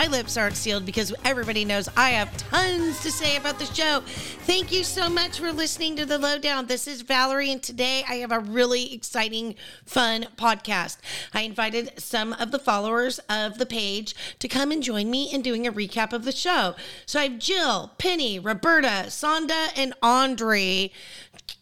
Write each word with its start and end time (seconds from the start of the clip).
my 0.00 0.06
lips 0.06 0.38
aren't 0.38 0.56
sealed 0.56 0.86
because 0.86 1.12
everybody 1.26 1.62
knows 1.62 1.86
I 1.94 2.12
have 2.12 2.34
tons 2.38 3.02
to 3.02 3.12
say 3.12 3.36
about 3.36 3.58
the 3.58 3.66
show. 3.66 4.00
Thank 4.46 4.72
you 4.72 4.82
so 4.82 5.10
much 5.10 5.38
for 5.38 5.52
listening 5.52 5.94
to 5.96 6.06
the 6.06 6.16
lowdown. 6.16 6.68
This 6.68 6.86
is 6.86 7.02
Valerie, 7.02 7.52
and 7.52 7.62
today 7.62 8.02
I 8.08 8.14
have 8.14 8.32
a 8.32 8.40
really 8.40 8.94
exciting, 8.94 9.56
fun 9.84 10.28
podcast. 10.38 10.96
I 11.34 11.42
invited 11.42 12.00
some 12.00 12.32
of 12.32 12.50
the 12.50 12.58
followers 12.58 13.18
of 13.28 13.58
the 13.58 13.66
page 13.66 14.14
to 14.38 14.48
come 14.48 14.72
and 14.72 14.82
join 14.82 15.10
me 15.10 15.30
in 15.30 15.42
doing 15.42 15.66
a 15.66 15.72
recap 15.72 16.14
of 16.14 16.24
the 16.24 16.32
show. 16.32 16.76
So 17.04 17.20
I 17.20 17.24
have 17.24 17.38
Jill, 17.38 17.92
Penny, 17.98 18.38
Roberta, 18.38 19.08
Sonda, 19.08 19.68
and 19.76 19.92
Audrey 20.02 20.94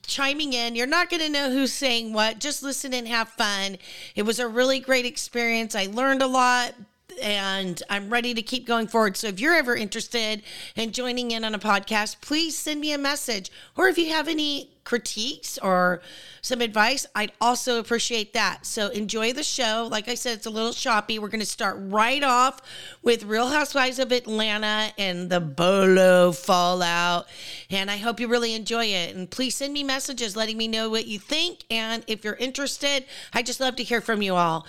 chiming 0.06 0.52
in. 0.52 0.76
You're 0.76 0.86
not 0.86 1.10
going 1.10 1.22
to 1.22 1.28
know 1.28 1.50
who's 1.50 1.72
saying 1.72 2.12
what. 2.12 2.38
Just 2.38 2.62
listen 2.62 2.94
and 2.94 3.08
have 3.08 3.30
fun. 3.30 3.78
It 4.14 4.22
was 4.22 4.38
a 4.38 4.46
really 4.46 4.78
great 4.78 5.04
experience. 5.04 5.74
I 5.74 5.86
learned 5.86 6.22
a 6.22 6.28
lot 6.28 6.74
and 7.18 7.82
I'm 7.90 8.10
ready 8.10 8.34
to 8.34 8.42
keep 8.42 8.66
going 8.66 8.86
forward. 8.86 9.16
So 9.16 9.28
if 9.28 9.40
you're 9.40 9.54
ever 9.54 9.76
interested 9.76 10.42
in 10.76 10.92
joining 10.92 11.30
in 11.30 11.44
on 11.44 11.54
a 11.54 11.58
podcast, 11.58 12.20
please 12.20 12.56
send 12.56 12.80
me 12.80 12.92
a 12.92 12.98
message. 12.98 13.50
Or 13.76 13.88
if 13.88 13.98
you 13.98 14.10
have 14.10 14.28
any 14.28 14.70
critiques 14.88 15.58
or 15.58 16.00
some 16.40 16.62
advice, 16.62 17.04
I'd 17.14 17.32
also 17.42 17.78
appreciate 17.78 18.32
that. 18.32 18.64
So 18.64 18.88
enjoy 18.88 19.34
the 19.34 19.42
show. 19.42 19.86
Like 19.90 20.08
I 20.08 20.14
said, 20.14 20.38
it's 20.38 20.46
a 20.46 20.50
little 20.50 20.72
choppy. 20.72 21.18
We're 21.18 21.28
going 21.28 21.40
to 21.40 21.46
start 21.46 21.76
right 21.78 22.22
off 22.22 22.62
with 23.02 23.24
Real 23.24 23.48
Housewives 23.48 23.98
of 23.98 24.12
Atlanta 24.12 24.90
and 24.96 25.28
the 25.28 25.40
Bolo 25.40 26.32
fallout. 26.32 27.26
And 27.68 27.90
I 27.90 27.98
hope 27.98 28.18
you 28.18 28.28
really 28.28 28.54
enjoy 28.54 28.86
it. 28.86 29.14
And 29.14 29.30
please 29.30 29.56
send 29.56 29.74
me 29.74 29.84
messages 29.84 30.36
letting 30.36 30.56
me 30.56 30.68
know 30.68 30.88
what 30.88 31.06
you 31.06 31.18
think. 31.18 31.64
And 31.70 32.02
if 32.06 32.24
you're 32.24 32.36
interested, 32.36 33.04
I 33.34 33.42
just 33.42 33.60
love 33.60 33.76
to 33.76 33.82
hear 33.82 34.00
from 34.00 34.22
you 34.22 34.36
all. 34.36 34.66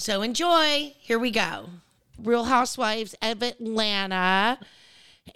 So 0.00 0.22
enjoy. 0.22 0.94
Here 0.98 1.18
we 1.18 1.30
go. 1.30 1.66
Real 2.18 2.44
Housewives 2.44 3.14
of 3.20 3.42
Atlanta. 3.42 4.58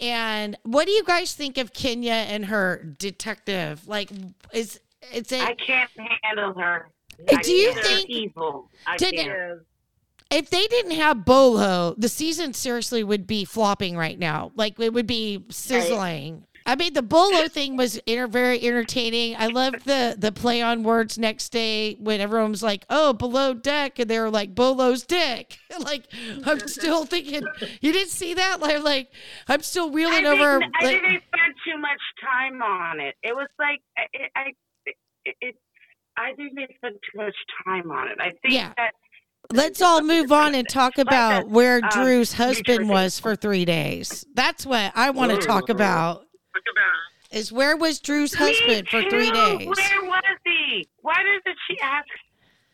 And 0.01 0.57
what 0.63 0.87
do 0.87 0.91
you 0.91 1.03
guys 1.03 1.33
think 1.35 1.59
of 1.59 1.71
Kenya 1.71 2.13
and 2.13 2.45
her 2.45 2.83
detective? 2.97 3.87
Like, 3.87 4.09
is 4.53 4.79
it's 5.13 5.31
a, 5.31 5.39
I 5.39 5.53
can't 5.53 5.89
handle 6.23 6.53
her. 6.55 6.87
Do 7.43 7.51
you 7.53 7.73
think- 7.75 8.09
evil? 8.09 8.71
I 8.87 8.97
Did- 8.97 9.13
can't. 9.13 9.59
if 10.31 10.49
they 10.49 10.65
didn't 10.65 10.93
have 10.93 11.25
Bolo, 11.25 11.93
the 11.99 12.09
season 12.09 12.53
seriously 12.55 13.03
would 13.03 13.27
be 13.27 13.45
flopping 13.45 13.95
right 13.95 14.17
now. 14.17 14.51
Like 14.55 14.79
it 14.79 14.93
would 14.93 15.05
be 15.07 15.45
sizzling. 15.49 16.47
I 16.67 16.75
mean, 16.75 16.93
the 16.93 17.03
Bolo 17.03 17.47
thing 17.47 17.77
was 17.77 17.97
inter- 18.07 18.27
very 18.27 18.59
entertaining. 18.61 19.35
I 19.37 19.47
loved 19.47 19.85
the 19.85 20.15
the 20.17 20.31
play 20.31 20.61
on 20.61 20.81
words 20.83 21.17
next 21.17 21.49
day 21.49 21.93
when 21.99 22.19
everyone 22.21 22.51
was 22.51 22.63
like, 22.63 22.85
"Oh, 22.89 23.13
below 23.13 23.53
deck," 23.53 23.99
and 23.99 24.09
they 24.09 24.19
were 24.19 24.31
like, 24.31 24.55
"Bolo's 24.55 25.05
dick." 25.05 25.59
like, 25.79 26.05
I'm 26.45 26.59
still 26.67 27.05
thinking, 27.05 27.43
you 27.81 27.91
didn't 27.91 28.09
see 28.09 28.33
that? 28.33 28.59
Like, 28.59 28.83
like 28.83 29.09
I'm 29.47 29.61
still 29.61 29.91
I 29.91 29.93
reeling 29.93 30.23
think, 30.23 30.27
over. 30.39 30.55
I 30.63 30.83
like- 30.85 31.01
think 31.01 31.03
they 31.03 31.21
spent 31.37 31.55
too 31.65 31.77
much 31.79 32.01
time 32.23 32.61
on 32.61 32.99
it. 32.99 33.15
It 33.21 33.35
was 33.35 33.47
like 33.59 33.81
I, 33.97 34.03
I, 34.35 34.43
it, 35.25 35.35
it, 35.41 35.55
I 36.17 36.33
think 36.33 36.55
they 36.55 36.67
spent 36.77 36.95
too 36.95 37.17
much 37.17 37.35
time 37.65 37.91
on 37.91 38.07
it. 38.07 38.17
I 38.19 38.31
think 38.41 38.53
Yeah. 38.53 38.73
that 38.77 38.91
Let's 39.53 39.79
all 39.79 40.01
move 40.01 40.31
on 40.31 40.55
and 40.55 40.67
talk 40.67 40.97
about 40.97 41.47
where 41.49 41.75
um, 41.83 41.89
Drew's 41.91 42.33
husband 42.33 42.89
was 42.89 43.19
for 43.19 43.35
three 43.35 43.63
days. 43.63 44.25
That's 44.33 44.65
what 44.65 44.91
I 44.95 45.11
want 45.11 45.39
to 45.39 45.45
talk 45.45 45.69
about. 45.69 46.24
Is 47.31 47.51
where 47.51 47.75
was 47.75 47.99
Drew's 47.99 48.33
Me 48.33 48.39
husband 48.39 48.87
for 48.89 49.01
three 49.09 49.27
too. 49.27 49.33
days? 49.33 49.67
Where 49.67 50.03
was 50.05 50.37
he? 50.45 50.87
Why 51.01 51.15
doesn't 51.23 51.57
she 51.67 51.79
ask? 51.81 52.07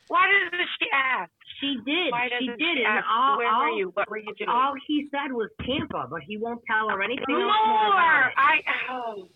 Why 0.07 0.27
doesn't 0.27 0.67
she 0.79 0.87
ask? 0.93 1.31
She 1.59 1.77
did. 1.85 2.11
Why 2.11 2.27
She 2.39 2.47
did. 2.47 2.57
she 2.59 2.83
And 2.85 3.03
all, 3.09 3.37
Where 3.37 3.47
all, 3.47 3.63
were 3.71 3.77
you? 3.77 3.91
What 3.93 4.09
were 4.09 4.17
you 4.17 4.33
doing? 4.37 4.49
all 4.49 4.73
he 4.87 5.07
said 5.09 5.31
was 5.31 5.49
Tampa, 5.65 6.07
but 6.09 6.21
he 6.27 6.37
won't 6.37 6.61
tell 6.69 6.89
her 6.89 7.01
anything 7.01 7.25
else 7.31 7.53
more 7.65 7.85
More. 7.85 7.93
about 7.93 8.27
it. 8.27 8.33
I 8.37 8.55
oh, 8.91 9.29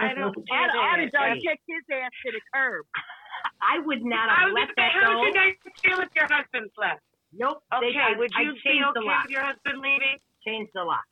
I 0.00 0.14
don't 0.14 0.34
I'd- 0.50 0.78
I'd 0.78 1.00
have 1.00 1.12
done 1.12 1.36
kicked 1.40 1.62
his 1.68 1.84
ass 1.92 2.10
to 2.26 2.32
the 2.32 2.40
curb. 2.52 2.84
I 3.62 3.78
would 3.84 4.02
not 4.04 4.28
I 4.28 4.40
have 4.42 4.52
was 4.52 4.66
let 4.66 4.76
gonna 4.76 4.76
that 4.76 4.92
say, 4.92 5.04
how 5.04 5.12
go. 5.12 5.18
would 5.20 5.26
you 5.28 5.34
guys 5.34 5.54
feel 5.84 5.98
if 6.00 6.08
your 6.16 6.28
husband 6.28 6.70
left? 6.76 7.00
Nope. 7.32 7.62
Okay, 7.72 7.92
They, 7.92 7.98
I, 8.00 8.18
would 8.18 8.30
you 8.34 8.52
be 8.52 8.60
changed 8.64 8.84
okay 8.96 9.06
with 9.06 9.30
your 9.30 9.44
husband 9.44 9.78
leaving? 9.80 10.16
Changed 10.46 10.72
the 10.74 10.84
lock. 10.84 11.04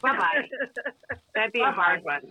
Bye 0.00 0.16
bye. 0.16 0.48
That'd 1.34 1.52
be 1.52 1.60
a 1.60 1.70
hard 1.70 2.02
one. 2.04 2.22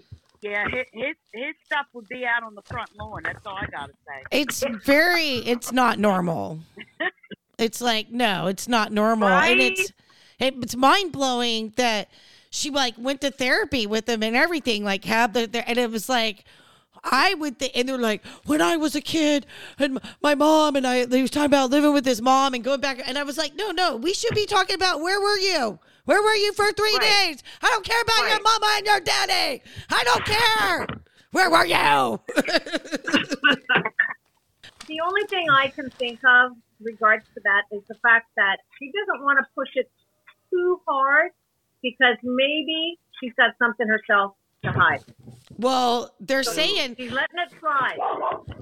Yeah, 0.42 0.68
his, 0.70 0.86
his 0.92 1.16
his 1.34 1.56
stuff 1.66 1.86
would 1.94 2.08
be 2.08 2.26
out 2.26 2.44
on 2.44 2.56
the 2.56 2.64
front 2.64 2.90
lawn. 2.98 3.22
That's 3.24 3.46
all 3.46 3.58
I 3.58 3.68
gotta 3.68 3.94
say. 4.08 4.24
It's 4.32 4.64
very, 4.84 5.38
it's 5.38 5.72
not 5.72 6.00
normal. 6.00 6.60
It's 7.62 7.80
like, 7.80 8.10
no, 8.10 8.48
it's 8.48 8.68
not 8.68 8.92
normal. 8.92 9.30
And 9.30 9.60
it's, 9.60 9.92
it, 10.40 10.56
it's 10.64 10.76
mind 10.76 11.12
blowing 11.12 11.74
that 11.76 12.10
she 12.50 12.72
like 12.72 12.96
went 12.98 13.22
to 13.22 13.30
therapy 13.30 13.86
with 13.86 14.10
him 14.10 14.24
and 14.24 14.36
everything, 14.36 14.84
like 14.84 15.06
have 15.06 15.34
the, 15.34 15.46
the 15.46 15.68
and 15.70 15.78
it 15.78 15.92
was 15.92 16.10
like, 16.10 16.44
I 17.04 17.36
would 17.36 17.60
think, 17.60 17.74
and 17.76 17.88
they're 17.88 18.00
like, 18.00 18.26
when 18.46 18.62
I 18.62 18.78
was 18.78 18.96
a 18.96 19.02
kid 19.02 19.46
and 19.78 20.00
my 20.24 20.34
mom 20.34 20.76
and 20.76 20.88
I, 20.88 21.06
they 21.06 21.22
was 21.22 21.30
talking 21.30 21.46
about 21.46 21.70
living 21.70 21.94
with 21.94 22.06
his 22.06 22.22
mom 22.22 22.56
and 22.56 22.64
going 22.64 22.82
back. 22.82 23.02
And 23.08 23.18
I 23.18 23.24
was 23.24 23.38
like, 23.38 23.56
no, 23.56 23.70
no, 23.70 23.96
we 23.96 24.14
should 24.14 24.34
be 24.34 24.48
talking 24.48 24.76
about 24.76 25.02
where 25.02 25.22
were 25.22 25.38
you? 25.38 25.80
Where 26.06 26.22
were 26.22 26.36
you 26.36 26.54
for 26.54 26.72
three 26.72 26.98
Right. 27.00 27.28
days? 27.30 27.44
I 27.62 27.70
don't 27.70 27.86
care 27.86 28.02
about 28.02 28.30
your 28.30 28.42
mama 28.42 28.68
and 28.78 28.86
your 28.86 29.00
daddy. 29.00 29.62
I 29.90 30.04
don't 30.04 30.26
care. 30.26 30.88
Where 31.32 31.50
were 31.50 31.66
you? 31.66 32.20
the 34.88 35.00
only 35.06 35.24
thing 35.30 35.50
I 35.50 35.68
can 35.70 35.90
think 35.92 36.20
of 36.26 36.52
regards 36.82 37.26
to 37.36 37.42
that 37.44 37.64
is 37.76 37.82
the 37.88 37.96
fact 38.02 38.28
that 38.36 38.58
she 38.80 38.92
doesn't 38.92 39.24
want 39.24 39.40
to 39.40 39.46
push 39.56 39.70
it 39.76 39.90
too 40.50 40.82
hard 40.88 41.32
because 41.82 42.18
maybe 42.24 43.00
she's 43.20 43.34
got 43.36 43.52
something 43.60 43.88
herself 43.88 44.34
to 44.64 44.72
hide. 44.72 45.04
well, 45.58 46.14
they're 46.20 46.44
saying 46.44 46.96
She's 46.98 47.12
letting 47.12 47.40
it 47.40 47.52
slide. 47.60 47.98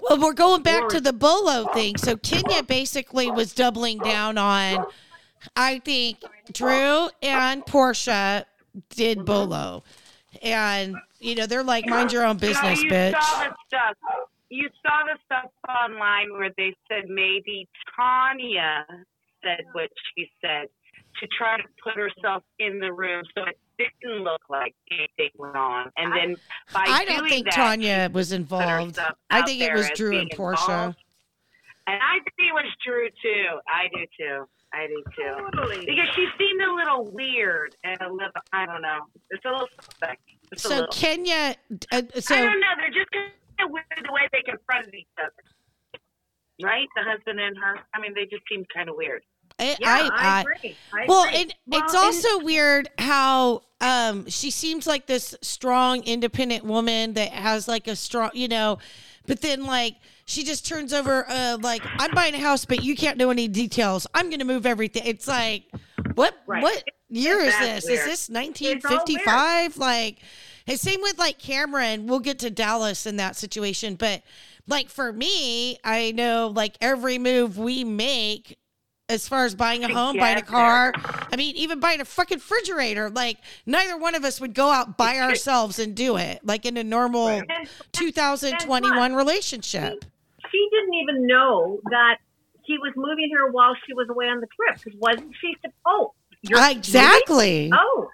Well, 0.01 0.19
we're 0.19 0.33
going 0.33 0.61
back 0.61 0.87
to 0.89 1.01
the 1.01 1.11
Bolo 1.11 1.65
thing. 1.73 1.97
So 1.97 2.15
Kenya 2.15 2.63
basically 2.63 3.29
was 3.31 3.53
doubling 3.53 3.97
down 3.99 4.37
on, 4.37 4.85
I 5.57 5.79
think 5.79 6.19
Drew 6.51 7.09
and 7.21 7.65
Porsha 7.65 8.45
did 8.89 9.25
Bolo. 9.25 9.83
And, 10.41 10.95
you 11.19 11.35
know, 11.35 11.45
they're 11.45 11.63
like, 11.63 11.87
mind 11.87 12.11
your 12.11 12.25
own 12.25 12.37
business, 12.37 12.79
no, 12.79 12.83
you 12.83 12.91
bitch. 12.91 13.21
saw 13.21 13.43
the 13.43 13.55
stuff. 13.67 13.97
You 14.49 14.69
saw 14.81 15.03
the 15.05 15.17
stuff 15.25 15.51
online 15.67 16.33
where 16.33 16.49
they 16.57 16.75
said 16.87 17.09
maybe 17.09 17.67
Tanya 17.95 18.85
said 19.43 19.65
what 19.73 19.89
she 20.15 20.29
said 20.41 20.67
to 21.19 21.27
try 21.37 21.57
to 21.57 21.63
put 21.83 21.95
herself 21.95 22.43
in 22.59 22.79
the 22.79 22.91
room 22.91 23.23
so 23.35 23.43
it 23.43 23.57
didn't 23.77 24.23
look 24.23 24.41
like 24.49 24.73
anything 24.91 25.29
went 25.37 25.55
on. 25.55 25.91
And 25.97 26.13
then 26.13 26.35
by 26.73 26.85
I 26.87 27.05
don't 27.05 27.19
doing 27.19 27.29
think 27.29 27.45
that, 27.45 27.53
Tanya 27.53 28.09
was 28.11 28.31
involved. 28.31 28.99
I 29.29 29.41
think 29.43 29.61
it 29.61 29.73
was 29.73 29.89
Drew 29.95 30.17
and 30.17 30.29
Porsha. 30.31 30.61
involved. 30.61 30.97
And 31.87 31.99
I 32.01 32.19
think 32.19 32.49
it 32.49 32.53
was 32.53 32.71
Drew 32.85 33.09
too. 33.21 33.59
I 33.67 33.87
do 33.93 34.05
too. 34.17 34.47
I 34.73 34.87
do 34.87 35.03
too. 35.15 35.49
Totally. 35.55 35.85
Because 35.85 36.07
she 36.15 36.27
seemed 36.37 36.61
a 36.61 36.73
little 36.73 37.05
weird 37.11 37.75
and 37.83 37.99
a 38.01 38.11
little, 38.11 38.29
I 38.53 38.65
don't 38.65 38.81
know. 38.81 38.99
It's 39.31 39.43
a 39.45 39.49
little 39.49 39.67
suspect. 39.81 40.21
It's 40.51 40.63
a 40.65 40.67
So 40.67 40.75
little. 40.75 40.87
Kenya, 40.93 41.55
uh, 41.91 41.95
I 41.95 42.01
don't 42.01 42.59
know. 42.59 42.67
They're 42.77 42.89
just 42.91 43.11
kind 43.11 43.31
of 43.63 43.71
weird 43.71 43.85
the 44.05 44.13
way 44.13 44.27
they 44.31 44.41
confronted 44.43 44.93
each 44.93 45.07
other. 45.19 45.33
Right? 46.61 46.87
The 46.95 47.03
husband 47.03 47.39
and 47.39 47.57
her. 47.57 47.79
I 47.93 47.99
mean, 48.01 48.13
they 48.13 48.23
just 48.25 48.43
seemed 48.49 48.67
kind 48.75 48.89
of 48.89 48.95
weird. 48.97 49.23
I, 49.57 49.75
Yeah, 49.79 49.89
I, 49.89 49.99
I, 49.99 50.09
I, 50.37 50.41
agree. 50.41 50.75
I 50.93 51.05
Well, 51.07 51.23
agree. 51.25 51.41
and 51.41 51.55
Well, 51.67 51.83
it's 51.83 51.93
and- 51.93 52.03
also 52.03 52.39
weird 52.43 52.89
how 52.99 53.61
um 53.81 54.29
she 54.29 54.51
seems 54.51 54.85
like 54.85 55.07
this 55.07 55.35
strong, 55.41 56.03
independent 56.03 56.65
woman 56.65 57.13
that 57.13 57.29
has 57.31 57.67
like 57.67 57.87
a 57.87 57.95
strong, 57.95 58.31
you 58.33 58.47
know, 58.49 58.77
but 59.29 59.41
then 59.41 59.63
like 59.63 59.95
she 60.25 60.43
just 60.43 60.67
turns 60.67 60.91
over 60.91 61.25
uh 61.29 61.57
like 61.61 61.83
I'm 61.85 62.11
buying 62.11 62.33
a 62.33 62.39
house, 62.39 62.65
but 62.65 62.83
you 62.83 62.95
can't 62.95 63.17
know 63.17 63.29
any 63.29 63.47
details. 63.47 64.05
I'm 64.13 64.29
gonna 64.29 64.43
move 64.43 64.65
everything. 64.65 65.03
It's 65.05 65.27
like 65.27 65.63
what 66.15 66.35
Right. 66.47 66.63
what 66.63 66.83
year 67.09 67.39
is 67.39 67.57
this? 67.59 67.87
Is 67.87 68.03
this 68.05 68.29
1955? 68.29 69.77
Like, 69.77 70.17
and 70.67 70.79
same 70.79 71.01
with 71.01 71.17
like 71.17 71.39
Kameron. 71.39 72.05
We'll 72.05 72.19
get 72.19 72.39
to 72.39 72.49
Dallas 72.49 73.05
in 73.05 73.17
that 73.17 73.35
situation, 73.35 73.95
but 73.95 74.23
like 74.67 74.89
for 74.89 75.13
me, 75.13 75.77
I 75.83 76.11
know 76.11 76.51
like 76.53 76.75
every 76.81 77.17
move 77.19 77.57
we 77.57 77.83
make 77.83 78.57
as 79.09 79.27
far 79.27 79.43
as 79.45 79.55
buying 79.55 79.83
a 79.83 79.91
home, 79.93 80.15
buying 80.17 80.37
a 80.37 80.41
car. 80.43 80.93
I 80.95 81.35
mean, 81.35 81.55
even 81.55 81.79
buying 81.79 81.99
a 81.99 82.05
fucking 82.05 82.37
refrigerator. 82.37 83.09
Like, 83.09 83.37
neither 83.65 83.97
one 83.97 84.13
of 84.15 84.23
us 84.23 84.39
would 84.39 84.53
go 84.53 84.69
out 84.69 84.95
by 84.97 85.17
ourselves 85.19 85.79
and 85.79 85.95
do 85.95 86.15
it, 86.17 86.39
like 86.45 86.65
in 86.65 86.77
a 86.77 86.83
normal 86.83 87.27
And- 87.27 87.49
2021 87.91 89.13
relationship. 89.15 90.05
she 90.51 90.67
didn't 90.71 90.93
even 90.93 91.27
know 91.27 91.79
that 91.89 92.17
he 92.63 92.77
was 92.77 92.93
moving 92.95 93.31
her 93.35 93.51
while 93.51 93.73
she 93.87 93.93
was 93.93 94.07
away 94.09 94.27
on 94.27 94.39
the 94.41 94.47
trip 94.47 94.81
because 94.83 94.99
wasn't 94.99 95.33
she 95.41 95.55
supposed? 95.61 96.11
You're 96.41 96.69
Exactly. 96.71 97.71
Oh, 97.73 98.07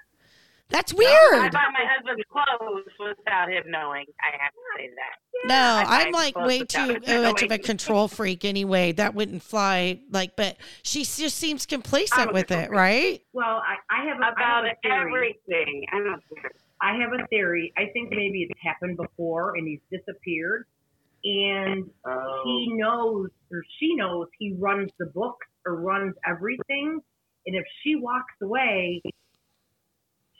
That's 0.75 0.93
weird. 0.93 1.09
I 1.09 1.39
weird. 1.39 1.53
buy 1.53 1.63
my 1.71 1.85
husband's 1.95 2.23
clothes 2.29 2.83
without 2.99 3.49
him 3.49 3.63
knowing. 3.67 4.03
I 4.21 4.31
have 4.41 4.51
to 4.51 4.59
say 4.77 4.89
that. 4.89 5.47
No, 5.47 5.55
I 5.55 6.03
I'm 6.03 6.11
like 6.11 6.35
way 6.35 6.65
too 6.65 6.99
him 7.01 7.21
much 7.23 7.41
of 7.43 7.51
a 7.51 7.57
control 7.57 8.09
freak 8.09 8.43
anyway. 8.43 8.91
That 8.91 9.15
wouldn't 9.15 9.41
fly. 9.41 10.01
Like, 10.11 10.35
but 10.35 10.57
she 10.83 11.05
just 11.05 11.37
seems 11.37 11.65
complacent 11.65 12.33
with 12.33 12.51
it, 12.51 12.67
freak. 12.67 12.77
right? 12.77 13.21
Well, 13.31 13.61
I, 13.65 13.75
I 13.89 14.05
have 14.09 14.19
a, 14.19 14.25
I 14.25 14.29
About 14.31 14.65
have 14.65 14.73
a 14.83 14.87
theory. 14.87 15.37
everything. 15.47 15.85
I 15.93 15.97
don't 15.99 16.21
care. 16.41 16.51
I 16.81 16.97
have 16.97 17.13
a 17.13 17.25
theory. 17.27 17.71
I 17.77 17.85
think 17.93 18.09
maybe 18.09 18.43
it's 18.49 18.59
happened 18.61 18.97
before 18.97 19.55
and 19.55 19.65
he's 19.65 19.79
disappeared, 19.89 20.65
and 21.23 21.89
Oh. 22.05 22.41
he 22.43 22.73
knows 22.73 23.29
or 23.49 23.63
she 23.79 23.95
knows 23.95 24.27
he 24.39 24.53
runs 24.59 24.91
the 24.99 25.05
books 25.05 25.47
or 25.65 25.75
runs 25.77 26.15
everything, 26.27 26.99
and 27.47 27.55
if 27.55 27.63
she 27.81 27.95
walks 27.95 28.33
away, 28.41 29.01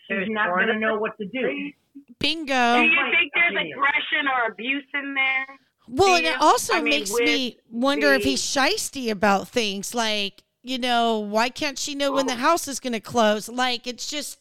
she's 0.07 0.27
not 0.29 0.49
going 0.49 0.67
to 0.67 0.73
to 0.73 0.79
know 0.79 0.97
what 0.97 1.17
to 1.17 1.25
do. 1.25 1.71
Bingo. 2.19 2.45
Do 2.75 2.81
you 2.83 2.91
oh 2.99 3.11
think 3.11 3.31
there's 3.33 3.53
opinion. 3.53 3.77
aggression 3.77 4.27
or 4.27 4.51
abuse 4.51 4.85
in 4.93 5.13
there? 5.13 5.47
Well, 5.87 6.15
and 6.15 6.25
it 6.25 6.41
also 6.41 6.73
I 6.73 6.81
mean, 6.81 6.89
makes 6.91 7.13
me 7.13 7.57
wonder 7.69 8.13
if 8.13 8.23
he's 8.23 8.41
shisty 8.41 9.11
about 9.11 9.47
things. 9.47 9.93
Like, 9.93 10.43
you 10.63 10.79
know, 10.79 11.19
why 11.19 11.49
can't 11.49 11.77
she 11.77 11.93
know 11.95 12.11
when 12.11 12.25
the 12.25 12.33
Oh. 12.33 12.37
house 12.37 12.67
is 12.67 12.79
going 12.79 12.93
to 12.93 12.99
close? 12.99 13.47
Like, 13.47 13.85
it's 13.85 14.09
just 14.09 14.39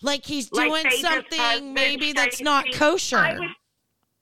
like 0.00 0.24
he's 0.26 0.48
doing 0.50 0.84
Phaedra's 0.84 1.00
something 1.00 1.38
husband, 1.40 1.74
maybe 1.74 2.12
that's 2.12 2.40
not 2.40 2.66
kosher. 2.72 3.16
I 3.18 3.32
was 3.34 3.50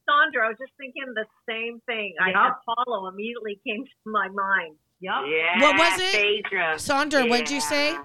Sandra. 0.09 0.47
I 0.47 0.49
was 0.49 0.59
just 0.59 0.73
thinking 0.79 1.05
the 1.15 1.27
same 1.49 1.81
thing. 1.87 2.15
I 2.21 2.31
Yup. 2.31 2.61
Apollo 2.67 3.09
immediately 3.09 3.61
came 3.67 3.85
to 3.85 3.91
my 4.11 4.29
mind. 4.29 4.77
Yup. 5.01 5.25
Yeah. 5.29 5.61
What 5.61 5.77
was 5.79 6.01
it? 6.01 6.13
Phaedra. 6.13 6.79
Sandra, 6.79 7.27
what'd 7.27 7.51
you 7.51 7.61
say? 7.61 7.97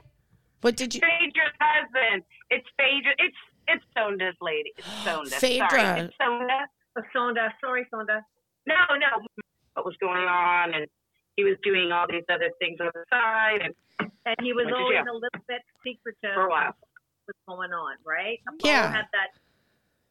Yeah. 0.57 0.67
What 0.67 0.75
did 0.75 0.95
you? 0.95 1.01
Phaedra's 1.01 1.53
husband. 1.59 2.23
It's 2.49 2.67
Phaedra. 2.77 3.13
It's 3.19 3.37
it's 3.67 3.83
Sonda's 3.97 4.35
lady. 4.41 4.73
It's 4.77 4.87
Sonda. 5.05 5.33
Phaedra. 5.33 5.69
Sorry. 5.69 5.99
It's 6.01 6.13
Sonda. 6.21 6.59
Oh, 6.97 7.01
Sonda, 7.15 7.49
sorry, 7.61 7.85
Sonda. 7.93 8.21
No, 8.65 8.75
no. 8.97 9.25
What 9.75 9.85
was 9.85 9.95
going 9.99 10.23
on? 10.27 10.73
And 10.73 10.87
he 11.35 11.43
was 11.43 11.55
doing 11.63 11.91
all 11.91 12.05
these 12.09 12.23
other 12.29 12.49
things 12.59 12.79
on 12.79 12.89
the 12.93 13.03
side, 13.09 13.61
and 13.61 13.73
And 14.25 14.35
he 14.41 14.53
was 14.53 14.65
always 14.75 14.97
jail. 14.97 15.13
a 15.13 15.13
little 15.13 15.43
bit 15.47 15.61
secretive 15.85 16.33
for 16.33 16.47
a 16.47 16.49
while. 16.49 16.73
what 16.73 17.27
was 17.27 17.35
going 17.47 17.71
on, 17.73 17.95
right? 18.05 18.39
Apollo 18.47 18.73
Yeah. 18.73 18.91
had 18.91 19.05
that 19.13 19.29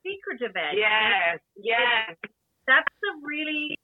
secretive 0.07 0.55
edge. 0.55 0.77
Yes. 0.79 1.41
Yes. 1.57 2.15
That's 2.69 2.87
a 2.87 3.27
really 3.27 3.79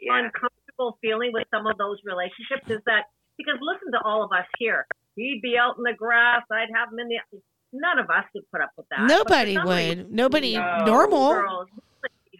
yes. 0.00 0.12
uncomfortable 0.16 0.96
feeling 1.02 1.32
with 1.34 1.44
some 1.52 1.66
of 1.66 1.76
those 1.78 1.98
relationships 2.04 2.70
is 2.70 2.80
that 2.86 3.06
because 3.36 3.58
listen 3.60 3.92
to 3.92 4.00
all 4.04 4.22
of 4.24 4.32
us 4.32 4.46
here. 4.58 4.86
He'd 5.16 5.40
be 5.42 5.56
out 5.58 5.76
in 5.78 5.82
the 5.82 5.94
grass. 5.94 6.42
I'd 6.50 6.68
have 6.74 6.92
him 6.92 6.98
in 6.98 7.08
the. 7.08 7.40
None 7.72 7.98
of 7.98 8.08
us 8.10 8.24
would 8.34 8.44
put 8.50 8.60
up 8.60 8.70
with 8.76 8.86
that. 8.90 9.06
Nobody 9.06 9.58
would. 9.58 10.10
Nobody 10.10 10.56
No. 10.56 10.84
normal. 10.86 11.34
Girls, 11.34 11.68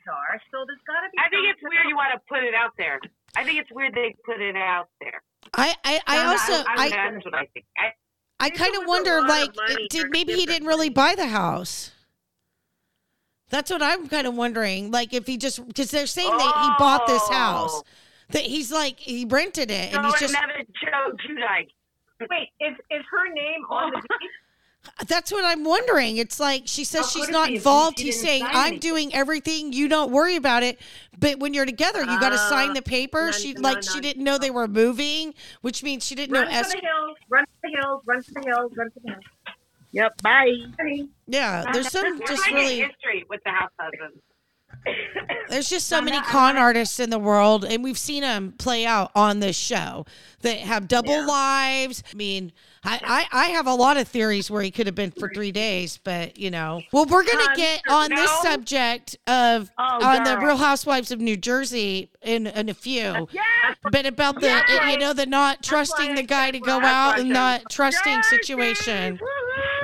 are. 0.08 0.40
So 0.50 0.64
there's 0.66 0.80
got 0.86 1.02
to 1.02 1.10
be. 1.10 1.18
I 1.18 1.28
think 1.28 1.46
it's 1.50 1.62
weird 1.62 1.86
you 1.88 1.96
want 1.96 2.14
to 2.14 2.20
put 2.28 2.42
it 2.42 2.54
out 2.54 2.72
there. 2.78 3.00
I 3.34 3.44
think 3.44 3.58
it's 3.58 3.70
weird 3.72 3.94
they 3.94 4.14
put 4.24 4.40
it 4.40 4.56
out 4.56 4.88
there. 5.00 5.22
I 5.54 5.74
I, 5.84 6.00
I 6.06 6.16
No, 6.22 6.30
also 6.30 6.52
I- 6.52 6.74
I 6.78 6.88
That's 6.90 7.24
what 7.24 7.34
I 7.34 7.46
think. 7.52 7.66
I, 7.76 7.92
I 8.38 8.50
kind 8.50 8.76
of 8.76 8.86
wonder, 8.86 9.22
like, 9.22 9.48
of 9.50 9.88
did 9.88 10.10
maybe 10.10 10.34
he 10.34 10.44
didn't 10.44 10.68
really 10.68 10.90
buy 10.90 11.14
the 11.14 11.26
house? 11.26 11.92
That's 13.48 13.70
what 13.70 13.82
I'm 13.82 14.08
kind 14.08 14.26
of 14.26 14.34
wondering. 14.34 14.90
Like, 14.90 15.14
if 15.14 15.26
he 15.26 15.36
just 15.36 15.66
because 15.66 15.90
they're 15.90 16.06
saying 16.06 16.36
that 16.36 16.62
he 16.62 16.68
bought 16.78 17.06
this 17.06 17.22
oh. 17.26 17.32
house, 17.32 17.74
Oh. 17.74 17.84
That 18.30 18.42
he's 18.42 18.72
like 18.72 18.98
he 18.98 19.24
rented 19.24 19.70
it, 19.70 19.94
and 19.94 19.94
So 19.94 20.02
he's 20.02 20.20
just 20.20 20.34
another 20.34 20.62
Joe 20.82 21.12
Giudice. 21.28 21.70
Wait, 22.30 22.48
is 22.60 22.74
is 22.90 23.04
her 23.10 23.28
name 23.32 23.64
on 23.70 23.90
the 23.92 24.02
that's 25.08 25.30
what 25.32 25.44
I'm 25.44 25.64
wondering. 25.64 26.16
It's 26.16 26.38
like 26.40 26.62
she 26.66 26.84
says 26.84 27.02
How 27.02 27.06
she's 27.20 27.28
not 27.28 27.50
involved. 27.50 27.98
He's 27.98 28.20
saying 28.20 28.42
I'm 28.44 28.56
anything?" 28.68 28.78
doing 28.80 29.14
everything. 29.14 29.72
You 29.72 29.88
don't 29.88 30.10
worry 30.12 30.36
about 30.36 30.62
it. 30.62 30.80
But 31.18 31.38
when 31.40 31.54
you're 31.54 31.66
together, 31.66 32.00
you 32.00 32.20
got 32.20 32.30
to 32.30 32.36
Ah, 32.38 32.48
sign 32.48 32.72
the 32.74 32.82
paper. 32.82 33.32
she 33.32 33.54
like 33.54 33.76
no, 33.76 33.80
she 33.80 34.00
didn't 34.00 34.22
know 34.24 34.38
they 34.38 34.50
were 34.50 34.68
moving, 34.68 35.34
which 35.62 35.82
means 35.82 36.04
she 36.04 36.14
didn't 36.14 36.34
Run 36.34 36.44
know. 36.44 36.50
to 36.50 36.56
Es- 36.56 36.72
the 36.72 36.80
hills, 36.80 37.16
run 37.28 37.44
to 37.44 37.50
the 37.62 37.70
hills, 37.80 38.02
run 38.06 38.22
to 38.22 38.30
the 38.32 38.42
hills, 38.46 38.72
run 38.76 38.90
to 38.90 39.00
the 39.04 39.10
hills. 39.10 39.24
Yep. 39.92 40.22
Bye. 40.22 40.52
yeah, 41.26 41.64
there's 41.72 41.90
some 41.90 42.20
just 42.26 42.46
really. 42.50 42.80
history 42.80 43.24
with 43.30 43.40
the 43.44 43.50
house 43.50 43.70
husbands. 43.78 44.20
There's 45.48 45.68
just 45.68 45.86
so 45.86 45.98
I'm 45.98 46.04
many 46.06 46.16
not- 46.18 46.26
con 46.26 46.54
not- 46.56 46.60
artists 46.62 46.98
in 46.98 47.10
the 47.10 47.18
world, 47.18 47.64
and 47.64 47.82
we've 47.84 47.98
seen 47.98 48.22
them 48.22 48.52
play 48.58 48.84
out 48.84 49.10
on 49.14 49.38
this 49.40 49.56
show 49.56 50.04
that 50.42 50.58
have 50.58 50.88
double 50.88 51.24
lives. 51.26 52.02
I 52.12 52.16
mean, 52.16 52.52
I, 52.84 53.00
I, 53.32 53.44
I 53.44 53.44
have 53.50 53.66
a 53.66 53.74
lot 53.74 53.96
of 53.96 54.06
theories 54.08 54.50
where 54.50 54.62
he 54.62 54.70
could 54.72 54.86
have 54.86 54.94
been 54.96 55.12
for 55.12 55.28
three 55.32 55.52
days, 55.52 55.98
but 56.02 56.36
you 56.36 56.50
know. 56.50 56.82
Well, 56.92 57.06
we're 57.06 57.24
gonna 57.24 57.50
Um, 57.50 57.56
get 57.56 57.80
on 57.88 58.10
this 58.10 58.30
subject 58.42 59.16
of 59.28 59.70
Oh, 59.78 60.04
on 60.04 60.24
the. 60.24 60.36
Real 60.38 60.56
Housewives 60.56 61.10
of 61.10 61.20
New 61.20 61.36
Jersey 61.36 62.10
in 62.22 62.46
in 62.48 62.68
a 62.68 62.74
few, 62.74 63.28
Yes. 63.32 63.76
but 63.90 64.04
about 64.06 64.40
the 64.40 64.46
Yes. 64.48 64.92
you 64.92 64.98
know 64.98 65.12
the 65.12 65.26
not 65.26 65.62
trusting 65.62 66.14
the 66.16 66.22
guy 66.22 66.50
to 66.50 66.58
go 66.60 66.80
out 66.80 67.18
and 67.20 67.30
not 67.30 67.62
trusting 67.70 68.12
Yes, 68.12 68.28
situation. 68.28 69.18
Woohoo. 69.18 69.75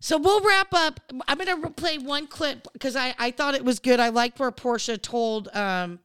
So 0.00 0.16
we'll 0.16 0.40
wrap 0.40 0.72
up. 0.72 0.98
I'm 1.28 1.38
going 1.38 1.62
to 1.62 1.70
play 1.70 1.98
one 1.98 2.26
clip 2.26 2.66
because 2.72 2.96
I, 2.96 3.14
I 3.18 3.30
thought 3.30 3.54
it 3.54 3.64
was 3.64 3.78
good. 3.78 4.00
I 4.00 4.08
liked 4.08 4.40
where 4.40 4.50
Porsha 4.50 5.00
told, 5.00 5.48
um, 5.54 5.98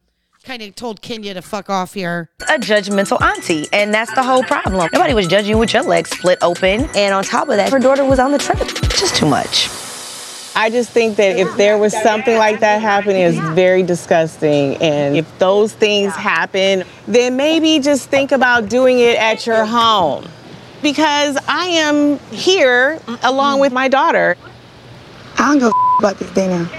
kind 0.44 0.62
of 0.62 0.76
told 0.76 1.02
Kenya 1.02 1.34
to 1.34 1.42
fuck 1.42 1.70
off 1.70 1.94
here. 1.94 2.30
a 2.42 2.60
judgmental 2.60 3.22
auntie, 3.22 3.68
and 3.72 3.94
that's 3.94 4.14
the 4.14 4.22
whole 4.22 4.44
problem. 4.44 4.90
Nobody 4.92 5.14
was 5.14 5.28
judging 5.28 5.52
you 5.52 5.58
with 5.58 5.74
your 5.74 5.84
legs 5.84 6.10
split 6.10 6.38
open, 6.42 6.90
and 6.94 7.16
on 7.16 7.24
top 7.24 7.48
of 7.48 7.56
that, 7.56 7.72
her 7.72 7.80
daughter 7.80 8.04
was 8.04 8.20
on 8.20 8.34
the 8.34 8.38
trip. 8.38 8.60
Just 8.90 9.16
too 9.16 9.28
much. 9.28 9.70
I 10.58 10.70
just 10.70 10.90
think 10.92 11.18
that 11.18 11.38
if 11.38 11.56
there 11.58 11.78
was 11.78 11.94
something 12.02 12.38
like 12.38 12.62
that 12.62 12.82
happening, 12.82 13.22
it's 13.22 13.38
very 13.56 13.84
disgusting. 13.84 14.78
And 14.78 15.18
if 15.18 15.40
those 15.40 15.74
things 15.74 16.14
happen, 16.16 16.86
then 17.08 17.36
maybe 17.36 17.80
just 17.80 18.10
think 18.10 18.32
about 18.32 18.70
doing 18.70 19.00
it 19.00 19.18
at 19.18 19.46
your 19.46 19.66
home. 19.66 20.26
Because 20.82 21.38
I 21.48 21.66
am 21.68 22.20
here 22.32 23.00
along 23.24 23.60
with 23.60 23.74
my 23.74 23.88
daughter. 23.88 24.38
I 25.38 25.50
don't 25.50 25.60
give 25.60 25.68
a 25.70 26.00
about 26.00 26.18
this 26.18 26.32
day 26.32 26.48
now. 26.48 26.70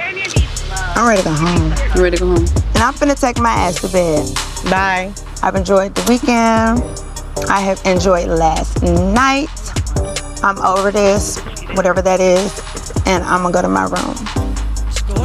I'm 0.95 1.07
ready 1.09 1.23
to 1.23 1.29
go 1.29 1.35
home. 1.35 1.73
You 1.95 2.03
ready 2.03 2.17
to 2.17 2.23
go 2.23 2.29
home? 2.29 2.45
And 2.47 2.79
I'm 2.79 2.95
finna 2.95 3.19
take 3.19 3.39
my 3.39 3.51
ass 3.51 3.81
to 3.81 3.89
bed. 3.89 4.27
Bye. 4.71 5.13
I've 5.43 5.55
enjoyed 5.55 5.95
the 5.95 6.05
weekend. 6.11 6.83
I 7.51 7.61
have 7.61 7.81
enjoyed 7.85 8.29
last 8.29 8.83
night. 8.83 9.49
I'm 10.43 10.59
over 10.59 10.91
this, 10.91 11.39
whatever 11.75 12.03
that 12.03 12.21
is, 12.21 12.61
and 13.07 13.25
I'm 13.25 13.43
gonna 13.43 13.53
go 13.53 13.63
to 13.63 13.69
my 13.69 13.85
room. 13.85 14.17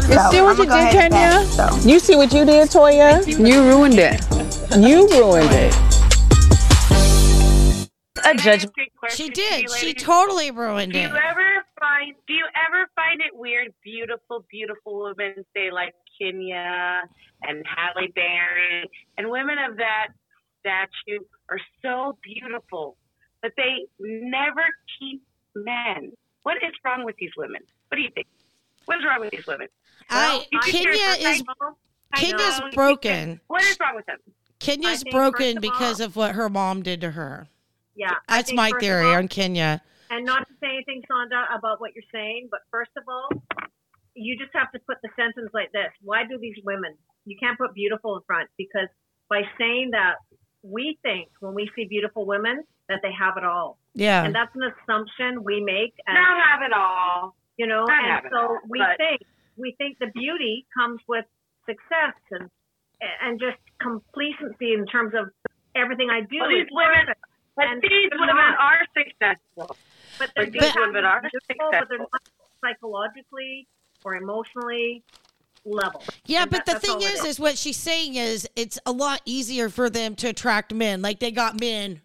You 0.09 0.17
her- 0.17 0.31
see 0.31 0.41
what 0.41 0.59
I'ma 0.59 0.63
you 0.63 0.69
did, 0.69 0.91
Kenya? 0.91 1.09
back, 1.09 1.45
so. 1.47 1.77
You 1.87 1.99
see 1.99 2.15
what 2.15 2.33
you 2.33 2.45
did, 2.45 2.69
Toya? 2.69 3.25
You 3.27 3.63
ruined 3.63 3.99
it. 3.99 4.21
You 4.77 5.07
ruined 5.09 5.51
it. 5.51 5.90
A 8.25 8.35
judgment. 8.35 8.73
She 9.09 9.29
did. 9.29 9.69
She 9.71 9.87
ladies. 9.87 10.03
totally 10.03 10.51
ruined 10.51 10.93
Do 10.93 10.99
you 10.99 11.05
it. 11.05 11.11
ever 11.11 11.65
find 11.79 12.15
do 12.27 12.33
you 12.33 12.45
ever 12.67 12.87
find 12.95 13.21
it 13.21 13.35
weird, 13.35 13.73
beautiful, 13.83 14.45
beautiful 14.49 15.01
women, 15.03 15.43
say 15.55 15.71
like 15.71 15.93
Kenya 16.19 17.01
and 17.43 17.65
Halle 17.65 18.07
Berry 18.13 18.89
and 19.17 19.29
women 19.29 19.57
of 19.69 19.77
that 19.77 20.07
statue 20.59 21.23
are 21.49 21.59
so 21.81 22.17
beautiful, 22.23 22.97
but 23.41 23.51
they 23.57 23.87
never 23.99 24.61
keep 24.99 25.21
men. 25.55 26.11
What 26.43 26.57
is 26.57 26.73
wrong 26.85 27.03
with 27.05 27.15
these 27.17 27.31
women? 27.37 27.61
What 27.89 27.95
do 27.97 28.01
you 28.03 28.09
think? 28.13 28.27
What 28.85 28.97
is 28.99 29.03
wrong 29.05 29.21
with 29.21 29.31
these 29.31 29.47
women? 29.47 29.67
I, 30.09 30.45
you 30.51 30.59
think 30.61 30.87
Kenya 30.87 31.29
is 31.29 31.43
Kenya's 32.15 32.61
broken. 32.73 33.39
What 33.47 33.63
is 33.63 33.77
wrong 33.79 33.95
with 33.95 34.05
them? 34.05 34.17
Kenya's 34.59 35.01
think, 35.03 35.13
broken 35.15 35.55
first 35.55 35.57
of 35.57 35.61
because 35.61 36.01
all- 36.01 36.05
of 36.07 36.15
what 36.15 36.35
her 36.35 36.49
mom 36.49 36.83
did 36.83 37.01
to 37.01 37.11
her. 37.11 37.47
Yeah. 37.95 38.15
That's 38.27 38.53
my 38.53 38.71
theory 38.79 39.05
all- 39.07 39.15
on 39.15 39.27
Kenya. 39.27 39.81
And 40.09 40.25
not 40.25 40.47
to 40.47 40.53
say 40.59 40.67
anything, 40.75 41.03
Sonda, 41.09 41.45
about 41.57 41.79
what 41.79 41.91
you're 41.95 42.03
saying, 42.11 42.49
but 42.51 42.59
first 42.69 42.91
of 42.97 43.03
all, 43.07 43.29
you 44.13 44.37
just 44.37 44.51
have 44.53 44.69
to 44.73 44.79
put 44.85 44.97
the 45.01 45.09
sentence 45.15 45.49
like 45.53 45.71
this. 45.71 45.87
Why 46.01 46.23
do 46.29 46.37
these 46.37 46.57
women? 46.65 46.97
You 47.25 47.37
can't 47.39 47.57
put 47.57 47.73
beautiful 47.73 48.17
in 48.17 48.21
front 48.27 48.49
because 48.57 48.89
by 49.29 49.43
saying 49.57 49.91
that, 49.91 50.15
we 50.63 50.99
think 51.01 51.29
when 51.39 51.55
we 51.55 51.69
see 51.75 51.85
beautiful 51.85 52.25
women 52.25 52.63
that 52.89 52.99
they 53.01 53.11
have 53.17 53.37
it 53.37 53.43
all. 53.45 53.79
Yeah. 53.95 54.23
And 54.23 54.35
that's 54.35 54.53
an 54.53 54.63
assumption 54.63 55.43
we 55.43 55.61
make. 55.61 55.93
And, 56.05 56.15
Not 56.15 56.45
have 56.45 56.61
it 56.61 56.73
all. 56.73 57.35
you 57.57 57.65
know, 57.67 57.85
not 57.85 58.25
and 58.25 58.31
so 58.31 58.37
all, 58.37 58.59
we 58.69 58.79
but- 58.79 58.97
think, 58.97 59.21
we 59.55 59.75
think 59.77 59.97
the 59.99 60.07
beauty 60.13 60.67
comes 60.77 60.99
with 61.07 61.25
success 61.65 62.15
and, 62.31 62.49
and 63.23 63.39
just 63.39 63.57
complacency 63.81 64.73
in 64.73 64.85
terms 64.87 65.13
of 65.15 65.29
everything 65.75 66.09
I 66.11 66.21
do. 66.21 66.37
Well, 66.41 66.49
these 66.49 66.67
women- 66.71 67.05
perfect. 67.07 67.19
But 67.61 67.69
And 67.69 67.81
these 67.81 68.09
they're 68.09 68.19
women 68.19 68.35
not. 68.35 68.59
are 68.59 68.79
successful. 68.97 69.75
But 70.19 70.31
they're 70.35 70.45
But 70.45 70.53
these 70.53 70.61
just 70.61 70.75
women 70.79 71.05
are 71.05 71.21
beautiful, 71.21 71.69
but 71.71 71.87
they're 71.89 71.97
not 71.99 72.21
psychologically 72.63 73.67
or 74.03 74.15
emotionally 74.15 75.03
level. 75.65 76.03
Yeah, 76.25 76.43
And 76.43 76.51
but 76.51 76.57
that- 76.57 76.65
the 76.65 76.71
that's 76.73 76.89
all 76.89 76.99
thing 76.99 77.07
it 77.07 77.13
is, 77.13 77.25
is 77.25 77.39
what 77.39 77.57
she's 77.57 77.77
saying 77.77 78.15
is 78.15 78.47
it's 78.55 78.79
a 78.85 78.91
lot 78.91 79.21
easier 79.25 79.69
for 79.69 79.89
them 79.89 80.15
to 80.15 80.27
attract 80.29 80.73
men. 80.73 81.01
Like 81.01 81.19
they 81.19 81.31
got 81.31 81.59
men 81.59 82.01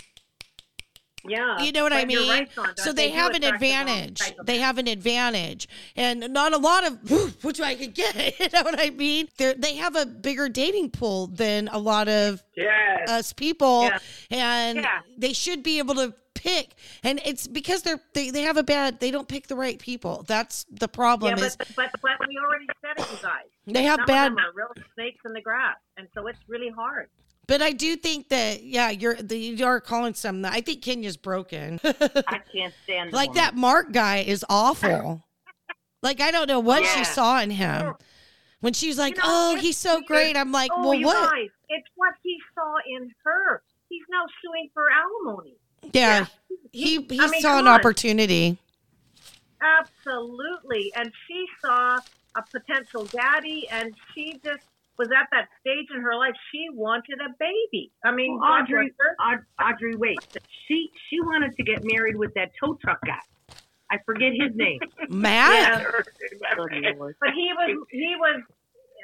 Yeah. 1.28 1.60
You 1.60 1.72
know 1.72 1.82
what 1.82 1.92
I 1.92 2.04
mean? 2.04 2.28
right, 2.28 2.48
so 2.78 2.92
they, 2.92 3.08
do 3.10 3.16
have 3.16 3.32
an 3.34 3.42
the 3.42 3.48
advantage. 3.54 4.20
They 4.44 4.58
have 4.58 4.78
an 4.78 4.86
advantage, 4.88 5.68
and 5.96 6.20
not 6.32 6.52
a 6.52 6.58
lot 6.58 6.86
of 6.86 7.42
which 7.44 7.60
I 7.60 7.74
could 7.74 7.94
get. 7.94 8.14
You 8.40 8.48
know 8.52 8.62
what 8.62 8.78
I 8.80 8.90
mean? 8.90 9.28
They 9.38 9.54
they 9.54 9.76
have 9.76 9.96
a 9.96 10.06
bigger 10.06 10.48
dating 10.48 10.90
pool 10.90 11.26
than 11.28 11.68
a 11.68 11.78
lot 11.78 12.08
of 12.08 12.42
Yes. 12.56 13.08
us 13.10 13.32
people, 13.32 13.82
Yeah. 13.84 13.98
and 14.30 14.78
Yeah. 14.78 15.00
they 15.18 15.32
should 15.32 15.62
be 15.62 15.78
able 15.78 15.94
to 15.96 16.14
pick. 16.34 16.74
And 17.02 17.20
it's 17.24 17.46
because 17.48 17.82
they're 17.82 18.00
they, 18.14 18.30
they 18.30 18.42
have 18.42 18.56
a 18.56 18.62
bad. 18.62 19.00
They 19.00 19.10
don't 19.10 19.26
pick 19.28 19.46
the 19.48 19.56
right 19.56 19.78
people. 19.78 20.24
That's 20.26 20.64
the 20.70 20.88
problem. 20.88 21.36
Yeah, 21.38 21.44
is 21.44 21.56
but, 21.56 21.68
but 21.76 21.90
but 22.02 22.28
we 22.28 22.38
already 22.38 22.66
said 22.82 23.02
it, 23.04 23.10
you 23.10 23.18
guys. 23.22 23.44
they 23.66 23.82
have 23.84 23.98
Some 24.00 24.06
bad. 24.06 24.26
of 24.32 24.36
them 24.36 24.44
are 24.44 24.52
real 24.54 24.72
snakes 24.94 25.20
in 25.24 25.32
the 25.32 25.40
grass, 25.40 25.76
and 25.96 26.08
so 26.14 26.26
it's 26.28 26.38
really 26.48 26.70
hard. 26.70 27.08
But 27.48 27.62
I 27.62 27.72
do 27.72 27.96
think 27.96 28.28
that 28.30 28.64
yeah, 28.64 28.90
you're 28.90 29.14
the, 29.14 29.38
you 29.38 29.64
are 29.64 29.80
calling 29.80 30.14
some. 30.14 30.44
I 30.44 30.60
think 30.60 30.82
Kenya's 30.82 31.16
broken. 31.16 31.80
I 31.84 32.40
can't 32.52 32.74
stand 32.84 33.12
like 33.12 33.30
woman. 33.30 33.42
that 33.42 33.54
Marc 33.54 33.92
guy 33.92 34.18
is 34.18 34.44
awful. 34.48 35.22
like 36.02 36.20
I 36.20 36.30
don't 36.32 36.48
know 36.48 36.60
what 36.60 36.84
she 36.84 37.04
saw 37.04 37.40
in 37.40 37.50
him. 37.50 37.94
When 38.60 38.72
she 38.72 38.88
was 38.88 38.98
like, 38.98 39.16
You 39.16 39.22
know, 39.22 39.28
"Oh, 39.28 39.56
he's 39.56 39.76
so 39.76 40.00
great," 40.00 40.36
I'm 40.36 40.50
like, 40.50 40.70
oh, 40.74 40.88
"Well, 40.88 41.00
what?" 41.02 41.38
it's 41.68 41.86
what 41.94 42.14
he 42.22 42.36
saw 42.54 42.74
in 42.88 43.10
her. 43.22 43.62
He's 43.88 44.02
now 44.10 44.24
suing 44.42 44.68
for 44.74 44.86
alimony. 44.90 45.56
Yeah, 45.92 46.26
he 46.72 47.06
he 47.08 47.20
I 47.20 47.28
mean, 47.28 47.42
saw 47.42 47.60
an 47.60 47.68
on. 47.68 47.78
opportunity. 47.78 48.58
Absolutely. 49.60 50.92
And 50.96 51.12
she 51.26 51.46
saw 51.64 51.98
a 52.34 52.42
potential 52.50 53.04
daddy, 53.04 53.68
and 53.70 53.94
she 54.14 54.40
just 54.44 54.64
was 54.98 55.08
at 55.12 55.28
that 55.32 55.48
stage 55.60 55.86
in 55.94 56.00
her 56.02 56.14
life. 56.16 56.34
She 56.52 56.66
wanted 56.72 57.18
a 57.20 57.30
baby. 57.38 57.90
I 58.04 58.10
mean, 58.12 58.38
Well, 58.40 58.50
Audrey, 58.62 58.92
bless 58.98 59.16
her. 59.28 59.38
Aud- 59.60 59.74
Audrey, 59.74 59.94
wait. 59.96 60.18
She 60.66 60.90
she 61.08 61.20
wanted 61.20 61.54
to 61.56 61.62
get 61.62 61.84
married 61.84 62.16
with 62.16 62.32
that 62.34 62.50
tow 62.58 62.74
truck 62.82 63.00
guy. 63.04 63.20
I 63.90 63.98
forget 64.04 64.32
his 64.32 64.54
name. 64.56 64.80
Matt, 65.08 65.84
Good 65.84 66.96
Lord. 66.98 67.14
But 67.20 67.30
he 67.34 67.52
was, 67.56 67.86
he 67.90 68.14
was, 68.18 68.42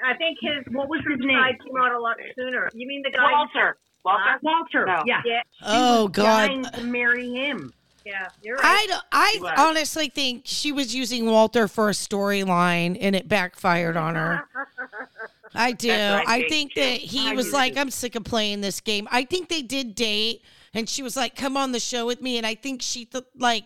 I 0.05 0.15
think 0.15 0.39
his, 0.41 0.65
What 0.75 0.89
was 0.89 1.01
his 1.09 1.21
side 1.21 1.27
name? 1.27 1.37
came 1.65 1.77
out 1.81 1.93
a 1.93 2.01
lot 2.01 2.17
sooner. 2.37 2.69
You 2.75 2.89
mean 2.89 3.03
the 3.05 3.11
guy? 3.13 3.31
Walter. 3.31 3.77
Walter. 4.05 4.39
Walter. 4.43 4.87
No. 4.87 5.03
Yeah. 5.07 5.21
Yeah, 5.25 5.43
oh 5.65 6.09
Dying 6.09 6.63
God, 6.63 6.75
to 6.75 6.83
marry 6.85 7.31
him. 7.33 7.73
yeah, 8.05 8.27
you're 8.43 8.57
right. 8.57 8.65
I 8.65 8.87
don't- 8.89 9.05
I 9.13 9.55
honestly 9.69 10.09
think 10.09 10.43
she 10.47 10.73
was 10.73 10.93
using 10.93 11.27
Walter 11.27 11.69
for 11.69 11.89
a 11.89 11.93
storyline, 11.93 12.99
and 13.01 13.15
it 13.15 13.29
backfired 13.29 13.97
on 13.97 14.17
her. 14.17 14.49
I 15.55 15.73
do. 15.73 15.91
I 15.93 16.23
I 16.27 16.39
think, 16.41 16.51
think 16.51 16.75
that 16.75 16.99
he 17.01 17.29
I 17.29 17.35
was 17.35 17.47
do, 17.47 17.53
like, 17.53 17.75
too. 17.75 17.81
I'm 17.81 17.91
sick 17.91 18.15
of 18.15 18.25
playing 18.25 18.61
this 18.61 18.81
game. 18.81 19.07
I 19.11 19.25
think 19.25 19.49
they 19.49 19.63
did 19.63 19.95
date, 19.95 20.43
and 20.75 20.89
she 20.89 21.03
was 21.03 21.17
like, 21.17 21.37
come 21.37 21.57
on 21.57 21.73
the 21.73 21.81
show 21.81 22.07
with 22.07 22.21
me. 22.23 22.39
And 22.39 22.47
I 22.47 22.55
think 22.55 22.83
she 22.83 23.05
th- 23.05 23.25
like 23.39 23.65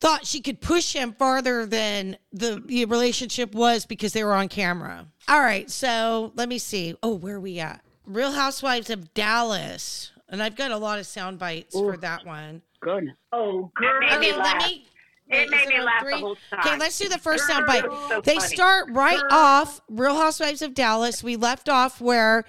thought 0.00 0.26
she 0.26 0.40
could 0.40 0.60
push 0.60 0.92
him 0.92 1.12
farther 1.14 1.64
than 1.64 2.16
the, 2.32 2.62
the 2.66 2.84
relationship 2.86 3.54
was 3.54 3.86
because 3.86 4.12
they 4.12 4.22
were 4.24 4.34
on 4.34 4.48
camera. 4.48 5.06
All 5.28 5.40
right, 5.40 5.70
so 5.70 6.32
let 6.36 6.48
me 6.48 6.58
see. 6.58 6.94
Oh, 7.02 7.14
where 7.14 7.36
are 7.36 7.40
we 7.40 7.58
at? 7.60 7.82
Real 8.06 8.32
Housewives 8.32 8.90
of 8.90 9.14
Dallas. 9.14 10.10
And 10.28 10.42
I've 10.42 10.56
got 10.56 10.72
a 10.72 10.76
lot 10.76 10.98
of 10.98 11.06
sound 11.06 11.38
bites 11.38 11.74
for 11.74 11.96
that 11.98 12.26
one. 12.26 12.60
Good. 12.80 13.14
Oh, 13.32 13.70
That 13.80 14.00
girl. 14.10 14.18
Okay, 14.18 14.36
let 14.36 14.56
me. 14.58 14.86
It 15.28 15.50
made 15.50 15.68
me 15.68 15.80
laugh 15.80 16.02
three? 16.02 16.12
the 16.12 16.18
whole 16.18 16.36
time. 16.50 16.60
Okay, 16.60 16.76
let's 16.78 16.98
do 16.98 17.08
the 17.08 17.18
first 17.18 17.46
sound 17.46 17.66
bite. 17.66 17.84
So 18.08 18.20
They 18.20 18.36
funny. 18.36 18.46
start 18.54 18.88
right 18.92 19.22
off 19.30 19.80
Real 19.88 20.16
Housewives 20.16 20.60
of 20.62 20.74
Dallas. 20.74 21.22
We 21.22 21.36
left 21.36 21.68
off 21.68 22.00
where 22.00 22.44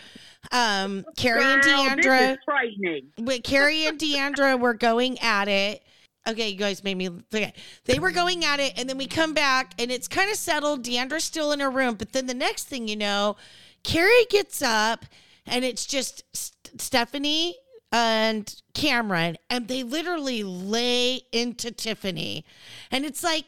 um, 0.52 1.06
Kary 1.16 1.44
and 1.44 1.62
D'Andra, 1.62 2.20
is 2.32 2.38
frightening. 2.46 3.08
with 3.18 3.44
Kary 3.44 3.86
and 3.88 3.98
D'Andra 3.98 4.58
were 4.58 4.74
going 4.74 5.18
at 5.20 5.48
it. 5.48 5.84
Okay, 6.28 6.50
you 6.50 6.58
guys 6.58 6.84
made 6.84 6.98
me. 6.98 7.08
Okay, 7.34 7.54
they 7.86 8.00
were 8.00 8.12
going 8.12 8.44
at 8.44 8.60
it, 8.60 8.74
and 8.78 8.90
then 8.90 8.98
we 8.98 9.06
come 9.08 9.34
back, 9.34 9.74
and 9.80 9.92
it's 9.92 10.08
kind 10.08 10.30
of 10.30 10.36
settled. 10.38 10.84
D'Andra's 10.84 11.24
still 11.24 11.52
in 11.52 11.60
her 11.60 11.70
room, 11.70 11.96
but 11.96 12.14
then 12.14 12.26
the 12.26 12.34
next 12.34 12.64
thing 12.64 12.88
you 12.88 12.96
know, 12.96 13.36
Kary 13.84 14.26
gets 14.30 14.62
up, 14.62 15.06
and 15.46 15.64
it's 15.64 15.86
just 15.86 16.24
St- 16.34 16.82
Stephanie 16.82 17.56
and 17.96 18.54
Kameron, 18.74 19.38
and 19.50 19.70
they 19.70 19.82
literally 19.82 20.44
lay 20.44 21.22
into 21.32 21.72
Tiffany, 21.72 22.46
and 22.92 23.06
it's 23.06 23.24
like. 23.24 23.46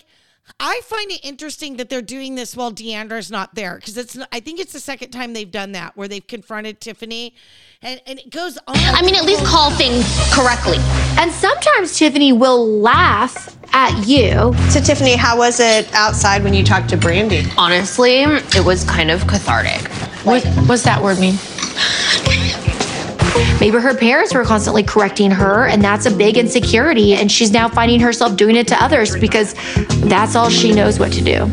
I 0.61 0.79
find 0.85 1.11
it 1.11 1.25
interesting 1.25 1.75
that 1.75 1.89
they're 1.89 2.01
doing 2.01 2.35
this 2.35 2.55
while 2.55 2.71
D'Andra's 2.71 3.29
not 3.29 3.53
there 3.53 3.75
because 3.75 3.97
it's. 3.97 4.17
I 4.31 4.39
think 4.39 4.61
it's 4.61 4.71
the 4.71 4.79
second 4.79 5.11
time 5.11 5.33
they've 5.33 5.51
done 5.51 5.73
that 5.73 5.97
where 5.97 6.07
they've 6.07 6.25
confronted 6.25 6.79
Tiffany, 6.79 7.35
and 7.81 7.99
and 8.07 8.17
it 8.17 8.29
goes 8.29 8.57
on. 8.59 8.77
I 8.77 9.01
mean, 9.01 9.15
at 9.15 9.25
least 9.25 9.43
call 9.43 9.71
things 9.71 10.05
correctly. 10.33 10.77
And 11.19 11.33
sometimes 11.33 11.99
Tiffany 11.99 12.31
will 12.31 12.65
laugh 12.65 13.57
at 13.73 14.07
you. 14.07 14.53
So, 14.69 14.79
Tiffany, 14.79 15.17
how 15.17 15.37
was 15.37 15.59
it 15.59 15.93
outside 15.93 16.45
when 16.45 16.53
you 16.53 16.63
talked 16.63 16.87
to 16.91 16.97
Brandi? 16.97 17.45
Honestly, 17.57 18.21
it 18.21 18.63
was 18.65 18.85
kind 18.85 19.11
of 19.11 19.27
cathartic. 19.27 19.85
What 20.23 20.45
what's 20.65 20.83
that 20.83 21.03
word 21.03 21.19
mean? 21.19 21.35
Maybe 23.59 23.77
her 23.77 23.95
parents 23.95 24.33
were 24.33 24.43
constantly 24.43 24.83
correcting 24.83 25.31
her, 25.31 25.67
and 25.67 25.81
that's 25.83 26.05
a 26.05 26.11
big 26.11 26.37
insecurity. 26.37 27.15
And 27.15 27.31
she's 27.31 27.51
now 27.51 27.67
finding 27.69 27.99
herself 27.99 28.35
doing 28.37 28.55
it 28.55 28.67
to 28.69 28.83
others 28.83 29.15
because 29.15 29.53
that's 30.01 30.35
all 30.35 30.49
she 30.49 30.71
knows 30.73 30.99
what 30.99 31.11
to 31.13 31.21
do. 31.23 31.47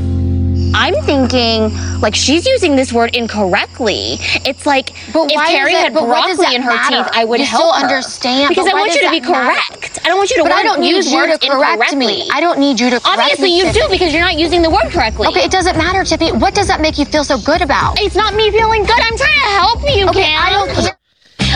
I'm 0.77 0.95
thinking 1.05 1.71
like 2.01 2.17
she's 2.17 2.45
using 2.47 2.75
this 2.75 2.93
word 2.93 3.15
incorrectly. 3.15 4.17
It's 4.45 4.67
like 4.67 4.91
But 5.13 5.31
if 5.31 5.39
Kary 5.49 5.73
had 5.73 5.93
broccoli 5.93 6.53
in 6.53 6.63
her 6.63 6.71
matter? 6.75 7.05
teeth, 7.05 7.13
I 7.15 7.25
would 7.25 7.39
You 7.39 7.47
help 7.47 7.63
still 7.77 7.89
her. 7.89 7.95
understand, 7.95 8.49
because 8.49 8.67
I 8.67 8.73
want 8.75 8.93
you 8.93 9.03
to 9.03 9.11
be 9.11 9.21
matter? 9.21 9.55
correct. 9.71 10.01
I 10.05 10.09
don't 10.09 10.17
want 10.19 10.31
you 10.31 10.37
to. 10.39 10.43
But 10.43 10.51
I 10.53 10.65
don't 10.65 10.83
use 10.83 11.13
you 11.13 11.19
words 11.19 11.39
to 11.39 11.49
correct 11.49 11.95
me. 11.95 12.23
incorrectly. 12.23 12.29
I 12.33 12.41
don't 12.41 12.59
need 12.59 12.81
you 12.81 12.91
to 12.91 12.99
correct 12.99 13.07
Obviously, 13.21 13.51
me. 13.51 13.59
you 13.59 13.73
do 13.73 13.87
because 13.89 14.13
you're 14.13 14.23
not 14.25 14.37
using 14.37 14.63
the 14.63 14.71
word 14.71 14.91
correctly. 14.91 15.29
Okay, 15.29 15.45
it 15.45 15.53
doesn't 15.53 15.79
matter, 15.79 16.03
Tiffany. 16.03 16.33
What 16.33 16.55
does 16.57 16.67
that 16.67 16.81
make 16.81 16.99
you 16.99 17.05
feel 17.05 17.23
so 17.23 17.39
good 17.39 17.63
about? 17.63 18.01
It's 18.01 18.17
not 18.17 18.35
me 18.35 18.51
feeling 18.51 18.83
good. 18.83 18.99
I'm 18.99 19.17
trying 19.17 19.41
to 19.47 19.51
help 19.55 19.81
you, 19.95 20.09
Okay, 20.09 20.25
Kam. 20.25 20.43
I 20.43 20.51
don't 20.51 20.71
care. 20.75 20.97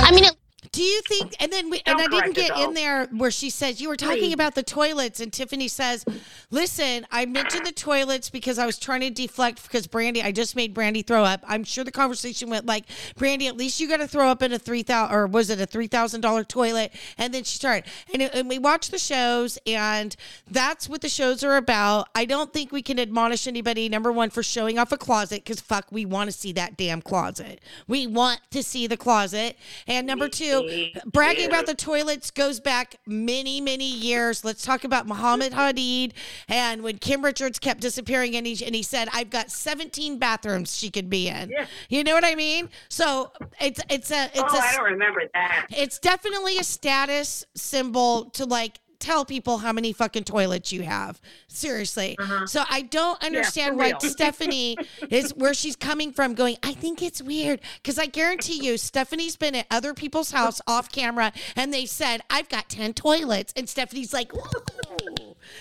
I 0.00 0.12
mean, 0.12 0.25
it, 0.25 0.38
Do 0.78 0.85
you 0.85 1.00
think? 1.08 1.35
And 1.40 1.52
then 1.52 1.70
we, 1.70 1.82
and 1.87 1.99
I 1.99 2.06
didn't 2.06 2.35
get 2.37 2.56
in 2.68 2.75
there 2.75 3.06
where 3.06 3.32
she 3.32 3.50
says 3.50 3.80
you 3.80 3.88
were 3.88 3.97
talking 3.97 4.32
about 4.32 4.54
the 4.54 4.62
toilets, 4.62 5.18
and 5.18 5.32
Tiffany 5.32 5.66
says, 5.66 6.04
"Listen, 6.52 7.04
I 7.11 7.26
mentioned 7.26 7.66
the 7.66 7.73
toilets 7.73 8.30
because 8.30 8.61
I 8.61 8.64
was 8.66 8.78
trying 8.78 9.00
to 9.00 9.11
deflect 9.11 9.61
because 9.64 9.88
Brandi. 9.88 10.23
I 10.23 10.30
just 10.30 10.54
made 10.54 10.76
Brandi 10.76 11.04
throw 11.04 11.25
up. 11.25 11.42
I'm 11.49 11.64
sure 11.64 11.82
the 11.82 11.90
conversation 11.90 12.49
went 12.49 12.64
like, 12.64 12.85
Brandi, 13.18 13.49
at 13.49 13.56
least 13.56 13.80
you 13.80 13.88
got 13.88 13.97
to 13.97 14.06
throw 14.06 14.28
up 14.28 14.40
in 14.40 14.52
a 14.52 14.58
three 14.58 14.85
thousand 14.85 15.16
or 15.16 15.26
was 15.26 15.50
it 15.50 15.61
a 15.61 15.66
three 15.66 15.88
thousand 15.88 16.20
dollar 16.20 16.44
toilet? 16.44 16.92
And 17.18 17.35
then 17.35 17.42
she 17.42 17.56
started, 17.56 17.90
and, 18.12 18.23
it- 18.23 18.32
and 18.32 18.49
we 18.49 18.61
watched 18.61 18.92
the 18.92 18.99
shows, 18.99 19.58
and 19.66 20.14
that's 20.49 20.88
what 20.88 21.00
the 21.00 21.08
shows 21.08 21.42
are 21.42 21.56
about. 21.56 22.06
I 22.14 22.25
don't 22.25 22.52
think 22.52 22.70
we 22.70 22.82
can 22.82 23.00
admonish 23.00 23.49
anybody. 23.49 23.88
Number 23.88 24.12
one 24.12 24.30
for 24.30 24.44
showing 24.44 24.78
off 24.78 24.92
a 24.92 24.97
closet 24.97 25.42
because 25.44 25.61
fuck, 25.61 25.87
we 25.90 26.04
want 26.06 26.30
to 26.30 26.37
see 26.38 26.52
that 26.52 26.76
damn 26.76 27.02
closet. 27.02 27.61
We 27.88 28.06
want 28.06 28.38
to 28.52 28.62
see 28.62 28.87
the 28.87 28.97
closet. 28.97 29.56
And 29.88 30.06
number 30.06 30.28
two, 30.28 30.66
bragging 31.06 31.46
about 31.46 31.66
the 31.66 31.75
toilets 31.75 32.30
goes 32.30 32.60
back 32.60 32.96
many, 33.06 33.60
many 33.60 33.90
years. 33.90 34.44
Let's 34.44 34.64
talk 34.64 34.84
about 34.84 35.06
Mohamed 35.06 35.52
Hadid 35.52 36.12
and 36.48 36.82
when 36.82 36.98
Kim 36.98 37.25
Richards 37.25 37.58
kept 37.58 37.80
disappearing 37.80 38.37
and 38.37 38.46
he, 38.46 38.64
and 38.64 38.75
he 38.75 38.82
said, 38.82 39.08
I've 39.12 39.30
got 39.30 39.50
17 39.50 40.18
bathrooms 40.18 40.76
she 40.76 40.90
could 40.90 41.10
be 41.10 41.28
in. 41.28 41.52
You 41.88 42.04
know 42.04 42.14
what 42.14 42.25
I 42.25 42.34
mean? 42.34 42.68
So 42.88 43.32
it's, 43.60 43.80
it's 43.90 44.10
a, 44.10 44.25
it's 44.25 44.38
oh, 44.38 44.58
a, 44.58 44.60
I 44.60 44.72
don't 44.76 44.84
remember 44.92 45.22
that. 45.34 45.66
it's 45.70 45.98
definitely 45.98 46.58
a 46.58 46.64
status 46.64 47.44
symbol 47.54 48.30
to 48.30 48.44
like 48.44 48.80
tell 48.99 49.25
people 49.25 49.59
how 49.59 49.73
many 49.73 49.93
fucking 49.93 50.25
toilets 50.25 50.73
you 50.73 50.83
have. 50.83 51.21
Seriously. 51.49 52.17
Uh-huh. 52.19 52.47
So 52.47 52.64
I 52.69 52.83
don't 52.83 53.23
understand 53.25 53.75
for 53.75 53.78
why 53.78 53.88
real. 53.90 54.00
Stephanie 54.00 54.76
is 55.11 55.35
where 55.35 55.55
she's 55.55 55.76
coming 55.76 56.12
from 56.12 56.35
going, 56.35 56.57
I 56.62 56.73
think 56.73 57.02
it's 57.02 57.23
weird. 57.23 57.61
Because 57.83 57.99
I 57.99 58.07
guarantee 58.07 58.64
you, 58.64 58.76
Stephanie's 58.78 59.37
been 59.37 59.55
at 59.55 59.67
other 59.71 59.95
people's 59.95 60.31
house 60.33 60.61
off 60.67 60.90
camera 60.90 61.33
and 61.57 61.73
they 61.73 61.87
said, 61.87 62.21
I've 62.31 62.49
got 62.49 62.69
10 62.69 62.95
toilets. 62.95 63.52
And 63.57 63.69
Stephanie's 63.69 64.12
like, 64.12 64.33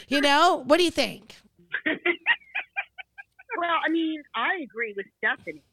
you 0.08 0.22
know, 0.22 0.64
what 0.66 0.78
do 0.78 0.84
you 0.84 0.92
think? 0.92 1.36
Well, 3.58 3.78
I 3.84 3.90
mean, 3.90 4.22
I 4.36 4.60
agree 4.62 4.94
with 4.96 5.08
Stephanie 5.18 5.64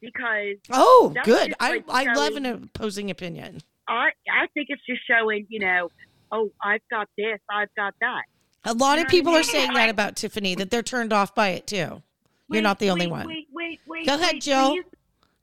because 0.00 0.56
Oh, 0.70 1.14
good. 1.24 1.54
I, 1.60 1.82
like 1.86 2.08
I 2.08 2.12
love 2.12 2.36
an 2.36 2.44
opposing 2.44 3.10
opinion. 3.10 3.60
I 3.88 4.10
I 4.30 4.46
think 4.52 4.66
it's 4.68 4.84
just 4.86 5.00
showing, 5.06 5.46
you 5.48 5.60
know, 5.60 5.90
oh, 6.32 6.50
I've 6.64 6.80
got 6.90 7.08
this, 7.16 7.38
I've 7.50 7.72
got 7.76 7.94
that. 8.00 8.22
A 8.64 8.74
lot 8.74 8.98
You 8.98 9.04
of 9.04 9.10
people 9.10 9.32
what 9.32 9.38
I 9.38 9.40
are 9.40 9.44
saying 9.44 9.74
that 9.74 9.88
about 9.88 10.16
Tiffany, 10.16 10.54
that 10.56 10.70
they're 10.70 10.82
turned 10.82 11.12
off 11.12 11.34
by 11.34 11.50
it 11.50 11.66
too. 11.66 12.02
You're 12.48 12.62
not 12.62 12.78
the 12.78 12.90
only 12.90 13.06
wait, 13.06 13.10
one. 13.12 13.26
Wait, 13.28 13.48
wait, 13.52 13.80
wait. 13.86 14.06
Go 14.06 14.14
ahead, 14.14 14.34
wait, 14.34 14.42
Jill. 14.42 14.70
please. 14.70 14.84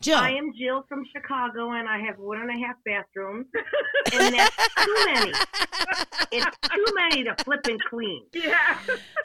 Jill. 0.01 0.17
I 0.17 0.29
am 0.31 0.53
Jill 0.57 0.85
from 0.87 1.03
Chicago, 1.13 1.71
and 1.71 1.89
I 1.89 1.99
have 1.99 2.17
one 2.17 2.39
and 2.39 2.49
a 2.49 2.65
half 2.65 2.77
bathrooms, 2.85 3.47
and 4.13 4.33
that's 4.33 4.55
too 4.85 4.95
many. 5.07 5.33
It's 6.31 6.57
too 6.73 6.85
many 6.95 7.23
to 7.25 7.35
flip 7.43 7.65
and 7.67 7.83
clean. 7.83 8.23
Yeah. 8.33 8.77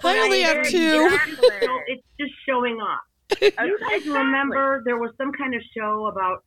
I 0.02 0.18
only 0.18 0.42
have 0.42 0.66
two. 0.66 1.08
just 1.10 1.62
show- 1.62 1.80
It's 1.86 2.02
just 2.18 2.32
showing 2.48 2.76
off. 2.80 3.00
You 3.40 3.78
guys 3.88 4.06
remember 4.06 4.82
there 4.84 4.98
was 4.98 5.12
some 5.16 5.32
kind 5.32 5.54
of 5.54 5.62
show 5.76 6.06
about, 6.06 6.44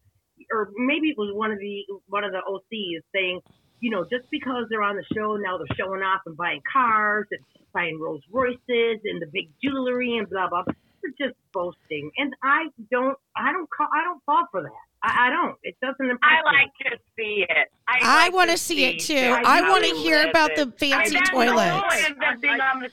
or 0.52 0.72
maybe 0.76 1.08
it 1.10 1.18
was 1.18 1.34
one 1.34 1.52
of 1.52 1.60
the 1.60 1.84
one 2.08 2.24
of 2.26 2.32
the 2.34 2.40
OCs 2.48 3.02
saying 3.16 3.40
you 3.80 3.92
know, 3.92 4.04
just 4.04 4.30
because 4.32 4.66
they're 4.70 4.84
on 4.84 4.96
the 4.96 5.06
show 5.16 5.36
now, 5.36 5.58
they're 5.58 5.78
showing 5.78 6.02
off 6.02 6.22
and 6.26 6.38
buying 6.38 6.62
cars 6.72 7.28
and 7.32 7.42
buying 7.74 8.00
Rolls 8.00 8.24
Royces 8.32 9.02
and 9.04 9.22
the 9.22 9.28
big 9.32 9.50
jewelry 9.64 10.18
and 10.18 10.30
blah 10.30 10.50
blah. 10.50 10.64
They're 11.02 11.28
just 11.30 11.38
boasting, 11.54 12.12
and 12.18 12.34
I 12.44 12.66
don't, 12.92 13.18
I 13.36 13.52
don't 13.52 13.70
call, 13.70 13.88
I 13.94 14.04
don't 14.04 14.24
fall 14.26 14.46
for 14.52 14.64
that. 14.64 14.87
I, 15.04 15.28
I 15.28 15.30
don't. 15.30 15.56
It 15.64 15.76
doesn't 15.82 16.10
impress 16.10 16.20
I 16.24 16.52
me. 16.52 16.58
like 16.58 16.72
to 16.92 16.98
see 17.18 17.46
it. 17.48 17.68
I, 17.90 18.00
I 18.02 18.24
like 18.26 18.34
want 18.34 18.50
to 18.50 18.58
to 18.58 18.62
see 18.62 18.86
it 18.86 19.00
too. 19.00 19.14
that. 19.16 19.46
I 19.46 19.70
want 19.70 19.86
to 19.86 19.92
hear 19.96 20.28
about 20.30 20.50
lives 20.58 20.62
the 20.72 20.72
fancy 20.78 21.16
I, 21.16 21.20
that's 21.20 21.30
toilets. 21.30 21.96
point 21.96 22.34
of 22.36 22.42
being 22.42 22.60
on 22.60 22.80
the 22.82 22.90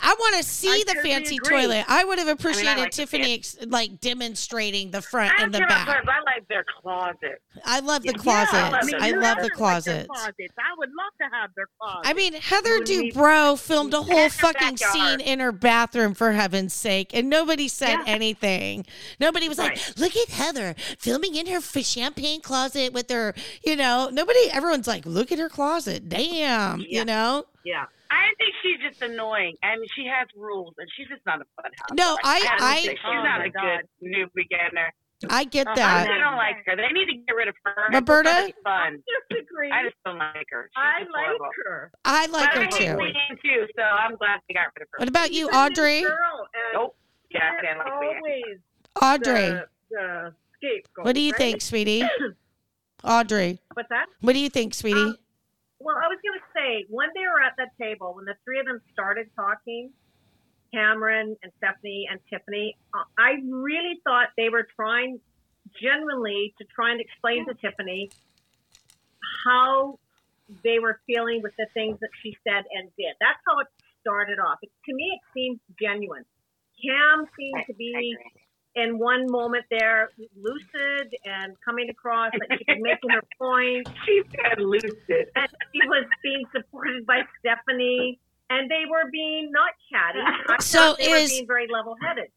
I 0.00 0.14
want 0.18 0.36
to 0.36 0.42
see 0.42 0.84
the 0.84 0.94
fancy 1.02 1.36
agree. 1.36 1.62
toilet. 1.62 1.84
I 1.86 2.04
would 2.04 2.18
have 2.18 2.28
appreciated 2.28 2.78
like 2.80 2.90
to 2.92 2.96
see 2.96 3.02
Tiffany 3.02 3.34
ex- 3.34 3.56
like 3.66 4.00
demonstrating 4.00 4.90
the 4.90 5.02
front 5.02 5.38
I 5.38 5.42
and 5.42 5.52
the 5.52 5.58
back. 5.60 5.84
clothes. 5.86 6.06
I 6.08 6.22
like 6.24 6.48
their 6.48 6.64
closet. 6.80 7.42
I 7.64 7.80
love 7.80 8.02
the 8.02 8.12
Yeah. 8.14 8.22
I 8.22 8.70
love. 8.70 8.90
I 9.02 9.10
love 9.10 9.36
the 9.36 9.42
to 9.42 9.42
like 9.42 9.52
closets. 9.52 10.06
closets. 10.08 10.54
I 10.58 10.74
would 10.78 10.88
love 10.88 11.12
to 11.20 11.36
have 11.36 11.50
their 11.54 11.66
closet. 11.78 12.08
I 12.08 12.14
mean, 12.14 12.32
Heather 12.34 12.78
Dubrow 12.80 13.58
filmed 13.58 13.92
a 13.92 14.00
whole 14.02 14.28
fucking 14.30 14.78
scene 14.78 15.20
in 15.20 15.40
her 15.40 15.52
bathroom 15.52 16.14
for 16.14 16.32
heaven's 16.32 16.72
sake, 16.72 17.10
and 17.12 17.28
nobody 17.28 17.68
said 17.68 17.98
anything. 18.06 18.86
Nobody 19.20 19.48
was 19.48 19.58
like, 19.58 19.78
"Look 19.98 20.16
at 20.16 20.28
Heather 20.30 20.74
filming 20.98 21.31
in 21.36 21.46
her 21.46 21.60
champagne 21.60 22.40
closet 22.40 22.92
with 22.92 23.10
her," 23.10 23.34
you 23.64 23.76
know. 23.76 24.08
Nobody. 24.12 24.50
Everyone's 24.52 24.86
like, 24.86 25.04
"Look 25.06 25.30
at 25.32 25.38
her 25.38 25.48
closet, 25.48 26.08
damn," 26.08 26.80
you 26.80 27.04
know. 27.04 27.46
Yeah. 27.64 27.86
I 28.10 28.28
think 28.36 28.52
she's 28.62 28.78
just 28.86 29.00
annoying. 29.00 29.56
I 29.62 29.76
mean, 29.76 29.86
she 29.96 30.04
has 30.06 30.28
rules, 30.36 30.74
and 30.78 30.86
she's 30.94 31.08
just 31.08 31.24
not 31.24 31.40
a 31.40 31.44
fun 31.56 31.70
house. 31.78 31.88
No, 31.94 32.18
I- 32.22 32.40
don't 32.40 32.62
I- 32.62 32.76
she's 32.80 32.98
Oh 33.06 33.12
not 33.14 33.38
my 33.40 33.46
a 33.46 33.50
good 33.50 33.88
new 34.02 34.28
beginner. 34.34 34.92
I 35.30 35.44
get 35.44 35.66
that. 35.76 36.08
I 36.10 36.18
don't 36.18 36.36
like 36.36 36.56
her. 36.66 36.74
They 36.76 36.88
need 36.92 37.06
to 37.06 37.14
get 37.26 37.32
rid 37.34 37.46
of 37.48 37.54
her. 37.64 37.74
Roberta? 37.92 38.46
It's 38.48 38.58
fun. 38.64 39.02
disagree. 39.30 39.70
I 39.70 39.84
just 39.84 39.94
don't 40.04 40.18
like 40.18 40.46
her. 40.50 40.68
She's 40.68 40.76
I 40.76 40.98
like 40.98 41.26
horrible. 41.26 41.46
her. 41.64 41.90
I 42.04 42.26
like 42.26 42.50
but 42.50 42.54
her 42.54 42.60
I 42.60 42.64
hate 42.64 42.72
too. 42.72 42.84
LeeAnne 42.96 43.40
too, 43.40 43.66
so 43.76 43.82
I'm 43.82 44.16
glad 44.16 44.40
they 44.48 44.54
got 44.54 44.66
rid 44.76 44.82
of 44.82 44.88
her. 44.92 44.98
What 44.98 45.08
about 45.08 45.32
you, 45.32 45.46
She's 45.46 45.54
a 45.54 45.58
Audrey? 45.58 46.00
Girl, 46.02 46.48
and 46.52 46.72
Nope. 46.74 46.96
Yeah, 47.30 47.50
I 47.56 47.60
didn't 47.62 47.78
like 47.78 47.86
LeeAnne. 47.86 48.16
always 48.16 48.58
Audrey, 49.00 49.48
the, 49.48 49.66
the 49.90 50.34
scapegoat. 50.62 51.04
what 51.04 51.14
do 51.14 51.20
you 51.20 51.32
right? 51.32 51.38
think, 51.38 51.60
sweetie? 51.62 52.02
Audrey, 53.04 53.58
What's 53.74 53.88
that? 53.88 54.06
what 54.20 54.32
do 54.34 54.38
you 54.38 54.48
think, 54.48 54.74
sweetie? 54.74 55.00
Um, 55.00 55.16
Well, 55.80 55.96
I 55.96 56.06
was 56.06 56.18
going 56.22 56.38
to 56.38 56.46
say 56.54 56.86
when 56.88 57.08
they 57.14 57.22
were 57.22 57.42
at 57.42 57.54
that 57.58 57.70
table, 57.80 58.14
when 58.14 58.24
the 58.26 58.34
three 58.44 58.60
of 58.60 58.66
them 58.66 58.80
started 58.92 59.28
talking, 59.34 59.90
Kameron 60.72 61.36
and 61.42 61.52
Stephanie 61.58 62.06
and 62.10 62.20
Tiffany, 62.30 62.76
uh, 62.94 63.02
I 63.18 63.42
really 63.48 64.00
thought 64.04 64.28
they 64.36 64.48
were 64.48 64.66
trying 64.76 65.18
genuinely 65.82 66.54
to 66.58 66.64
try 66.74 66.92
and 66.92 67.00
explain 67.00 67.46
to 67.46 67.54
Tiffany 67.54 68.10
how 69.44 69.98
they 70.62 70.78
were 70.78 71.00
feeling 71.06 71.42
with 71.42 71.52
the 71.58 71.66
things 71.74 71.98
that 72.00 72.10
she 72.22 72.36
said 72.46 72.64
and 72.76 72.88
did. 72.96 73.14
That's 73.20 73.38
how 73.46 73.58
it 73.60 73.66
started 74.00 74.38
off. 74.38 74.58
It, 74.62 74.70
to 74.86 74.94
me, 74.94 75.10
it 75.18 75.20
seemed 75.34 75.60
genuine. 75.80 76.24
Kam 76.82 77.26
seemed 77.38 77.64
to 77.66 77.74
be 77.74 78.16
in 78.74 78.98
one 78.98 79.26
moment 79.30 79.64
there 79.70 80.10
lucid 80.40 81.14
and 81.24 81.54
coming 81.64 81.90
across 81.90 82.32
that 82.32 82.58
she 82.58 82.64
was 82.68 82.78
making 82.80 83.10
her 83.10 83.22
point. 83.38 83.88
She 84.06 84.22
said 84.30 84.58
lucid. 84.60 85.26
And 85.36 85.48
she 85.72 85.80
was 85.88 86.04
being 86.22 86.44
supported 86.54 87.06
by 87.06 87.20
Stephanie, 87.40 88.18
and 88.50 88.70
they 88.70 88.84
were 88.90 89.10
being 89.10 89.50
not 89.52 89.70
chatty. 89.90 90.20
I 90.48 90.56
So 90.62 90.78
thought 90.78 90.98
they 90.98 91.10
is- 91.12 91.30
were 91.30 91.34
being 91.36 91.46
very 91.46 91.66
level 91.72 91.96
headed. 92.02 92.28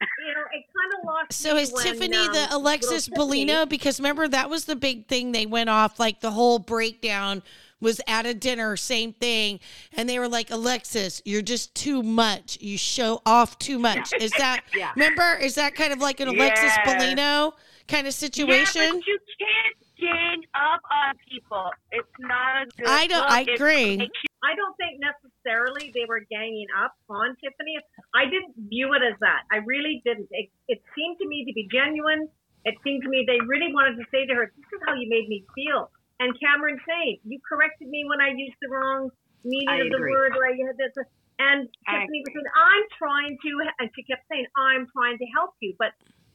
You 0.00 0.32
know, 0.32 0.42
it 0.52 0.64
kind 0.76 0.92
of 1.00 1.04
lost. 1.06 1.32
So 1.32 1.54
me 1.54 1.62
is 1.62 1.72
when, 1.72 1.82
Tiffany 1.82 2.16
um, 2.18 2.32
the 2.32 2.46
Alexis 2.52 3.08
little 3.08 3.26
Bellino? 3.26 3.68
Because 3.68 3.98
remember 3.98 4.28
that 4.28 4.48
was 4.48 4.64
the 4.66 4.76
big 4.76 5.08
thing 5.08 5.32
they 5.32 5.44
went 5.44 5.68
off 5.68 5.98
like 5.98 6.20
the 6.20 6.30
whole 6.30 6.60
breakdown 6.60 7.42
was 7.80 8.00
at 8.06 8.26
a 8.26 8.34
dinner, 8.34 8.76
same 8.76 9.12
thing, 9.12 9.60
and 9.92 10.08
they 10.08 10.18
were 10.18 10.28
like, 10.28 10.50
Alexis, 10.50 11.22
you're 11.24 11.42
just 11.42 11.74
too 11.74 12.02
much. 12.02 12.58
You 12.60 12.76
show 12.78 13.22
off 13.24 13.58
too 13.58 13.78
much. 13.78 14.12
Is 14.20 14.32
that 14.38 14.62
Yeah. 14.74 14.90
remember? 14.96 15.38
Is 15.40 15.54
that 15.56 15.74
kind 15.74 15.92
of 15.92 16.00
like 16.00 16.20
an 16.20 16.28
Alexis 16.28 16.64
Yes. 16.76 16.88
Bellino 16.88 17.52
kind 17.86 18.06
of 18.06 18.14
situation? 18.14 18.82
Yeah, 18.82 18.90
but 18.92 19.06
you 19.06 19.18
can't 19.38 19.76
gang 20.00 20.42
up 20.54 20.80
on 20.90 21.14
people. 21.30 21.70
It's 21.92 22.08
not 22.18 22.62
a 22.62 22.66
good 22.76 22.86
I 22.88 23.06
don't- 23.06 23.20
look. 23.22 23.30
I 23.30 23.40
agree. 23.54 24.10
I 24.44 24.54
don't 24.54 24.76
think 24.76 25.00
necessarily 25.02 25.90
they 25.94 26.04
were 26.06 26.20
ganging 26.30 26.66
up 26.82 26.94
on 27.10 27.34
Tiffany. 27.42 27.76
I 28.14 28.24
didn't 28.24 28.54
view 28.70 28.92
it 28.94 29.02
as 29.02 29.18
that. 29.20 29.42
I 29.50 29.56
really 29.66 30.00
didn't. 30.04 30.28
It, 30.30 30.48
it 30.68 30.80
seemed 30.94 31.18
to 31.18 31.26
me 31.26 31.44
to 31.46 31.52
be 31.52 31.66
genuine. 31.72 32.28
It 32.64 32.74
seemed 32.84 33.02
to 33.02 33.08
me 33.08 33.24
they 33.26 33.40
really 33.46 33.72
wanted 33.74 33.96
to 33.98 34.04
say 34.12 34.26
to 34.26 34.34
her, 34.34 34.52
"This 34.56 34.66
is 34.66 34.80
how 34.86 34.94
you 34.94 35.08
made 35.10 35.28
me 35.28 35.44
feel." 35.56 35.90
And 36.20 36.34
Kameron 36.38 36.78
saying, 36.86 37.18
"You 37.24 37.38
corrected 37.48 37.88
me 37.88 38.04
when 38.08 38.20
I 38.20 38.34
used 38.34 38.56
the 38.60 38.68
wrong 38.68 39.10
meaning 39.44 39.68
I 39.68 39.78
of 39.78 39.90
the 39.90 40.00
word, 40.00 40.36
or 40.36 40.46
I 40.46 40.56
had 40.66 40.76
this." 40.76 40.92
And 41.38 41.68
I 41.86 42.02
Tiffany 42.02 42.22
was 42.26 42.32
saying, 42.34 42.50
"I'm 42.56 42.84
trying 42.98 43.38
to," 43.38 43.50
and 43.78 43.90
she 43.94 44.02
kept 44.02 44.26
saying, 44.28 44.46
"I'm 44.56 44.86
trying 44.90 45.18
to 45.18 45.26
help 45.34 45.54
you," 45.60 45.74
but 45.78 45.92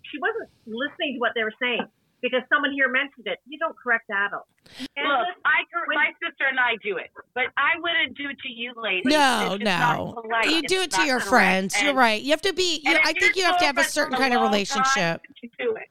she 0.08 0.17
wasn't 0.19 0.50
listening 0.65 1.15
to 1.15 1.19
what 1.19 1.32
they 1.36 1.43
were 1.43 1.56
saying 1.60 1.88
because 2.24 2.41
someone 2.48 2.72
here 2.72 2.88
mentioned 2.88 3.28
it. 3.28 3.39
You 3.46 3.60
don't 3.60 3.76
correct 3.78 4.10
adults. 4.10 4.48
And 4.96 5.08
Look, 5.08 5.19
listen, 5.19 5.41
I 5.43 5.67
cor- 5.72 5.86
my 5.93 6.12
sister 6.24 6.48
and 6.48 6.58
I 6.58 6.78
do 6.82 6.96
it, 6.98 7.12
but 7.36 7.52
I 7.58 7.78
wouldn't 7.80 8.17
do 8.17 8.30
it 8.30 8.39
to 8.39 8.50
you, 8.50 8.74
ladies. 8.78 9.04
No, 9.06 9.52
It's 9.52 9.63
just 9.63 9.80
not 9.80 9.98
no. 9.98 10.41
You 10.43 10.63
do 10.63 10.82
it 10.82 10.91
to 10.91 11.04
your 11.04 11.19
correct. 11.19 11.30
friends. 11.30 11.82
You're 11.82 11.93
right. 11.93 12.22
You 12.22 12.32
have 12.32 12.41
to 12.41 12.54
be. 12.54 12.82
You, 12.84 12.98
I 13.04 13.13
think 13.13 13.36
you 13.36 13.43
have 13.43 13.60
to 13.60 13.65
have 13.65 13.78
a 13.78 13.84
certain 13.84 14.17
kind 14.17 14.34
of 14.34 14.39
long 14.39 14.52
time, 14.52 14.54
relationship. 14.54 15.22
you 15.41 15.50
do 15.60 15.76
it. 15.76 15.89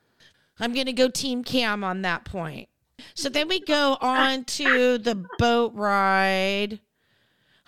I'm 0.59 0.73
going 0.73 0.87
to 0.87 0.93
go 0.93 1.09
Team 1.09 1.45
Kam 1.45 1.85
on 1.85 2.03
that 2.03 2.25
point. 2.25 2.69
So 3.15 3.29
then 3.29 3.49
we 3.49 3.61
go 3.61 3.97
on 4.01 4.45
to 4.45 4.99
the 4.99 5.25
boat 5.39 5.73
ride. 5.75 6.81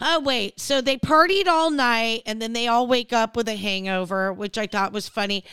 Oh, 0.01 0.21
wait. 0.21 0.61
So 0.61 0.81
they 0.81 0.97
partied 0.97 1.47
all 1.47 1.71
night 1.71 2.23
and 2.27 2.43
then 2.43 2.53
they 2.53 2.67
all 2.67 2.87
wake 2.87 3.13
up 3.13 3.37
with 3.37 3.49
a 3.49 3.57
hangover, 3.57 4.33
which 4.33 4.59
I 4.59 4.67
thought 4.67 4.93
was 4.93 5.09
funny. 5.09 5.45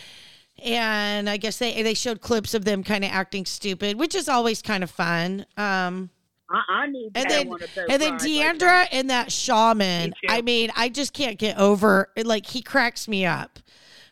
And 0.64 1.30
I 1.30 1.38
guess 1.38 1.58
they 1.58 1.82
they 1.82 1.94
showed 1.94 2.22
clips 2.22 2.54
of 2.54 2.66
them 2.66 2.84
kind 2.84 3.04
of 3.04 3.12
acting 3.12 3.46
stupid, 3.46 3.98
which 3.98 4.14
is 4.14 4.30
always 4.30 4.62
kind 4.62 4.84
of 4.84 4.92
fun. 4.92 5.46
Um, 5.58 6.10
I, 6.52 6.62
I 6.70 6.88
need 6.88 7.12
and 7.16 7.30
then, 7.30 7.50
one 7.50 7.64
of 7.64 7.74
those 7.74 7.86
and 7.90 8.02
then 8.02 8.12
rides 8.14 8.24
like 8.26 8.34
D'Andra 8.34 8.68
that. 8.68 8.90
and 8.94 9.10
that 9.10 9.32
shaman. 9.32 10.14
I 10.28 10.42
mean, 10.42 10.72
I 10.76 10.90
just 10.90 11.14
can't 11.14 11.40
get 11.40 11.58
over. 11.58 12.10
it. 12.16 12.26
Like 12.26 12.46
he 12.46 12.62
cracks 12.62 13.08
me 13.08 13.26
up. 13.26 13.60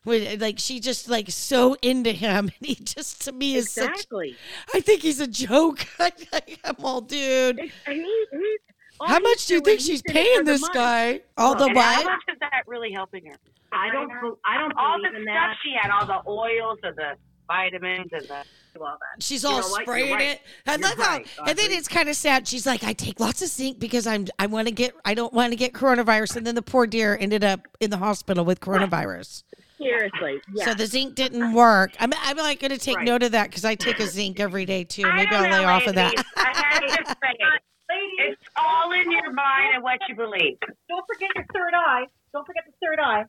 With 0.05 0.41
like 0.41 0.59
she 0.59 0.79
just 0.79 1.09
like 1.09 1.29
so 1.29 1.75
into 1.81 2.12
him, 2.12 2.45
and 2.59 2.67
he 2.67 2.75
just 2.75 3.21
to 3.23 3.31
me 3.31 3.55
is 3.55 3.65
exactly. 3.65 4.31
such. 4.31 4.75
I 4.75 4.79
think 4.79 5.01
he's 5.01 5.19
a 5.19 5.27
joke. 5.27 5.85
I'm 5.99 6.75
all 6.83 7.01
dude. 7.01 7.59
He, 7.59 7.71
he, 7.85 8.57
all 8.99 9.07
How 9.07 9.19
much 9.19 9.47
do 9.47 9.55
you 9.55 9.62
think 9.62 9.79
she's 9.79 10.01
in 10.05 10.12
it 10.12 10.13
for 10.13 10.13
paying 10.13 10.43
this 10.45 10.62
money. 10.62 10.73
guy? 10.73 11.21
All 11.38 11.55
the 11.55 11.65
and 11.65 11.77
How 11.77 12.03
much 12.03 12.21
is 12.29 12.38
that 12.39 12.63
really 12.67 12.91
helping 12.93 13.25
her? 13.25 13.35
I 13.71 13.91
don't. 13.91 14.09
I 14.45 14.57
don't 14.57 14.73
all 14.77 14.97
the 14.97 15.09
believe 15.09 15.15
in 15.15 15.23
stuff 15.23 15.33
that. 15.33 15.55
she 15.63 15.73
had, 15.79 15.91
all 15.91 16.05
the 16.05 16.29
oils 16.29 16.79
and 16.83 16.95
the 16.95 17.15
vitamins 17.47 18.09
and 18.12 18.23
the 18.23 18.43
all 18.81 18.97
that. 18.99 19.21
She's 19.21 19.43
You 19.43 19.49
all 19.49 19.62
know 19.62 19.67
spraying 19.81 20.13
right. 20.13 20.21
it. 20.21 20.41
I 20.65 20.75
You're 20.75 20.88
love 20.88 20.97
how, 20.97 21.15
and 21.47 21.57
then 21.57 21.71
it's 21.71 21.88
kind 21.88 22.09
of 22.09 22.15
sad. 22.15 22.47
She's 22.47 22.65
like, 22.65 22.83
I 22.83 22.93
take 22.93 23.19
lots 23.19 23.41
of 23.41 23.49
zinc 23.49 23.79
because 23.79 24.07
I'm, 24.07 24.27
I 24.38 24.45
want 24.45 24.67
to 24.67 24.73
get, 24.73 24.93
I 25.03 25.13
don't 25.13 25.33
want 25.33 25.51
to 25.51 25.57
get 25.57 25.73
coronavirus. 25.73 26.38
And 26.38 26.47
then 26.47 26.55
the 26.55 26.62
poor 26.62 26.88
dear 26.88 27.17
ended 27.19 27.43
up 27.43 27.67
in 27.79 27.89
the 27.89 27.97
hospital 27.97 28.45
with 28.45 28.59
coronavirus. 28.59 29.43
Seriously, 29.82 30.42
yeah. 30.54 30.65
So 30.65 30.74
the 30.74 30.86
zinc 30.86 31.15
didn't 31.15 31.54
work. 31.54 31.92
I'm, 32.00 32.12
I'm 32.22 32.36
like 32.38 32.60
going 32.60 32.72
to 32.72 32.78
take 32.78 32.98
Right. 32.98 33.06
note 33.06 33.24
of 33.24 33.32
that 33.32 33.48
because 33.50 33.63
I 33.63 33.76
take 33.76 34.00
a 34.00 34.08
zinc 34.08 34.39
every 34.39 34.65
day 34.65 34.84
too. 34.84 35.04
Maybe 35.04 35.30
don't 35.32 35.46
I'll 35.46 35.52
lay 35.60 35.63
know, 35.63 35.70
off 35.70 35.88
of 35.88 35.96
that. 35.96 36.13
I 36.36 36.52
had 36.54 36.80
to 36.98 37.06
say 37.06 37.15
it. 37.39 37.62
ladies, 37.89 38.36
It's 38.38 38.44
all 38.58 38.92
in 38.92 39.10
your 39.12 39.32
mind 39.32 39.76
and 39.76 39.84
what 39.84 40.00
you 40.10 40.15
believe. 40.15 40.58
don't 40.89 41.06
forget 41.08 41.30
your 41.36 41.46
third 41.54 41.74
eye. 41.74 42.06
Don't 42.34 42.46
forget 42.46 42.63
the 42.68 42.86
third 42.86 43.00
eye. 43.00 43.26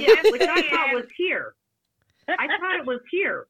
yes, 0.00 0.32
which 0.32 0.42
I 0.42 0.62
thought 0.70 0.92
was 0.92 1.06
here. 1.16 1.54
I 2.28 2.46
thought 2.46 2.76
it 2.80 2.86
was 2.86 3.00
here. 3.10 3.46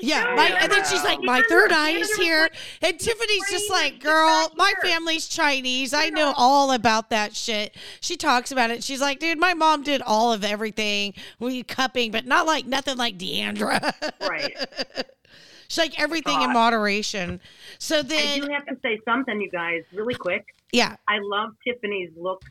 Yeah, 0.00 0.24
No, 0.24 0.36
my, 0.36 0.48
no, 0.48 0.56
and 0.56 0.72
then 0.72 0.84
she's 0.84 1.04
like, 1.04 1.20
my 1.22 1.42
third 1.48 1.72
eye 1.72 1.90
is 1.90 2.12
here, 2.16 2.48
and 2.82 2.98
Tiffany's 2.98 3.50
just 3.50 3.70
like, 3.70 4.00
girl, 4.00 4.50
my 4.56 4.72
family's 4.82 5.28
Chinese. 5.28 5.94
I 5.94 6.10
know 6.10 6.34
all 6.36 6.72
about 6.72 7.10
that 7.10 7.36
shit. 7.36 7.76
She 8.00 8.16
talks 8.16 8.50
about 8.50 8.70
it. 8.70 8.82
She's 8.82 9.00
like, 9.00 9.18
dude, 9.20 9.38
my 9.38 9.54
mom 9.54 9.82
did 9.82 10.02
all 10.02 10.32
of 10.32 10.44
everything. 10.44 11.14
We 11.38 11.62
cupping, 11.62 12.10
but 12.10 12.26
not 12.26 12.46
like 12.46 12.66
nothing 12.66 12.96
like 12.96 13.18
D'Andra. 13.18 13.94
Right. 14.20 14.56
She's 15.68 15.78
like 15.78 15.98
everything 16.00 16.42
in 16.42 16.52
moderation. 16.52 17.40
So 17.78 18.02
then 18.02 18.42
I 18.42 18.46
do 18.46 18.52
have 18.52 18.66
to 18.66 18.76
say 18.82 19.00
something, 19.04 19.40
you 19.40 19.50
guys, 19.50 19.82
really 19.92 20.14
quick. 20.14 20.44
yeah, 20.72 20.96
I 21.08 21.18
love 21.22 21.50
Tiffany's 21.66 22.10
look 22.16 22.42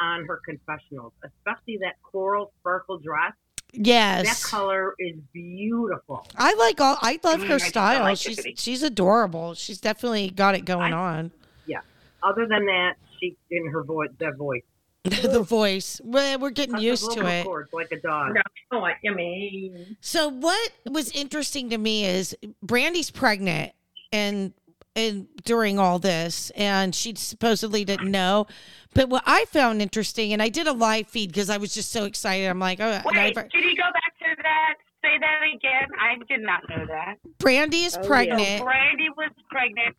on 0.00 0.26
her 0.26 0.40
confessionals, 0.44 1.12
especially 1.24 1.78
that 1.78 1.94
coral 2.02 2.52
sparkle 2.60 2.98
dress. 2.98 3.32
That 3.74 4.40
color 4.42 4.94
is 4.98 5.16
beautiful. 5.32 6.26
I 6.36 6.54
like 6.54 6.80
all. 6.80 6.96
I 7.00 7.18
love 7.22 7.40
Mm, 7.40 7.48
her 7.48 7.54
I 7.54 7.58
style. 7.58 8.02
like 8.02 8.16
she's 8.18 8.36
Tiffany. 8.36 8.54
she's 8.56 8.82
adorable. 8.82 9.54
She's 9.54 9.80
definitely 9.80 10.30
got 10.30 10.54
it 10.54 10.64
going 10.64 10.92
on. 10.92 11.30
Yeah. 11.66 11.80
Other 12.22 12.46
than 12.46 12.66
that, 12.66 12.94
she 13.20 13.36
in 13.50 13.66
her 13.70 13.82
voice, 13.84 14.10
that 14.18 14.36
voice. 14.36 14.62
the 15.04 15.40
voice, 15.42 16.00
we're, 16.04 16.38
we're 16.38 16.50
getting 16.50 16.72
That's 16.72 16.84
used 16.84 17.12
to 17.12 17.26
it. 17.26 17.44
cords 17.44 17.72
like 17.72 17.92
a 17.92 18.00
dog. 18.00 18.34
know 18.72 18.80
what 18.80 18.96
you 19.02 19.14
mean. 19.14 19.96
So 20.00 20.28
what 20.28 20.70
was 20.90 21.10
interesting 21.12 21.70
to 21.70 21.78
me 21.78 22.04
is 22.04 22.36
Brandi's 22.62 23.10
pregnant 23.10 23.72
and 24.12 24.52
and 24.98 25.28
during 25.44 25.78
all 25.78 25.98
this, 25.98 26.50
and 26.50 26.94
she 26.94 27.14
supposedly 27.14 27.84
didn't 27.84 28.10
know. 28.10 28.46
But 28.94 29.08
what 29.08 29.22
I 29.26 29.44
found 29.46 29.80
interesting, 29.80 30.32
and 30.32 30.42
I 30.42 30.48
did 30.48 30.66
a 30.66 30.72
live 30.72 31.06
feed 31.06 31.28
because 31.28 31.50
I 31.50 31.56
was 31.56 31.72
just 31.72 31.92
so 31.92 32.04
excited. 32.04 32.46
I'm 32.46 32.58
like, 32.58 32.80
oh, 32.80 32.90
and 32.90 33.18
I- 33.18 33.26
Wait, 33.26 33.34
did 33.34 33.64
you 33.64 33.76
go 33.76 33.84
back 33.92 34.18
to 34.18 34.42
that? 34.42 34.74
Say 35.02 35.16
that 35.20 35.40
again. 35.54 35.88
I 36.00 36.16
did 36.28 36.42
not 36.42 36.68
know 36.68 36.84
that. 36.86 37.16
Brandi 37.38 37.86
is 37.86 37.96
oh, 37.96 38.04
pregnant. 38.04 38.58
So 38.58 38.64
Brandi 38.64 39.08
was 39.16 39.30
pregnant. 39.48 39.96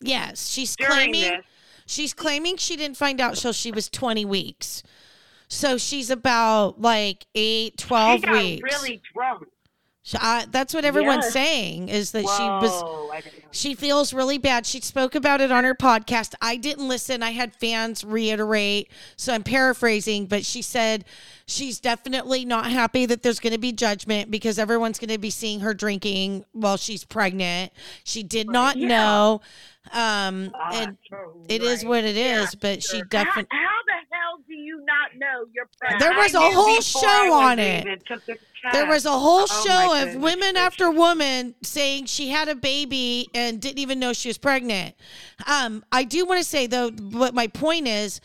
Yes, 0.00 0.48
she's 0.48 0.74
claiming 0.76 1.20
this. 1.20 1.44
she's 1.84 2.14
claiming 2.14 2.56
she 2.56 2.76
didn't 2.76 2.96
find 2.96 3.20
out 3.20 3.36
till 3.36 3.52
she 3.52 3.70
was 3.70 3.90
20 3.90 4.24
weeks. 4.24 4.82
So 5.48 5.76
she's 5.76 6.08
about 6.08 6.80
like 6.80 7.26
8, 7.34 7.76
12 7.76 8.20
she 8.20 8.26
got 8.26 8.32
weeks. 8.32 8.62
really 8.80 9.02
drunk. 9.12 9.48
That's 10.18 10.74
what 10.74 10.84
everyone's 10.84 11.24
Yes. 11.26 11.32
saying 11.32 11.88
is 11.88 12.10
that 12.12 12.22
she 12.22 12.26
was 12.26 12.82
I 13.12 13.20
didn't 13.20 13.38
know. 13.38 13.48
she 13.52 13.74
feels 13.74 14.12
really 14.12 14.38
bad. 14.38 14.66
She 14.66 14.80
spoke 14.80 15.14
about 15.14 15.40
it 15.40 15.50
on 15.52 15.64
her 15.64 15.74
podcast. 15.74 16.34
I 16.40 16.56
didn't 16.56 16.88
listen. 16.88 17.22
I 17.22 17.30
had 17.30 17.54
fans 17.54 18.04
reiterate, 18.04 18.90
so 19.16 19.32
I'm 19.34 19.42
paraphrasing, 19.42 20.26
but 20.26 20.44
she 20.44 20.62
said 20.62 21.04
she's 21.46 21.80
definitely 21.80 22.44
not 22.44 22.70
happy 22.70 23.06
that 23.06 23.22
there's 23.22 23.40
going 23.40 23.52
to 23.52 23.58
be 23.58 23.72
judgment 23.72 24.30
because 24.30 24.58
everyone's 24.58 24.98
going 24.98 25.10
to 25.10 25.18
be 25.18 25.30
seeing 25.30 25.60
her 25.60 25.74
drinking 25.74 26.44
while 26.52 26.76
she's 26.76 27.04
pregnant. 27.04 27.72
She 28.04 28.22
did 28.22 28.48
not 28.48 28.76
Yeah. 28.76 28.88
know 28.88 29.40
um 29.92 30.52
and 30.72 30.98
it 31.48 31.62
is 31.62 31.84
what 31.84 32.04
it 32.04 32.16
is, 32.16 32.54
but 32.54 32.82
she 32.82 33.02
definitely 33.02 33.46
How, 33.50 33.58
how 33.58 33.76
the 33.86 34.14
hell 34.14 34.38
do 34.46 34.54
you 34.54 34.84
not 34.84 35.09
know 35.20 35.44
you're 35.54 35.68
pregnant? 35.78 36.00
There 36.00 36.14
was 36.16 36.34
a 36.34 36.40
whole 36.40 36.80
show 36.80 37.32
on 37.34 37.58
it. 37.58 37.86
even 37.86 37.98
took 38.00 38.24
the 38.26 38.36
There 38.72 38.86
was 38.86 39.06
a 39.06 39.12
whole 39.16 39.46
Oh, 39.48 39.64
show 39.66 40.02
of 40.02 40.16
woman 40.16 40.56
after 40.56 40.90
woman 40.90 41.54
saying 41.62 42.06
she 42.06 42.28
had 42.28 42.48
a 42.48 42.54
baby 42.54 43.28
and 43.34 43.60
didn't 43.60 43.78
even 43.78 43.98
know 44.00 44.12
she 44.12 44.28
was 44.28 44.38
pregnant. 44.38 44.94
Um, 45.46 45.84
I 45.92 46.04
do 46.04 46.24
want 46.26 46.38
to 46.40 46.44
say 46.44 46.66
though, 46.66 46.90
what 46.90 47.34
my 47.34 47.46
point 47.46 47.86
is, 47.86 48.20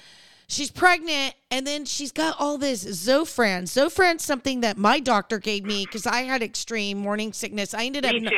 she's 0.48 0.70
pregnant 0.72 1.34
and 1.50 1.66
then 1.66 1.86
she's 1.86 2.12
got 2.12 2.36
all 2.40 2.58
this 2.58 2.84
Zofran. 2.84 3.64
Zofran's 3.64 4.24
something 4.24 4.62
that 4.62 4.78
my 4.78 5.00
doctor 5.00 5.40
gave 5.40 5.64
me 5.64 5.86
because 5.86 6.06
I 6.06 6.22
had 6.22 6.44
extreme 6.44 6.98
morning 7.00 7.34
sickness. 7.34 7.74
I 7.74 7.86
ended 7.86 8.06
up 8.06 8.16
not- 8.22 8.34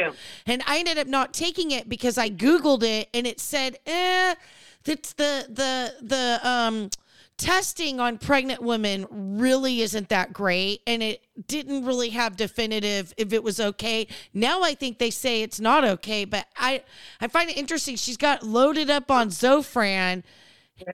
and 0.46 0.64
I 0.68 0.80
ended 0.80 0.98
up 0.98 1.08
not 1.08 1.34
taking 1.34 1.72
it 1.72 1.90
because 1.90 2.18
I 2.18 2.30
googled 2.30 2.84
it 2.84 3.10
and 3.14 3.26
it 3.28 3.40
said, 3.40 3.78
eh, 3.86 4.36
that's 4.84 5.14
the 5.14 5.48
the 5.50 5.94
the 6.06 6.40
um 6.48 6.90
testing 7.38 8.00
on 8.00 8.18
pregnant 8.18 8.62
women 8.64 9.06
really 9.12 9.82
isn't 9.82 10.10
that 10.10 10.34
great 10.34 10.82
and 10.88 11.04
it 11.04 11.22
didn't 11.48 11.86
really 11.86 12.10
have 12.10 12.36
definitive 12.36 13.14
if 13.16 13.32
it 13.32 13.44
was 13.44 13.60
okay 13.60 14.08
now 14.34 14.64
i 14.64 14.74
think 14.74 14.98
they 14.98 15.12
say 15.12 15.44
it's 15.44 15.60
not 15.60 15.84
okay 15.86 16.26
but 16.26 16.48
i 16.58 16.82
i 17.22 17.28
find 17.28 17.50
it 17.52 17.56
interesting 17.56 17.96
she's 17.96 18.18
got 18.18 18.42
loaded 18.42 18.90
up 18.90 19.12
on 19.12 19.30
zofran 19.30 20.24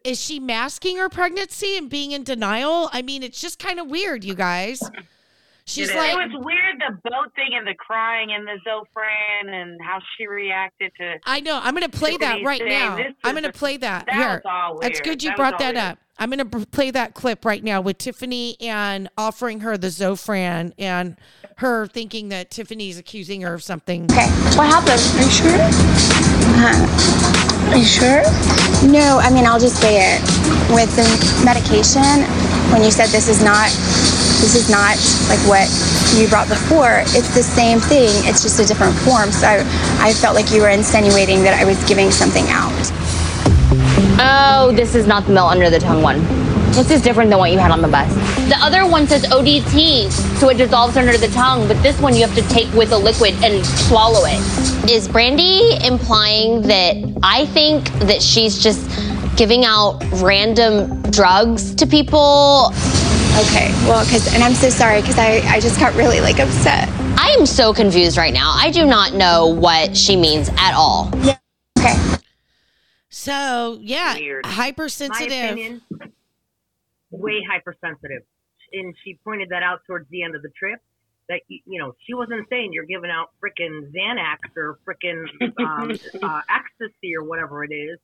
is 0.03 0.19
she 0.21 0.37
masking 0.37 0.97
her 0.97 1.07
pregnancy 1.07 1.77
and 1.77 1.89
being 1.89 2.11
in 2.11 2.23
denial 2.25 2.89
i 2.91 3.01
mean 3.01 3.23
it's 3.23 3.39
just 3.39 3.57
kind 3.57 3.79
of 3.79 3.87
weird 3.89 4.25
you 4.25 4.35
guys 4.35 4.81
she's 5.65 5.89
it 5.91 5.95
like 5.95 6.11
it 6.11 6.15
was 6.17 6.43
weird 6.43 6.77
the 6.79 7.09
boat 7.09 7.33
thing 7.35 7.51
and 7.53 7.65
the 7.65 7.75
crying 7.75 8.33
and 8.33 8.45
the 8.45 8.59
Zofran 8.67 9.49
and 9.49 9.79
how 9.81 9.97
she 10.17 10.27
reacted 10.27 10.91
to. 10.99 11.15
I 11.25 11.39
know. 11.39 11.57
I'm 11.63 11.73
going 11.73 11.89
to 11.89 11.97
play 11.97 12.17
that 12.17 12.43
right 12.43 12.61
now. 12.65 12.97
I'm 13.23 13.33
going 13.33 13.43
to 13.43 13.49
a- 13.49 13.53
play 13.53 13.77
that. 13.77 14.05
that 14.07 14.15
Here. 14.15 14.27
was 14.27 14.41
all 14.45 14.79
That's 14.81 14.97
weird. 14.99 15.03
good 15.05 15.23
you 15.23 15.29
That 15.29 15.37
brought 15.37 15.59
that 15.59 15.75
weird. 15.75 15.85
up. 15.85 15.99
I'm 16.19 16.29
going 16.29 16.47
to 16.47 16.65
play 16.67 16.91
that 16.91 17.15
clip 17.15 17.43
right 17.43 17.63
now 17.63 17.81
with 17.81 17.97
Tiffany 17.97 18.55
and 18.61 19.09
offering 19.17 19.61
her 19.61 19.77
the 19.77 19.87
Zofran 19.87 20.73
and 20.77 21.17
her 21.57 21.87
thinking 21.87 22.29
that 22.29 22.51
Tiffany's 22.51 22.97
accusing 22.97 23.41
her 23.41 23.53
of 23.53 23.63
something. 23.63 24.05
Okay. 24.05 24.29
What 24.55 24.67
happened? 24.67 25.01
Are 25.17 25.23
you 25.23 25.31
sure? 25.31 25.59
Uh-huh. 26.53 27.71
Are 27.71 27.77
you 27.77 27.85
sure? 27.85 28.21
No, 28.91 29.19
I 29.21 29.31
mean 29.33 29.45
I'll 29.45 29.59
just 29.59 29.79
say 29.81 30.15
it. 30.15 30.21
With 30.69 30.93
the 30.95 31.07
medication, 31.45 32.23
when 32.71 32.83
you 32.83 32.91
said 32.91 33.07
this 33.09 33.27
is 33.27 33.43
not 33.43 33.69
this 34.43 34.55
is 34.55 34.69
not 34.69 34.97
like 35.29 35.39
what 35.47 35.65
you 36.19 36.27
brought 36.27 36.49
before, 36.49 37.01
it's 37.15 37.33
the 37.33 37.41
same 37.41 37.79
thing. 37.79 38.09
It's 38.27 38.43
just 38.43 38.59
a 38.59 38.65
different 38.65 38.93
form. 38.99 39.31
So 39.31 39.47
I, 39.47 39.63
I 39.99 40.13
felt 40.13 40.35
like 40.35 40.51
you 40.51 40.61
were 40.61 40.69
insinuating 40.69 41.43
that 41.43 41.53
I 41.53 41.65
was 41.65 41.81
giving 41.85 42.11
something 42.11 42.45
out. 42.49 42.73
Oh, 44.19 44.71
this 44.75 44.95
is 44.95 45.07
not 45.07 45.25
the 45.25 45.33
melt 45.33 45.51
under 45.51 45.69
the 45.69 45.79
tongue 45.79 46.01
one. 46.01 46.21
This 46.73 46.89
is 46.89 47.01
different 47.01 47.29
than 47.29 47.39
what 47.39 47.51
you 47.51 47.59
had 47.59 47.71
on 47.71 47.81
the 47.81 47.87
bus. 47.87 48.11
The 48.49 48.57
other 48.59 48.87
one 48.87 49.07
says 49.07 49.23
ODT, 49.25 50.09
so 50.39 50.49
it 50.49 50.57
dissolves 50.57 50.97
under 50.97 51.17
the 51.17 51.27
tongue, 51.27 51.67
but 51.67 51.81
this 51.83 51.99
one 52.01 52.15
you 52.15 52.25
have 52.25 52.35
to 52.35 52.41
take 52.49 52.71
with 52.73 52.91
a 52.91 52.97
liquid 52.97 53.35
and 53.43 53.65
swallow 53.65 54.25
it. 54.25 54.39
Is 54.89 55.07
Brandi 55.07 55.85
implying 55.85 56.63
that 56.63 56.95
I 57.21 57.45
think 57.47 57.85
that 57.99 58.21
she's 58.21 58.57
just 58.57 58.89
giving 59.37 59.65
out 59.65 60.03
random 60.21 61.01
drugs 61.11 61.75
to 61.75 61.85
people? 61.85 62.71
Okay, 63.47 63.71
well, 63.87 64.03
because 64.05 64.33
and 64.33 64.43
I'm 64.43 64.53
so 64.53 64.69
sorry 64.69 65.01
because 65.01 65.17
I, 65.17 65.41
I 65.47 65.59
just 65.59 65.79
got 65.79 65.95
really 65.95 66.21
like 66.21 66.39
upset. 66.39 66.89
I 67.17 67.35
am 67.39 67.45
so 67.45 67.73
confused 67.73 68.17
right 68.17 68.33
now. 68.33 68.51
I 68.55 68.71
do 68.71 68.85
not 68.85 69.13
know 69.13 69.47
what 69.47 69.95
she 69.95 70.15
means 70.15 70.49
at 70.57 70.73
all. 70.73 71.11
Yeah. 71.23 71.37
Okay. 71.79 72.22
So, 73.23 73.79
yeah, 73.81 74.17
My 74.43 74.49
hypersensitive. 74.49 75.31
opinion, 75.31 75.81
way 77.11 77.41
hypersensitive. 77.49 78.23
And 78.73 78.93
she 79.03 79.17
pointed 79.23 79.49
that 79.49 79.63
out 79.63 79.81
towards 79.87 80.09
the 80.09 80.23
end 80.23 80.35
of 80.35 80.41
the 80.41 80.49
trip. 80.49 80.79
That 81.29 81.39
you 81.47 81.79
know, 81.79 81.95
she 82.05 82.13
wasn't 82.13 82.49
saying 82.49 82.73
you're 82.73 82.85
giving 82.85 83.09
out 83.09 83.29
frickin' 83.41 83.93
Xanax 83.93 84.39
or 84.57 84.77
frickin' 84.85 85.23
um, 85.57 85.91
uh, 86.23 86.41
ecstasy 86.49 87.15
or 87.15 87.23
whatever 87.23 87.63
it 87.63 87.71
is. 87.73 87.97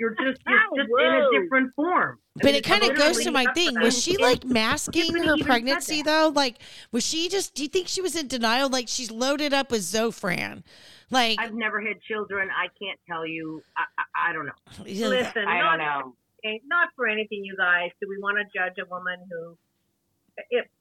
You're 0.00 0.14
just 0.16 0.40
you're 0.48 0.58
Oh, 0.72 0.76
just 0.76 0.88
in 0.88 1.38
a 1.38 1.42
different 1.42 1.74
form. 1.76 2.18
I 2.18 2.30
But 2.36 2.44
mean, 2.46 2.54
it 2.56 2.64
kind 2.64 2.82
of 2.82 2.96
goes 2.96 3.22
to 3.22 3.30
my 3.30 3.46
thing. 3.52 3.78
Was 3.80 4.02
she 4.02 4.16
like 4.16 4.44
masking 4.44 5.14
her 5.22 5.36
pregnancy 5.44 6.02
though? 6.02 6.32
Like, 6.34 6.56
was 6.90 7.06
she 7.06 7.28
just? 7.28 7.54
Do 7.54 7.62
you 7.62 7.68
think 7.68 7.86
she 7.86 8.00
was 8.02 8.16
in 8.16 8.26
denial? 8.26 8.68
Like, 8.68 8.88
she's 8.88 9.12
loaded 9.12 9.54
up 9.54 9.70
with 9.70 9.82
Zofran. 9.82 10.64
Like, 11.10 11.38
I've 11.40 11.54
never 11.54 11.80
had 11.80 12.00
children. 12.02 12.48
I 12.50 12.66
can't 12.82 12.98
tell 13.08 13.26
you. 13.26 13.62
I, 13.76 13.84
I, 13.98 14.30
I 14.30 14.32
don't 14.32 14.46
know. 14.46 14.52
Listen, 14.84 15.46
I 15.46 15.60
not, 15.60 15.76
don't 15.76 15.86
know. 15.86 16.16
okay, 16.44 16.60
not 16.66 16.88
for 16.96 17.06
anything, 17.06 17.44
you 17.44 17.56
guys. 17.56 17.90
Do 18.00 18.08
we 18.08 18.18
want 18.18 18.38
to 18.38 18.44
judge 18.58 18.74
a 18.84 18.88
woman 18.90 19.16
who 19.30 19.56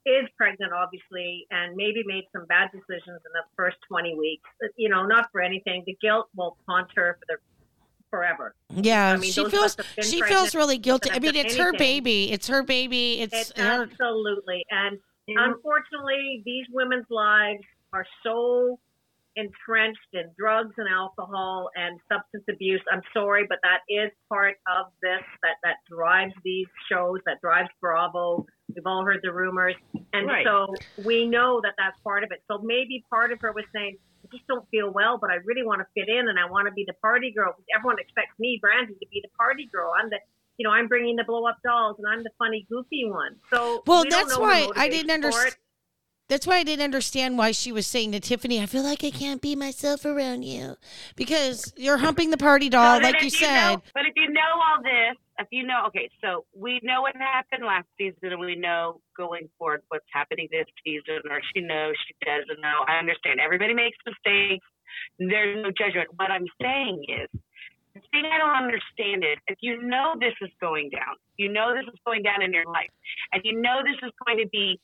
is 0.06 0.28
pregnant, 0.36 0.74
obviously, 0.74 1.46
and 1.52 1.76
maybe 1.76 2.04
made 2.06 2.24
some 2.34 2.46
bad 2.48 2.70
decisions 2.72 3.22
in 3.24 3.32
the 3.34 3.44
first 3.56 3.78
20 3.88 4.16
weeks? 4.16 4.50
You 4.78 4.90
know, 4.90 5.06
not 5.06 5.30
for 5.32 5.42
anything. 5.42 5.84
The 5.86 5.98
guilt 6.02 6.28
will 6.36 6.58
haunt 6.68 6.90
her 6.96 7.18
for 7.20 7.26
the 7.28 7.38
forever. 8.10 8.56
yeah, 8.70 9.12
I 9.12 9.18
mean, 9.18 9.32
she 9.32 9.48
feels 9.50 9.54
us 9.54 9.76
have 9.76 9.86
been 9.96 10.06
she 10.06 10.22
feels 10.22 10.56
really 10.56 10.78
guilty. 10.78 11.12
I 11.12 11.20
mean, 11.20 11.34
done 11.34 11.46
it's 11.46 11.56
her 11.58 11.74
baby. 11.74 12.32
It's 12.32 12.48
her 12.48 12.64
baby. 12.64 13.22
It's, 13.22 13.34
It's 13.52 13.60
her. 13.60 13.84
absolutely. 13.84 14.66
And 14.72 15.00
unfortunately, 15.28 16.42
these 16.46 16.66
women's 16.72 17.08
lives 17.10 17.64
are 17.94 18.06
so 18.24 18.80
entrenched 19.36 20.00
in 20.14 20.24
drugs 20.38 20.74
and 20.78 20.88
alcohol 20.88 21.70
and 21.76 22.00
substance 22.12 22.44
abuse. 22.50 22.82
I'm 22.92 23.02
sorry, 23.14 23.46
but 23.48 23.60
that 23.64 23.80
is 23.90 24.12
part 24.30 24.56
of 24.78 24.88
this 25.02 25.22
that, 25.44 25.56
that 25.64 25.76
drives 25.90 26.34
these 26.44 26.68
shows, 26.92 27.20
that 27.26 27.42
drives 27.42 27.70
Bravo. 27.82 28.46
We've 28.70 28.86
all 28.86 29.04
heard 29.06 29.20
the 29.24 29.34
rumors. 29.34 29.76
And 30.14 30.28
Right. 30.28 30.46
so 30.46 30.74
we 31.04 31.28
know 31.28 31.60
that 31.64 31.74
that's 31.78 32.00
part 32.04 32.24
of 32.24 32.32
it. 32.32 32.42
So 32.50 32.60
maybe 32.64 33.04
part 33.10 33.32
of 33.32 33.40
her 33.42 33.52
was 33.52 33.66
saying, 33.76 33.98
I 34.24 34.28
just 34.36 34.48
don't 34.48 34.68
feel 34.70 34.90
well, 34.92 35.18
but 35.20 35.30
I 35.30 35.36
really 35.46 35.64
want 35.64 35.82
to 35.82 35.88
fit 35.94 36.10
in 36.10 36.28
and 36.30 36.40
I 36.40 36.50
want 36.50 36.68
to 36.68 36.72
be 36.74 36.84
the 36.88 36.96
party 37.02 37.32
girl. 37.32 37.54
Everyone 37.76 37.98
expects 38.00 38.34
me, 38.40 38.60
Brandi, 38.64 38.98
to 39.00 39.08
be 39.12 39.22
the 39.22 39.30
party 39.38 39.70
girl. 39.72 39.92
I'm 40.02 40.10
the, 40.10 40.18
you 40.58 40.64
know, 40.68 40.72
I'm 40.74 40.88
bringing 40.88 41.16
the 41.16 41.24
blow 41.26 41.46
up 41.46 41.58
dolls 41.64 41.98
and 42.00 42.08
I'm 42.08 42.24
the 42.24 42.32
funny, 42.40 42.66
goofy 42.70 43.06
one. 43.06 43.36
So 43.54 43.84
Well, 43.86 44.04
we 44.04 44.10
that's 44.10 44.38
why 44.38 44.68
I 44.76 44.90
didn't 44.90 45.12
understand. 45.12 45.56
That's 46.28 46.48
why 46.48 46.58
I 46.58 46.64
didn't 46.64 46.84
understand 46.84 47.38
why 47.38 47.52
she 47.52 47.72
was 47.72 47.86
saying 47.86 48.12
to 48.14 48.20
Tiffany, 48.20 48.60
"I 48.60 48.66
feel 48.66 48.82
like 48.84 49.04
I 49.04 49.12
can't 49.12 49.42
be 49.42 49.56
myself 49.56 50.06
around 50.06 50.42
you," 50.44 50.76
because 51.16 51.72
you're 51.78 51.98
humping 51.98 52.32
the 52.32 52.38
party 52.38 52.68
doll, 52.68 52.98
So 52.98 53.04
like 53.04 53.22
you 53.22 53.28
if 53.28 53.34
said. 53.34 53.74
know- 53.76 53.84
but 53.94 54.06
if 54.08 54.14
you 54.16 54.30
know 54.30 54.42
all 54.66 54.82
this, 54.82 55.18
if 55.38 55.48
you 55.52 55.64
know, 55.64 55.84
okay, 55.88 56.10
so 56.22 56.46
we 56.56 56.80
know 56.82 57.02
what 57.04 57.16
happened 57.16 57.64
last 57.64 57.88
season, 57.98 58.32
and 58.34 58.40
we 58.40 58.56
know 58.56 59.02
going 59.16 59.50
forward 59.60 59.84
what's 59.90 60.08
happening 60.12 60.48
this 60.52 60.66
season, 60.84 61.22
or 61.30 61.42
she 61.54 61.62
knows, 61.62 61.94
she 62.08 62.16
doesn't 62.26 62.60
know. 62.60 62.86
I 62.88 62.98
understand. 62.98 63.40
Everybody 63.40 63.74
makes 63.76 63.98
mistakes. 64.06 64.66
There's 65.20 65.62
no 65.62 65.70
judgment. 65.72 66.10
What 66.16 66.32
I'm 66.32 66.48
saying 66.60 67.06
is, 67.08 67.30
the 67.94 68.02
thing 68.12 68.26
I 68.26 68.40
don't 68.40 68.56
understand 68.56 69.24
is, 69.24 69.38
if 69.48 69.58
you 69.62 69.82
know 69.84 70.16
this 70.20 70.34
is 70.42 70.50
going 70.60 70.90
down, 70.90 71.16
you 71.38 71.50
know 71.50 71.76
this 71.76 71.86
is 71.94 72.00
going 72.04 72.24
down 72.24 72.42
in 72.42 72.52
your 72.52 72.66
life, 72.66 72.90
and 73.32 73.42
you 73.46 73.62
know 73.62 73.84
this 73.84 73.98
is 74.02 74.12
going 74.26 74.40
to 74.40 74.48
be 74.48 74.80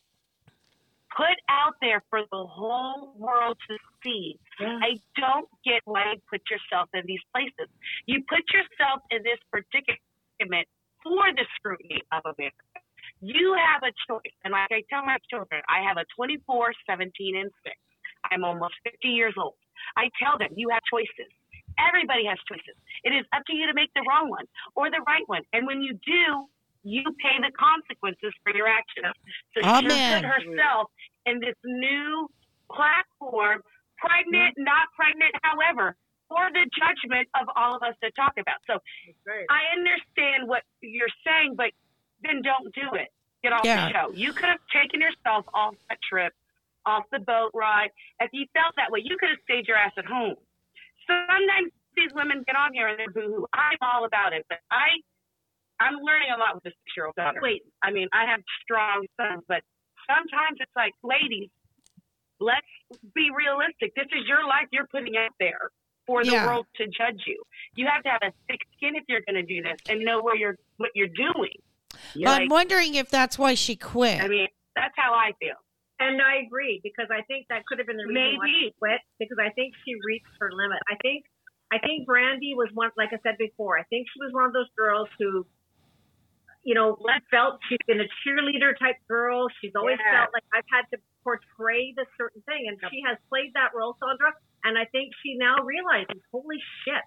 put 1.15 1.37
out 1.49 1.75
there 1.81 2.03
for 2.09 2.21
the 2.31 2.45
whole 2.45 3.13
world 3.17 3.57
to 3.69 3.77
see. 4.03 4.39
I 4.59 4.99
don't 5.17 5.47
get 5.65 5.81
why 5.85 6.13
you 6.13 6.21
put 6.29 6.41
yourself 6.49 6.89
in 6.93 7.03
these 7.05 7.23
places. 7.33 7.67
You 8.05 8.23
put 8.29 8.43
yourself 8.53 9.01
in 9.11 9.23
this 9.23 9.39
predicament 9.51 10.67
for 11.03 11.31
the 11.35 11.45
scrutiny 11.55 12.01
of 12.11 12.23
America. 12.25 12.65
You 13.21 13.55
have 13.57 13.83
a 13.83 13.93
choice. 14.07 14.33
And 14.43 14.53
like 14.53 14.71
I 14.71 14.83
tell 14.89 15.05
my 15.05 15.17
children, 15.29 15.61
I 15.69 15.85
have 15.87 15.97
a 15.97 16.05
24, 16.15 16.73
17, 16.87 17.37
and 17.37 17.51
6. 17.63 17.75
I'm 18.31 18.43
almost 18.43 18.75
50 18.83 19.07
years 19.07 19.33
old. 19.37 19.55
I 19.97 20.09
tell 20.21 20.37
them, 20.37 20.49
you 20.55 20.69
have 20.69 20.81
choices. 20.89 21.29
Everybody 21.79 22.25
has 22.25 22.37
choices. 22.47 22.77
It 23.03 23.13
is 23.13 23.25
up 23.33 23.43
to 23.47 23.55
you 23.55 23.65
to 23.65 23.73
make 23.73 23.89
the 23.95 24.05
wrong 24.07 24.29
one 24.29 24.45
or 24.75 24.89
the 24.89 25.01
right 25.07 25.25
one. 25.25 25.41
And 25.53 25.65
when 25.65 25.81
you 25.81 25.93
do, 26.05 26.45
you 26.83 27.03
pay 27.21 27.37
the 27.39 27.51
consequences 27.53 28.33
for 28.43 28.55
your 28.55 28.67
actions. 28.67 29.13
So 29.53 29.61
she 29.61 29.85
Amen. 29.85 30.23
put 30.23 30.29
herself 30.29 30.89
in 31.25 31.39
this 31.39 31.55
new 31.63 32.29
platform, 32.71 33.61
pregnant, 33.97 34.57
mm-hmm. 34.57 34.63
not 34.63 34.89
pregnant, 34.95 35.33
however, 35.43 35.95
for 36.27 36.49
the 36.53 36.65
judgment 36.73 37.27
of 37.35 37.47
all 37.55 37.75
of 37.75 37.83
us 37.83 37.93
to 38.03 38.09
talk 38.11 38.33
about. 38.39 38.57
So 38.65 38.79
I 39.49 39.61
understand 39.75 40.47
what 40.47 40.63
you're 40.81 41.11
saying, 41.27 41.55
but 41.55 41.71
then 42.23 42.41
don't 42.41 42.73
do 42.73 42.95
it. 42.95 43.09
Get 43.43 43.53
off 43.53 43.65
Yeah. 43.65 43.87
the 43.87 43.93
show. 43.93 44.07
You 44.13 44.33
could 44.33 44.49
have 44.49 44.63
taken 44.71 45.01
yourself 45.01 45.45
off 45.53 45.75
that 45.89 45.99
trip, 46.07 46.33
off 46.85 47.03
the 47.11 47.19
boat 47.19 47.51
ride. 47.53 47.89
If 48.19 48.29
you 48.33 48.45
felt 48.53 48.75
that 48.77 48.91
way, 48.91 49.01
you 49.03 49.17
could 49.17 49.29
have 49.29 49.39
stayed 49.43 49.67
your 49.67 49.77
ass 49.77 49.91
at 49.97 50.05
home. 50.05 50.35
So 51.07 51.13
sometimes 51.27 51.73
these 51.95 52.13
women 52.13 52.43
get 52.45 52.55
on 52.55 52.73
here 52.73 52.87
and 52.87 52.97
they're 52.97 53.11
boohoo. 53.11 53.45
I'm 53.53 53.77
all 53.81 54.05
about 54.05 54.33
it, 54.33 54.45
but 54.47 54.59
I, 54.71 55.01
I'm 55.81 55.97
learning 55.97 56.29
a 56.29 56.37
lot 56.37 56.53
with 56.53 56.63
this 56.63 56.73
six-year-old 56.85 57.15
daughter. 57.15 57.41
Wait, 57.41 57.65
I 57.81 57.89
mean, 57.89 58.07
I 58.13 58.29
have 58.29 58.41
strong 58.61 59.05
sons, 59.17 59.41
but 59.47 59.65
sometimes 60.05 60.61
it's 60.61 60.75
like, 60.77 60.93
ladies, 61.01 61.49
let's 62.39 62.69
be 63.13 63.29
realistic. 63.33 63.93
This 63.97 64.09
is 64.13 64.27
your 64.29 64.45
life 64.45 64.69
you're 64.71 64.87
putting 64.93 65.17
out 65.17 65.33
there 65.39 65.73
for 66.05 66.23
the 66.23 66.31
Yeah. 66.33 66.45
world 66.45 66.67
to 66.77 66.85
judge 66.87 67.21
you. 67.25 67.41
You 67.75 67.87
have 67.87 68.03
to 68.03 68.09
have 68.09 68.21
a 68.21 68.31
thick 68.47 68.61
skin 68.77 68.95
if 68.95 69.03
you're 69.09 69.21
going 69.25 69.41
to 69.41 69.47
do 69.47 69.61
this 69.61 69.77
and 69.89 70.01
know 70.05 70.21
where 70.21 70.35
you're 70.35 70.57
what 70.77 70.91
you're 70.93 71.13
doing. 71.13 71.57
I'm 72.25 72.49
wondering 72.49 72.95
if 72.95 73.09
that's 73.09 73.37
why 73.37 73.53
she 73.53 73.75
quit. 73.75 74.21
I 74.21 74.27
mean, 74.27 74.47
that's 74.75 74.93
how 74.95 75.13
I 75.13 75.31
feel. 75.39 75.57
And 75.99 76.19
I 76.21 76.41
agree 76.45 76.81
because 76.81 77.07
I 77.11 77.21
think 77.29 77.45
that 77.49 77.65
could 77.67 77.77
have 77.77 77.85
been 77.85 77.97
the 77.97 78.07
reason 78.07 78.37
why 78.37 78.47
she 78.47 78.73
Maybe. 78.73 78.75
quit 78.79 79.01
because 79.19 79.37
I 79.39 79.51
think 79.53 79.75
she 79.85 79.93
reached 80.03 80.33
her 80.39 80.51
limit. 80.51 80.79
I 80.89 80.95
think 81.01 81.25
I 81.71 81.77
think 81.77 82.07
Brandi 82.09 82.55
was 82.57 82.69
one 82.73 82.89
like 82.97 83.13
I 83.13 83.19
said 83.23 83.37
before. 83.37 83.77
I 83.77 83.83
think 83.83 84.07
she 84.11 84.19
was 84.19 84.33
one 84.33 84.45
of 84.45 84.53
those 84.53 84.67
girls 84.75 85.07
who, 85.19 85.45
you 86.63 86.75
know, 86.75 86.97
felt 87.29 87.59
she's 87.67 87.79
been 87.87 88.01
a 88.01 88.07
cheerleader 88.21 88.77
type 88.77 88.97
girl. 89.07 89.47
She's 89.61 89.75
always 89.75 89.99
Yeah. 89.99 90.21
felt 90.21 90.33
like 90.33 90.43
I've 90.53 90.69
had 90.69 90.89
to 90.91 90.97
portray 91.23 91.93
this 91.93 92.07
certain 92.17 92.41
thing, 92.43 92.67
and 92.67 92.79
she 92.91 93.01
has 93.01 93.17
played 93.29 93.53
that 93.53 93.73
role, 93.73 93.97
Sandra. 93.99 94.33
And 94.63 94.77
I 94.77 94.85
think 94.85 95.13
she 95.23 95.35
now 95.35 95.57
realizes, 95.63 96.21
holy 96.31 96.61
shit, 96.83 97.03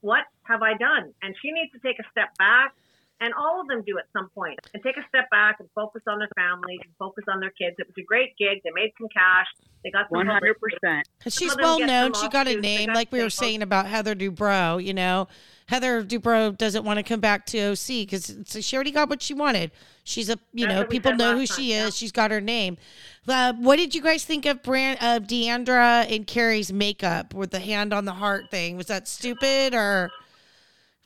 what 0.00 0.26
have 0.44 0.62
I 0.62 0.74
done? 0.74 1.14
And 1.22 1.34
she 1.40 1.50
needs 1.52 1.72
to 1.72 1.78
take 1.78 1.98
a 1.98 2.04
step 2.10 2.36
back. 2.36 2.74
And 3.22 3.32
all 3.34 3.60
of 3.60 3.68
them 3.68 3.82
do 3.86 3.98
at 3.98 4.06
some 4.12 4.28
point 4.30 4.58
and 4.74 4.82
take 4.82 4.96
a 4.96 5.06
step 5.08 5.30
back 5.30 5.60
and 5.60 5.68
focus 5.76 6.02
on 6.08 6.18
their 6.18 6.28
families 6.34 6.80
and 6.82 6.92
focus 6.98 7.22
on 7.28 7.38
their 7.38 7.50
kids. 7.50 7.76
It 7.78 7.86
was 7.86 7.94
a 7.96 8.02
great 8.02 8.36
gig. 8.36 8.58
They 8.64 8.70
made 8.74 8.90
some 8.98 9.06
cash. 9.14 9.46
They 9.84 9.92
got 9.92 10.08
some 10.10 10.26
100%. 10.26 10.40
publicity. 10.40 11.02
Because 11.18 11.34
Some 11.34 11.48
she's 11.48 11.56
well 11.56 11.78
known. 11.78 12.14
She 12.14 12.28
got 12.28 12.48
a 12.48 12.60
name, 12.60 12.88
got 12.88 12.96
like 12.96 13.12
we 13.12 13.22
were 13.22 13.30
saying 13.30 13.62
about 13.62 13.86
Heather 13.86 14.16
Dubrow. 14.16 14.84
You 14.84 14.92
know, 14.92 15.28
Heather 15.66 16.02
Dubrow 16.02 16.58
doesn't 16.58 16.84
want 16.84 16.98
to 16.98 17.04
come 17.04 17.20
back 17.20 17.46
to 17.46 17.60
OC 17.60 17.86
because 17.86 18.36
she 18.60 18.76
already 18.76 18.90
got 18.90 19.08
what 19.08 19.22
she 19.22 19.34
wanted. 19.34 19.70
She's 20.02 20.28
a, 20.28 20.36
you 20.52 20.66
That's 20.66 20.80
know, 20.80 20.84
people 20.86 21.14
know 21.14 21.34
who 21.34 21.40
last 21.40 21.56
she 21.56 21.76
time, 21.76 21.86
is. 21.86 21.96
She's 21.96 22.10
got 22.10 22.32
her 22.32 22.40
name. 22.40 22.76
Uh, 23.28 23.52
what 23.52 23.76
did 23.76 23.94
you 23.94 24.02
guys 24.02 24.24
think 24.24 24.46
of 24.46 24.64
Brand 24.64 24.98
of 25.00 25.28
D'Andra 25.28 26.06
and 26.08 26.26
Kary's 26.26 26.72
makeup 26.72 27.34
with 27.34 27.52
the 27.52 27.60
hand 27.60 27.92
on 27.92 28.04
the 28.04 28.14
heart 28.14 28.50
thing? 28.50 28.76
Was 28.76 28.86
that 28.86 29.06
stupid 29.06 29.76
or 29.76 30.10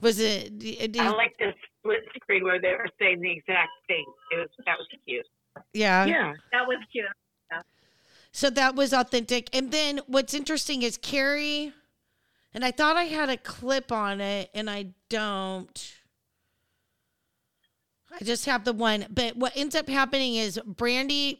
was 0.00 0.18
it? 0.18 0.58
Did, 0.58 0.96
I 0.98 1.10
like 1.10 1.36
the 1.38 1.52
split 1.86 2.04
screen 2.22 2.44
where 2.44 2.60
they 2.60 2.72
were 2.72 2.88
saying 3.00 3.20
the 3.20 3.30
exact 3.30 3.70
thing. 3.86 4.04
It 4.32 4.36
was 4.36 4.48
that 4.66 4.76
was 4.78 4.86
cute. 5.06 5.26
yeah. 5.72 6.04
Yeah, 6.04 6.32
that 6.52 6.66
was 6.66 6.78
cute. 6.92 7.06
So 8.32 8.50
that 8.50 8.76
was 8.76 8.92
authentic. 8.92 9.48
And 9.54 9.70
then 9.70 10.00
what's 10.08 10.34
interesting 10.34 10.82
is 10.82 10.98
Kary, 10.98 11.72
and 12.52 12.66
I 12.66 12.70
thought 12.70 12.94
I 12.94 13.04
had 13.04 13.30
a 13.30 13.38
clip 13.38 13.90
on 13.90 14.20
it, 14.20 14.50
and 14.52 14.68
I 14.68 14.88
don't. 15.08 15.94
I 18.12 18.22
just 18.22 18.44
have 18.44 18.64
the 18.64 18.74
one. 18.74 19.06
But 19.08 19.36
what 19.36 19.56
ends 19.56 19.74
up 19.74 19.88
happening 19.88 20.34
is 20.34 20.60
Brandi 20.68 21.38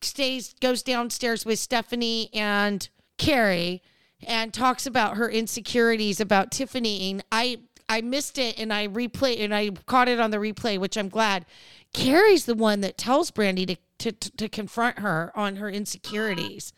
stays, 0.00 0.54
goes 0.60 0.82
downstairs 0.82 1.46
with 1.46 1.60
Stephanie 1.60 2.30
and 2.32 2.88
Kary 3.16 3.80
and 4.26 4.52
talks 4.52 4.86
about 4.86 5.16
her 5.16 5.30
insecurities 5.30 6.20
about 6.20 6.50
Tiffany. 6.50 7.10
And 7.12 7.24
I, 7.30 7.58
I 7.88 8.00
missed 8.00 8.38
it 8.38 8.58
and 8.58 8.72
I 8.72 8.88
replayed 8.88 9.40
and 9.40 9.54
I 9.54 9.70
caught 9.86 10.08
it 10.08 10.20
on 10.20 10.30
the 10.30 10.38
replay, 10.38 10.78
which 10.78 10.96
I'm 10.96 11.08
glad. 11.08 11.46
Kary's 11.92 12.44
the 12.44 12.54
one 12.54 12.80
that 12.80 12.98
tells 12.98 13.30
Brandi 13.30 13.66
to, 13.66 13.76
to, 13.98 14.12
to, 14.12 14.36
to 14.36 14.48
confront 14.48 14.98
her 14.98 15.32
on 15.34 15.56
her 15.56 15.70
insecurities. 15.70 16.72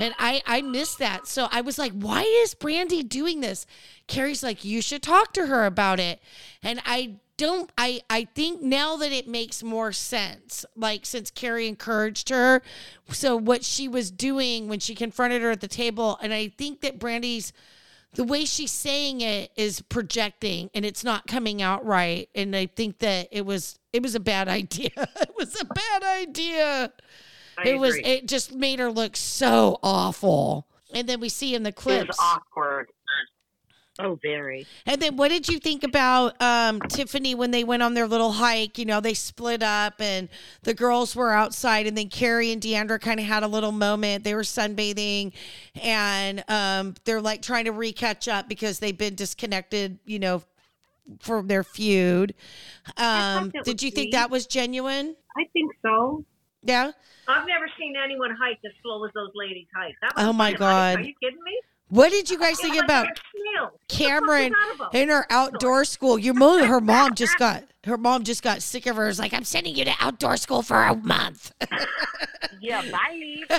And 0.00 0.14
I, 0.18 0.42
I 0.46 0.62
missed 0.62 0.98
that. 0.98 1.26
So 1.26 1.48
I 1.50 1.60
was 1.60 1.78
like, 1.78 1.92
why 1.92 2.22
is 2.22 2.54
Brandi 2.54 3.08
doing 3.08 3.40
this? 3.40 3.66
Kary's 4.08 4.42
like, 4.42 4.64
you 4.64 4.82
should 4.82 5.02
talk 5.02 5.32
to 5.34 5.46
her 5.46 5.64
about 5.64 6.00
it. 6.00 6.20
And 6.62 6.80
I 6.84 7.16
don't, 7.36 7.70
I, 7.76 8.02
I 8.10 8.24
think 8.34 8.62
now 8.62 8.96
that 8.96 9.12
it 9.12 9.28
makes 9.28 9.62
more 9.62 9.92
sense, 9.92 10.64
like 10.76 11.06
since 11.06 11.30
Kary 11.30 11.68
encouraged 11.68 12.30
her. 12.30 12.62
So 13.10 13.36
what 13.36 13.64
she 13.64 13.86
was 13.86 14.10
doing 14.10 14.68
when 14.68 14.80
she 14.80 14.94
confronted 14.94 15.42
her 15.42 15.50
at 15.50 15.60
the 15.60 15.68
table, 15.68 16.18
and 16.22 16.32
I 16.32 16.48
think 16.48 16.80
that 16.80 16.98
Brandi's, 16.98 17.52
the 18.14 18.24
way 18.24 18.44
she's 18.44 18.70
saying 18.70 19.20
it 19.20 19.50
is 19.56 19.80
projecting 19.82 20.70
and 20.74 20.84
it's 20.84 21.02
not 21.02 21.26
coming 21.26 21.62
out 21.62 21.84
right. 21.84 22.28
And 22.34 22.54
I 22.54 22.66
think 22.66 22.98
that 22.98 23.28
it 23.30 23.46
was, 23.46 23.78
it 23.92 24.02
was 24.02 24.14
a 24.14 24.20
bad 24.20 24.48
idea. 24.48 24.90
it 24.96 25.34
was 25.36 25.60
a 25.60 25.64
bad 25.64 26.02
idea 26.02 26.92
I 27.58 27.68
it 27.68 27.78
was 27.78 27.96
it 27.96 28.26
just 28.26 28.54
made 28.54 28.78
her 28.78 28.90
look 28.90 29.14
so 29.14 29.78
awful 29.82 30.66
and 30.94 31.08
then 31.08 31.20
we 31.20 31.28
see 31.28 31.54
in 31.54 31.62
the 31.62 31.68
It 31.70 31.76
clips 31.76 32.08
was 32.08 32.18
awkward. 32.20 32.90
Oh, 33.98 34.18
very. 34.22 34.66
and 34.86 35.02
then 35.02 35.16
what 35.16 35.28
did 35.28 35.48
you 35.50 35.58
think 35.58 35.84
about 35.84 36.40
um 36.40 36.80
tiffany 36.88 37.34
when 37.34 37.50
they 37.50 37.62
went 37.62 37.82
on 37.82 37.92
their 37.92 38.06
little 38.08 38.32
hike 38.32 38.78
you 38.78 38.86
know 38.86 39.00
they 39.00 39.12
split 39.12 39.62
up 39.62 40.00
and 40.00 40.30
the 40.62 40.72
girls 40.72 41.14
were 41.14 41.30
outside 41.30 41.86
and 41.86 41.96
then 41.96 42.08
carrie 42.08 42.52
and 42.52 42.62
deandra 42.62 42.98
kind 42.98 43.20
of 43.20 43.26
had 43.26 43.42
a 43.42 43.46
little 43.46 43.70
moment 43.70 44.24
they 44.24 44.34
were 44.34 44.42
sunbathing 44.42 45.32
and 45.82 46.42
um 46.48 46.94
they're 47.04 47.20
like 47.20 47.42
trying 47.42 47.66
to 47.66 47.72
recatch 47.72 48.32
up 48.32 48.48
because 48.48 48.78
they've 48.78 48.96
been 48.96 49.14
disconnected 49.14 49.98
you 50.06 50.18
know 50.18 50.42
for 51.20 51.42
their 51.42 51.62
feud 51.62 52.32
um 52.96 53.52
did 53.64 53.82
you 53.82 53.90
think 53.90 54.12
that 54.12 54.30
was 54.30 54.46
genuine 54.46 55.14
I 55.36 55.44
think 55.52 55.70
so. 55.82 56.24
yeah 56.62 56.92
I've 57.28 57.46
never 57.46 57.66
seen 57.78 57.94
anyone 58.02 58.30
hike 58.40 58.58
as 58.64 58.72
slow 58.82 59.04
as 59.04 59.12
those 59.14 59.30
ladies 59.34 59.66
hike. 59.76 59.94
That 60.00 60.16
was 60.16 60.24
Oh, 60.26 60.32
my 60.32 60.52
fun 60.52 60.52
hike. 60.52 60.58
God. 60.58 60.96
Are 60.98 61.02
you 61.02 61.14
kidding 61.22 61.38
me? 61.44 61.60
What 61.92 62.10
did 62.10 62.30
you 62.30 62.38
guys 62.38 62.58
think 62.58 62.82
about. 62.82 63.06
Kameron 63.90 64.22
What 64.22 64.28
the 64.30 64.50
fuck 64.50 64.50
is 64.50 64.50
that 64.50 64.74
about? 64.76 64.94
in 64.94 65.08
her 65.10 65.26
outdoor 65.28 65.84
school. 65.84 66.18
Your 66.18 66.32
mom, 66.32 66.64
her 66.64 66.80
mom 66.92 67.14
just 67.14 67.36
got 67.38 67.64
her 67.84 67.98
mom 67.98 68.24
just 68.24 68.42
got 68.42 68.62
sick 68.62 68.86
of 68.86 68.96
her. 68.96 69.08
It's 69.10 69.18
like 69.18 69.34
I'm 69.34 69.44
sending 69.44 69.76
you 69.76 69.84
to 69.84 69.92
outdoor 70.00 70.38
school 70.38 70.62
for 70.62 70.82
a 70.82 70.94
month. 70.96 71.52
Yeah, 72.60 72.82
bye. 72.92 73.58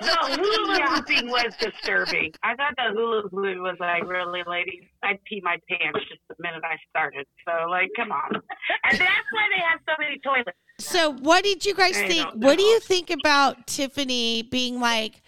The 0.00 0.38
hula 0.40 0.86
hooping 0.88 1.28
was 1.28 1.52
disturbing. 1.60 2.32
I 2.42 2.54
thought 2.54 2.72
the 2.76 2.94
hula 2.94 3.22
hooping 3.30 3.62
was 3.62 3.76
like, 3.78 4.08
really, 4.08 4.42
ladies? 4.46 4.84
I'd 5.02 5.22
pee 5.24 5.42
my 5.44 5.58
pants 5.68 5.98
just 6.08 6.20
the 6.28 6.34
minute 6.38 6.62
I 6.64 6.76
started. 6.88 7.26
So, 7.46 7.68
like, 7.68 7.90
come 7.96 8.10
on. 8.10 8.36
And 8.36 8.98
that's 8.98 9.00
why 9.32 9.48
they 9.54 9.60
have 9.60 9.80
so 9.86 9.92
many 9.98 10.18
toilets. 10.20 10.56
so, 10.78 11.12
what 11.12 11.44
did 11.44 11.66
you 11.66 11.74
guys 11.74 11.96
I 11.98 12.08
think? 12.08 12.30
What 12.34 12.56
do 12.56 12.64
you 12.64 12.80
think 12.80 13.10
about 13.10 13.66
Tiffany 13.66 14.42
being 14.44 14.80
like? 14.80 15.20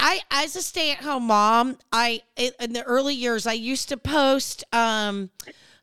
I, 0.00 0.20
as 0.30 0.56
a 0.56 0.62
stay-at-home 0.62 1.24
mom, 1.24 1.78
I 1.92 2.22
in 2.36 2.72
the 2.72 2.82
early 2.82 3.14
years, 3.14 3.46
I 3.46 3.52
used 3.52 3.88
to 3.90 3.96
post 3.96 4.64
um, 4.72 5.30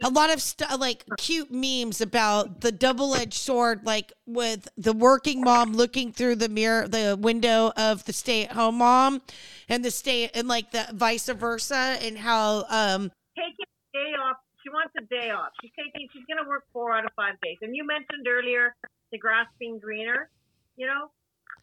a 0.03 0.09
lot 0.09 0.31
of 0.31 0.41
stuff 0.41 0.79
like 0.79 1.05
cute 1.17 1.51
memes 1.51 2.01
about 2.01 2.61
the 2.61 2.71
double-edged 2.71 3.33
sword, 3.33 3.85
like 3.85 4.11
with 4.25 4.67
the 4.77 4.93
working 4.93 5.41
mom 5.41 5.73
looking 5.73 6.11
through 6.11 6.35
the 6.35 6.49
mirror, 6.49 6.87
the 6.87 7.17
window 7.19 7.71
of 7.77 8.05
the 8.05 8.13
stay-at-home 8.13 8.77
mom, 8.77 9.21
and 9.69 9.85
the 9.85 9.91
stay 9.91 10.29
and 10.33 10.47
like 10.47 10.71
the 10.71 10.87
vice 10.93 11.29
versa, 11.29 11.97
and 12.01 12.17
how 12.17 12.65
um, 12.69 13.11
taking 13.35 13.65
a 13.65 13.97
day 13.97 14.13
off. 14.21 14.37
She 14.61 14.69
wants 14.69 14.93
a 14.95 15.01
day 15.09 15.31
off. 15.31 15.49
She's 15.61 15.71
taking. 15.75 16.07
She's 16.13 16.25
going 16.27 16.43
to 16.43 16.47
work 16.47 16.65
four 16.71 16.93
out 16.93 17.05
of 17.05 17.11
five 17.15 17.39
days. 17.41 17.57
And 17.63 17.75
you 17.75 17.83
mentioned 17.85 18.27
earlier 18.27 18.75
the 19.11 19.17
grass 19.17 19.47
being 19.57 19.79
greener. 19.79 20.29
You 20.77 20.85
know, 20.85 21.09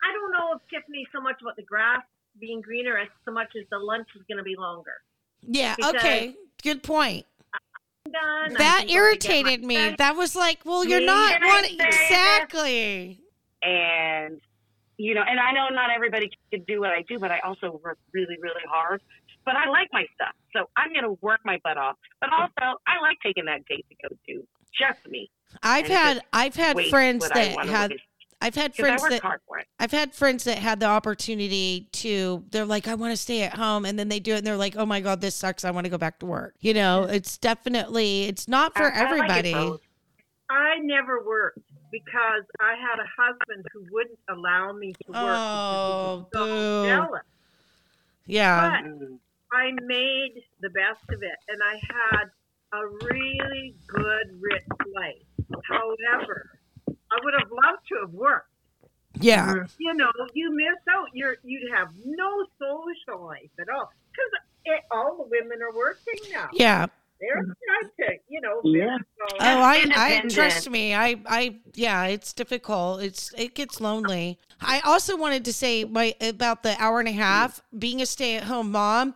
I 0.02 0.12
don't 0.12 0.32
know 0.32 0.56
if 0.56 0.62
Tiffany's 0.68 1.06
so 1.14 1.20
much 1.20 1.40
about 1.40 1.54
the 1.54 1.62
grass 1.62 2.02
being 2.40 2.60
greener 2.60 2.98
as 2.98 3.08
so 3.24 3.32
much 3.32 3.48
as 3.58 3.64
the 3.70 3.78
lunch 3.78 4.08
is 4.16 4.22
going 4.28 4.38
to 4.38 4.44
be 4.44 4.56
longer. 4.56 4.92
yeah, 5.42 5.74
Because- 5.76 5.94
okay, 5.96 6.34
good 6.62 6.82
point. 6.82 7.26
Done. 8.10 8.54
That 8.54 8.78
can 8.78 8.86
go 8.86 8.86
to 8.86 8.86
get 8.86 8.88
my 8.88 8.94
irritated 8.94 9.64
me. 9.64 9.74
friends. 9.76 9.96
That 9.98 10.16
was 10.16 10.34
like, 10.34 10.60
well, 10.64 10.82
you're 10.84 11.00
Me, 11.00 11.06
not 11.06 11.32
can 11.32 11.42
I 11.42 11.46
wanting 11.46 11.70
say 11.78 11.84
this? 11.90 12.00
exactly. 12.10 13.20
And, 13.62 14.40
you 14.96 15.14
know, 15.14 15.22
and 15.28 15.38
I 15.38 15.52
know 15.52 15.68
not 15.70 15.90
everybody 15.94 16.30
can 16.50 16.62
do 16.66 16.80
what 16.80 16.90
I 16.90 17.02
do, 17.02 17.18
but 17.18 17.30
I 17.30 17.40
also 17.40 17.78
work 17.84 17.98
really, 18.14 18.36
really 18.40 18.62
hard. 18.66 19.02
But 19.44 19.56
I 19.56 19.68
like 19.68 19.88
my 19.92 20.04
stuff. 20.14 20.34
So 20.54 20.70
I'm 20.76 20.92
going 20.92 21.04
to 21.04 21.18
work 21.22 21.40
my 21.44 21.58
butt 21.62 21.76
off. 21.76 21.96
But 22.20 22.30
also, 22.32 22.78
I 22.86 23.00
like 23.02 23.18
taking 23.22 23.44
that 23.46 23.64
date 23.66 23.84
to 23.90 24.08
go 24.08 24.16
do 24.26 24.46
just 24.78 25.06
me. 25.08 25.30
I've 25.62 25.84
And 25.84 25.92
had 25.92 26.22
I've 26.32 26.56
had 26.56 26.78
friends 26.88 27.28
that 27.28 27.66
had. 27.66 27.92
I've 28.40 28.54
had 28.54 28.74
friends 28.74 29.02
that 29.08 29.20
hard 29.20 29.40
for 29.48 29.58
it. 29.58 29.66
I've 29.80 29.90
had 29.90 30.14
friends 30.14 30.44
that 30.44 30.58
had 30.58 30.78
the 30.80 30.86
opportunity 30.86 31.88
to. 31.92 32.44
They're 32.50 32.64
like, 32.64 32.86
I 32.86 32.94
want 32.94 33.12
to 33.12 33.16
stay 33.16 33.42
at 33.42 33.54
home, 33.54 33.84
and 33.84 33.98
then 33.98 34.08
they 34.08 34.20
do 34.20 34.34
it, 34.34 34.38
and 34.38 34.46
they're 34.46 34.56
like, 34.56 34.76
Oh 34.76 34.86
my 34.86 35.00
god, 35.00 35.20
this 35.20 35.34
sucks. 35.34 35.64
I 35.64 35.70
want 35.72 35.84
to 35.84 35.90
go 35.90 35.98
back 35.98 36.20
to 36.20 36.26
work. 36.26 36.54
You 36.60 36.74
know, 36.74 37.04
it's 37.04 37.36
definitely 37.38 38.24
it's 38.24 38.46
not 38.46 38.76
for 38.76 38.84
I- 38.84 38.86
I 38.86 39.10
like 39.16 39.30
everybody. 39.30 39.78
I 40.50 40.78
never 40.80 41.22
worked 41.26 41.58
because 41.92 42.44
I 42.60 42.74
had 42.76 42.98
a 43.00 43.06
husband 43.20 43.66
who 43.72 43.84
wouldn't 43.90 44.18
allow 44.30 44.72
me 44.72 44.92
to 45.04 45.12
work. 45.12 45.20
Oh, 45.20 46.26
was 46.32 46.46
boo. 46.46 46.86
jealous. 46.86 47.22
yeah. 48.26 48.80
But 48.82 49.08
I 49.52 49.72
made 49.84 50.42
the 50.60 50.70
best 50.70 51.02
of 51.10 51.22
it, 51.22 51.38
and 51.48 51.60
I 51.62 51.74
had 51.82 52.24
a 52.72 52.86
really 53.04 53.74
good, 53.88 54.40
rich 54.40 54.64
life. 54.94 55.60
However, 55.68 56.57
I 57.12 57.24
would 57.24 57.34
have 57.34 57.50
loved 57.50 57.86
to 57.88 57.94
have 58.02 58.12
worked. 58.12 58.50
Yeah. 59.20 59.64
You 59.78 59.94
know, 59.94 60.10
you 60.34 60.54
miss 60.54 60.78
out. 60.90 61.08
You're 61.12 61.36
you'd 61.42 61.70
have 61.74 61.88
no 62.04 62.46
social 62.58 63.24
life 63.24 63.50
at 63.60 63.68
all 63.68 63.90
because 64.12 64.76
all 64.90 65.16
the 65.16 65.24
women 65.24 65.62
are 65.62 65.74
working 65.74 66.32
now. 66.32 66.48
Yeah. 66.52 66.86
they're 67.20 67.42
mm-hmm. 67.42 67.52
trying 67.96 68.10
to, 68.10 68.18
you 68.28 68.40
know. 68.40 68.60
Yeah. 68.64 68.98
Oh, 69.32 69.36
I, 69.40 69.84
I 69.94 70.28
trust 70.28 70.70
me. 70.70 70.94
I, 70.94 71.16
I, 71.26 71.56
yeah, 71.74 72.04
it's 72.04 72.32
difficult. 72.32 73.02
It's, 73.02 73.32
it 73.36 73.54
gets 73.54 73.80
lonely. 73.80 74.38
I 74.60 74.80
also 74.80 75.16
wanted 75.16 75.44
to 75.46 75.52
say 75.52 75.84
my 75.84 76.14
about 76.20 76.62
the 76.62 76.80
hour 76.80 77.00
and 77.00 77.08
a 77.08 77.12
half 77.12 77.62
being 77.76 78.00
a 78.00 78.06
stay 78.06 78.36
at 78.36 78.44
home 78.44 78.70
mom. 78.72 79.14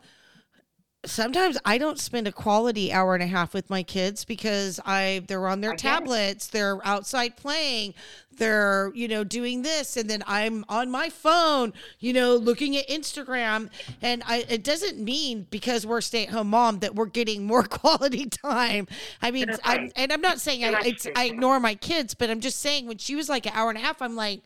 Sometimes 1.05 1.59
I 1.65 1.79
don't 1.79 1.99
spend 1.99 2.29
a 2.29 2.33
quality 2.33 2.93
hour 2.93 3.15
and 3.15 3.23
a 3.23 3.27
half 3.27 3.55
with 3.55 3.69
my 3.69 3.83
kids 3.83 4.25
because 4.25 4.79
I 4.87 5.25
they're 5.27 5.49
on 5.49 5.61
their 5.61 5.73
I 5.73 5.77
tablets, 5.77 6.47
they're 6.47 6.79
outside 6.87 7.37
playing, 7.37 7.95
they're 8.37 8.93
you 8.95 9.09
know 9.09 9.25
doing 9.25 9.63
this, 9.63 9.97
and 9.97 10.09
then 10.09 10.23
I'm 10.29 10.65
on 10.69 10.91
my 10.91 11.09
phone, 11.09 11.73
you 11.99 12.13
know, 12.13 12.37
looking 12.37 12.77
at 12.77 12.89
Instagram, 12.89 13.69
and 14.01 14.23
I 14.27 14.45
it 14.49 14.63
doesn't 14.63 14.99
mean 14.99 15.49
because 15.51 15.85
we're 15.85 16.01
stay 16.01 16.27
at 16.27 16.31
home 16.33 16.51
mom 16.51 16.79
that 16.81 16.95
we're 16.95 17.07
getting 17.07 17.45
more 17.45 17.63
quality 17.69 18.27
time. 18.27 18.87
I 19.21 19.33
mean, 19.33 19.47
I'm, 19.65 19.91
and 19.97 20.13
I'm 20.13 20.21
not 20.21 20.41
saying 20.41 20.65
I, 20.65 20.83
it's. 20.85 21.09
I 21.17 21.25
ignore 21.25 21.59
my 21.59 21.75
kids, 21.75 22.15
but 22.15 22.31
I'm 22.31 22.41
just 22.41 22.61
saying 22.61 22.87
when 22.87 22.99
she 22.99 23.17
was 23.17 23.29
like 23.29 23.47
an 23.47 23.53
hour 23.55 23.71
and 23.71 23.79
a 23.79 23.83
half, 23.83 24.01
I'm 24.01 24.15
like, 24.15 24.43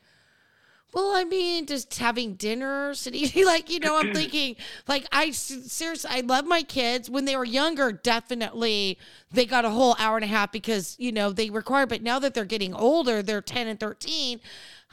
well, 0.92 1.14
I 1.14 1.24
mean, 1.24 1.66
just 1.66 1.94
having 1.98 2.34
dinners 2.34 3.06
and 3.06 3.14
eating, 3.16 3.44
like, 3.44 3.70
you 3.70 3.80
know, 3.80 3.98
I'm 3.98 4.14
thinking, 4.14 4.56
like, 4.88 5.06
I 5.12 5.30
seriously, 5.30 6.10
I 6.10 6.20
love 6.20 6.46
my 6.46 6.62
kids. 6.62 7.10
When 7.10 7.24
they 7.24 7.36
were 7.36 7.44
younger, 7.44 7.92
definitely 7.92 8.98
they 9.30 9.44
got 9.44 9.64
a 9.64 9.70
whole 9.70 9.96
hour 9.98 10.16
and 10.16 10.24
a 10.24 10.28
half 10.28 10.52
because, 10.52 10.96
you 10.98 11.12
know, 11.12 11.30
they 11.32 11.50
require, 11.50 11.86
but 11.86 12.02
now 12.02 12.18
that 12.20 12.34
they're 12.34 12.44
getting 12.44 12.72
older, 12.72 13.22
they're 13.22 13.42
10 13.42 13.68
and 13.68 13.78
13. 13.78 14.40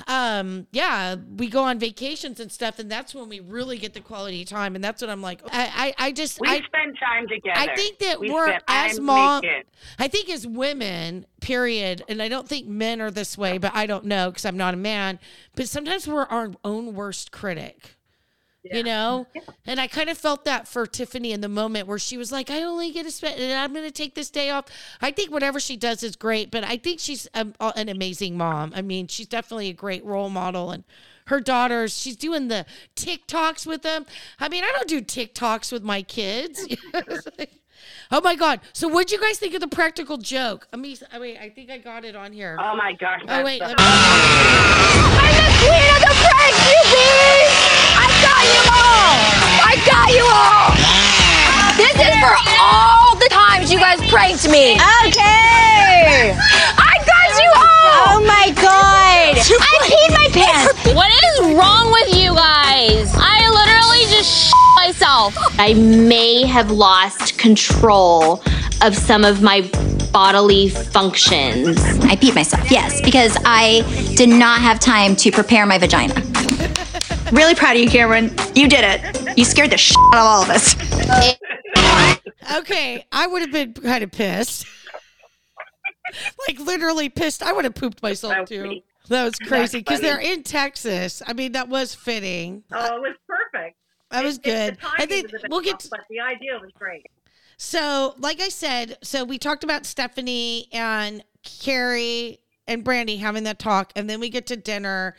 Um, 0.08 0.68
yeah, 0.72 1.16
we 1.38 1.48
go 1.50 1.64
on 1.64 1.80
vacations 1.80 2.40
and 2.40 2.52
stuff, 2.52 2.80
and 2.80 2.92
that's 2.92 3.14
when 3.14 3.30
we 3.30 3.40
really 3.40 3.78
get 3.78 3.94
the 3.94 4.02
quality 4.02 4.44
time. 4.44 4.76
And 4.76 4.84
that's 4.84 5.02
what 5.02 5.10
I'm 5.10 5.22
like, 5.22 5.42
I, 5.46 5.94
I, 6.00 6.08
I 6.08 6.12
just, 6.12 6.40
We 6.42 6.50
I, 6.50 6.62
spend 6.62 6.98
time 7.00 7.28
together. 7.28 7.60
I 7.60 7.76
think 7.76 8.00
that 8.00 8.20
we 8.20 8.32
we're 8.32 8.60
as 8.68 9.00
mom. 9.00 9.44
I 10.00 10.08
think 10.08 10.30
as 10.30 10.48
women, 10.48 11.26
period, 11.42 12.04
and 12.10 12.22
I 12.22 12.28
don't 12.28 12.48
think 12.48 12.68
men 12.68 13.02
are 13.02 13.12
this 13.12 13.38
way, 13.38 13.60
but 13.60 13.74
I 13.76 13.86
don't 13.86 14.06
know 14.06 14.32
because 14.32 14.46
I'm 14.46 14.58
not 14.58 14.74
a 14.74 14.78
man. 14.78 15.20
But 15.56 15.70
sometimes 15.70 16.08
we're 16.08 16.26
our 16.26 16.52
own 16.64 16.96
worst 16.96 17.32
critic. 17.32 17.96
You 18.64 18.82
know, 18.84 19.28
and 19.66 19.80
I 19.80 19.88
kind 19.88 20.10
of 20.10 20.18
felt 20.18 20.46
that 20.46 20.68
for 20.70 20.86
Tiffany 20.86 21.34
in 21.34 21.42
the 21.42 21.50
moment 21.50 21.86
where 21.88 22.00
she 22.00 22.18
was 22.18 22.32
like, 22.32 22.50
"I 22.50 22.64
only 22.64 22.92
get 22.92 23.04
to 23.04 23.12
spend, 23.12 23.40
and 23.40 23.52
I'm 23.54 23.74
going 23.74 23.86
to 23.86 23.92
take 23.92 24.16
this 24.16 24.30
day 24.30 24.50
off." 24.52 24.66
I 25.02 25.12
think 25.12 25.32
whatever 25.32 25.60
she 25.60 25.76
does 25.76 26.02
is 26.02 26.16
great, 26.16 26.50
but 26.50 26.64
I 26.64 26.78
think 26.78 27.02
she's 27.02 27.28
um, 27.34 27.54
a, 27.60 27.74
an 27.76 27.90
amazing 27.90 28.38
mom. 28.38 28.72
I 28.74 28.82
mean, 28.82 29.08
she's 29.08 29.28
definitely 29.28 29.68
a 29.70 29.74
great 29.74 30.06
role 30.06 30.30
model, 30.30 30.72
and 30.72 30.86
her 31.28 31.42
daughters, 31.42 31.98
she's 31.98 32.16
doing 32.16 32.48
the 32.48 32.66
TikToks 32.96 33.66
with 33.68 33.82
them. 33.82 34.06
I 34.40 34.48
mean, 34.50 34.64
I 34.64 34.72
don't 34.72 34.88
do 34.88 35.02
TikToks 35.02 35.72
with 35.72 35.84
my 35.84 36.02
kids. 36.02 36.66
oh 38.12 38.22
my 38.22 38.36
god! 38.36 38.62
So, 38.72 38.88
what'd 38.88 39.12
you 39.12 39.20
guys 39.20 39.40
think 39.40 39.54
of 39.56 39.60
the 39.62 39.68
practical 39.68 40.18
joke? 40.18 40.68
I 40.72 40.78
mean, 40.78 40.96
I 41.12 41.20
mean, 41.20 41.38
I 41.38 41.50
think 41.50 41.70
I 41.70 41.80
got 41.80 42.06
it 42.06 42.16
on 42.16 42.32
here. 42.32 42.58
Oh 42.62 42.78
my 42.78 42.94
gosh. 42.94 43.20
Oh 43.28 43.44
wait, 43.44 43.60
the- 43.60 43.68
let 43.68 43.78
me- 43.78 43.84
I'm 43.86 45.36
the 45.36 45.52
queen 45.60 45.90
of 45.96 46.00
the 46.00 46.16
pranks, 46.30 46.72
you 46.72 46.82
see? 46.92 47.83
I 48.44 48.52
got 48.52 48.52
you 48.52 48.66
all! 48.68 49.16
I 49.64 49.74
got 49.86 50.08
you 50.12 50.26
all! 50.28 50.70
This 51.78 51.96
is 51.96 52.14
for 52.22 52.36
all 52.62 53.16
the 53.16 53.30
times 53.30 53.72
you 53.72 53.80
guys 53.80 54.00
pranked 54.10 54.48
me. 54.50 54.74
Okay. 55.08 56.36
I 56.78 56.96
got 57.06 57.30
you 57.42 57.50
all! 57.56 58.20
Oh 58.20 58.24
my 58.28 58.52
god. 58.62 59.38
I 59.38 59.76
peed 59.84 60.12
my 60.12 60.28
pants. 60.32 60.94
What 60.94 61.12
is 61.12 61.56
wrong 61.56 61.92
with 61.92 62.16
you 62.16 62.36
guys? 62.36 63.12
I 63.16 63.48
literally 63.50 64.06
just 64.16 64.50
sh- 64.50 64.52
myself. 64.76 65.36
I 65.60 65.74
may 65.74 66.46
have 66.46 66.72
lost 66.72 67.38
control 67.38 68.44
of 68.82 68.96
some 68.96 69.24
of 69.24 69.42
my 69.42 69.62
bodily 70.12 70.70
functions. 70.70 71.78
I 72.04 72.16
peed 72.16 72.36
myself, 72.36 72.70
yes, 72.70 73.02
because 73.02 73.36
I 73.46 73.82
did 74.16 74.30
not 74.30 74.62
have 74.62 74.80
time 74.80 75.16
to 75.18 75.32
prepare 75.32 75.66
my 75.66 75.78
vagina. 75.80 76.14
Really 77.34 77.56
proud 77.56 77.76
of 77.76 77.82
you, 77.82 77.90
Kameron. 77.90 78.30
You 78.56 78.68
did 78.70 78.82
it. 78.84 79.38
You 79.38 79.44
scared 79.44 79.72
the 79.72 79.78
shit 79.78 79.98
out 80.14 80.20
of 80.20 80.20
all 80.20 80.44
of 80.44 80.50
us. 80.52 80.76
okay, 82.60 83.06
I 83.12 83.26
would 83.26 83.42
have 83.42 83.52
been 83.52 83.74
kind 83.74 84.04
of 84.04 84.12
pissed. 84.12 84.68
like 86.48 86.60
literally 86.60 87.10
pissed. 87.10 87.42
I 87.42 87.52
would 87.52 87.64
have 87.66 87.74
pooped 87.74 88.04
myself 88.04 88.48
too. 88.48 88.82
That 89.10 89.24
was 89.24 89.36
crazy 89.40 89.80
because 89.80 90.00
they're 90.00 90.20
in 90.20 90.44
Texas. 90.44 91.24
I 91.26 91.34
mean, 91.34 91.54
that 91.54 91.70
was 91.70 91.96
fitting. 91.96 92.64
Oh, 92.72 92.98
it 92.98 93.02
was 93.02 93.16
perfect. 93.28 93.78
That 94.12 94.24
was 94.24 94.38
It- 94.38 94.48
it- 94.48 94.80
good. 94.80 94.90
I 94.98 95.06
think 95.08 95.32
was 95.32 95.42
a 95.42 95.44
bit 95.44 95.52
we'll 95.52 95.62
get 95.62 95.76
off, 95.76 95.88
but 95.90 96.02
the 96.10 96.20
idea 96.20 96.60
was 96.62 96.72
great. 96.78 97.08
So, 97.58 98.14
like 98.20 98.42
I 98.42 98.50
said, 98.50 98.98
so 99.02 99.24
we 99.24 99.40
talked 99.40 99.64
about 99.64 99.86
Stephanie 99.88 100.68
and 100.72 101.24
Kary 101.44 102.40
and 102.68 102.86
Brandi 102.86 103.20
having 103.20 103.44
that 103.46 103.58
talk, 103.60 103.92
and 103.96 104.08
then 104.10 104.20
we 104.20 104.30
get 104.30 104.46
to 104.48 104.56
dinner, 104.56 105.16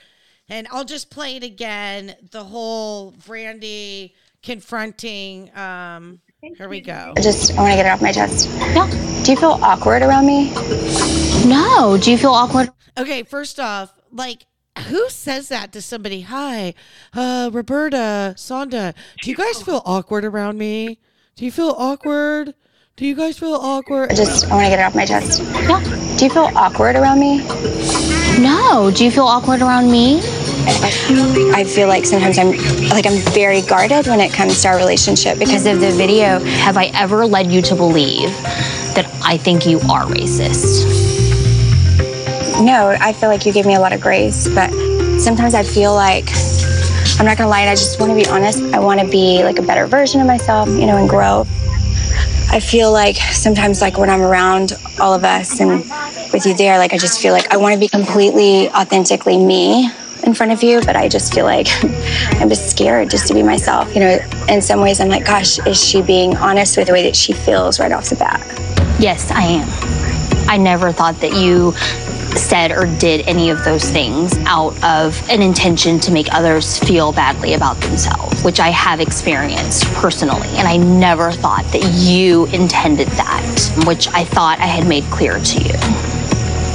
and 0.48 0.66
I'll 0.70 0.84
just 0.84 1.10
play 1.10 1.36
it 1.36 1.42
again. 1.42 2.14
The 2.30 2.44
whole 2.44 3.12
Brandi 3.12 4.12
confronting. 4.42 5.50
Um, 5.56 6.20
here 6.40 6.68
we 6.68 6.80
go. 6.80 7.14
I 7.16 7.20
just 7.20 7.52
I 7.52 7.62
want 7.62 7.72
to 7.72 7.76
get 7.76 7.86
it 7.86 7.88
off 7.88 8.02
my 8.02 8.12
chest. 8.12 8.48
Yeah. 8.50 8.90
Do 9.24 9.30
you 9.30 9.36
feel 9.36 9.58
awkward 9.62 10.02
around 10.02 10.26
me? 10.26 10.52
No. 11.46 11.96
Do 12.00 12.10
you 12.10 12.18
feel 12.18 12.32
awkward? 12.32 12.70
Okay, 12.98 13.22
first 13.22 13.58
off, 13.60 13.92
like. 14.12 14.46
Who 14.88 15.08
says 15.08 15.50
that 15.50 15.72
to 15.74 15.80
somebody? 15.80 16.22
Hi, 16.22 16.74
uh, 17.14 17.48
Roberta, 17.52 18.34
Sonda. 18.36 18.92
Do 19.22 19.30
you 19.30 19.36
guys 19.36 19.62
feel 19.62 19.80
awkward 19.86 20.24
around 20.24 20.58
me? 20.58 20.98
Do 21.36 21.44
you 21.44 21.52
feel 21.52 21.76
awkward? 21.78 22.54
Do 22.96 23.06
you 23.06 23.14
guys 23.14 23.38
feel 23.38 23.54
awkward? 23.54 24.10
I 24.10 24.16
just 24.16 24.46
I 24.50 24.54
want 24.56 24.64
to 24.64 24.70
get 24.70 24.80
it 24.80 24.82
off 24.82 24.96
my 24.96 25.06
chest. 25.06 25.42
Yeah. 25.42 25.80
Do 26.18 26.24
you 26.24 26.30
feel 26.30 26.50
awkward 26.56 26.96
around 26.96 27.20
me? 27.20 27.38
No. 28.40 28.90
Do 28.92 29.04
you 29.04 29.12
feel 29.12 29.26
awkward 29.26 29.62
around 29.62 29.92
me? 29.92 30.20
I 31.54 31.64
feel 31.64 31.88
like 31.88 32.04
sometimes 32.04 32.38
I'm 32.38 32.50
like 32.88 33.06
I'm 33.06 33.18
very 33.32 33.62
guarded 33.62 34.06
when 34.06 34.20
it 34.20 34.32
comes 34.32 34.62
to 34.62 34.68
our 34.68 34.76
relationship 34.76 35.38
because 35.38 35.66
of 35.66 35.80
the 35.80 35.90
video. 35.90 36.40
Have 36.40 36.76
I 36.76 36.86
ever 36.94 37.26
led 37.26 37.50
you 37.50 37.62
to 37.62 37.74
believe 37.74 38.30
that 38.94 39.06
I 39.24 39.36
think 39.36 39.66
you 39.66 39.78
are 39.80 40.04
racist? 40.04 40.84
No, 42.64 42.96
I 43.00 43.12
feel 43.12 43.28
like 43.28 43.46
you 43.46 43.52
give 43.52 43.66
me 43.66 43.74
a 43.74 43.80
lot 43.80 43.92
of 43.92 44.00
grace, 44.00 44.48
but 44.48 44.70
sometimes 45.18 45.54
I 45.54 45.62
feel 45.62 45.94
like 45.94 46.28
I'm 47.18 47.26
not 47.26 47.36
gonna 47.36 47.50
lie, 47.50 47.68
I 47.68 47.74
just 47.74 48.00
want 48.00 48.10
to 48.10 48.16
be 48.16 48.26
honest. 48.28 48.62
I 48.74 48.78
want 48.78 49.00
to 49.00 49.06
be 49.06 49.42
like 49.44 49.58
a 49.58 49.62
better 49.62 49.86
version 49.86 50.20
of 50.20 50.26
myself, 50.26 50.68
you 50.68 50.86
know, 50.86 50.96
and 50.96 51.08
grow. 51.08 51.46
I 52.50 52.60
feel 52.60 52.92
like 52.92 53.16
sometimes, 53.16 53.80
like 53.80 53.98
when 53.98 54.10
I'm 54.10 54.20
around 54.20 54.72
all 55.00 55.14
of 55.14 55.24
us 55.24 55.60
and 55.60 55.84
with 56.32 56.46
you 56.46 56.54
there, 56.54 56.78
like 56.78 56.92
I 56.92 56.98
just 56.98 57.20
feel 57.20 57.32
like 57.32 57.52
I 57.52 57.56
want 57.56 57.74
to 57.74 57.80
be 57.80 57.88
completely 57.88 58.68
authentically 58.70 59.36
me 59.36 59.90
in 60.26 60.34
front 60.34 60.52
of 60.52 60.62
you, 60.62 60.80
but 60.82 60.96
I 60.96 61.08
just 61.08 61.34
feel 61.34 61.44
like 61.44 61.68
I'm 62.40 62.48
just 62.48 62.70
scared 62.70 63.10
just 63.10 63.26
to 63.28 63.34
be 63.34 63.42
myself. 63.42 63.94
You 63.94 64.00
know, 64.00 64.18
in 64.48 64.60
some 64.62 64.80
ways, 64.80 65.00
I'm 65.00 65.08
like, 65.08 65.24
gosh, 65.24 65.58
is 65.66 65.82
she 65.82 66.02
being 66.02 66.36
honest 66.36 66.76
with 66.76 66.88
the 66.88 66.92
way 66.92 67.02
that 67.04 67.16
she 67.16 67.32
feels 67.32 67.80
right 67.80 67.92
off 67.92 68.08
the 68.08 68.16
bat? 68.16 68.40
Yes, 68.98 69.30
I 69.30 69.42
am. 69.42 69.68
I 70.48 70.56
never 70.56 70.92
thought 70.92 71.16
that 71.16 71.32
you 71.32 71.72
said 72.36 72.72
or 72.72 72.86
did 72.98 73.26
any 73.28 73.50
of 73.50 73.64
those 73.64 73.90
things 73.90 74.36
out 74.46 74.72
of 74.82 75.28
an 75.30 75.40
intention 75.40 76.00
to 76.00 76.12
make 76.12 76.32
others 76.32 76.78
feel 76.78 77.12
badly 77.12 77.54
about 77.54 77.76
themselves, 77.80 78.42
which 78.42 78.60
I 78.60 78.70
have 78.70 79.00
experienced 79.00 79.84
personally. 79.94 80.48
And 80.56 80.66
I 80.66 80.76
never 80.76 81.30
thought 81.32 81.64
that 81.72 81.82
you 81.94 82.46
intended 82.46 83.08
that, 83.08 83.84
which 83.86 84.08
I 84.08 84.24
thought 84.24 84.58
I 84.58 84.66
had 84.66 84.86
made 84.86 85.04
clear 85.04 85.38
to 85.38 85.62
you. 85.62 86.03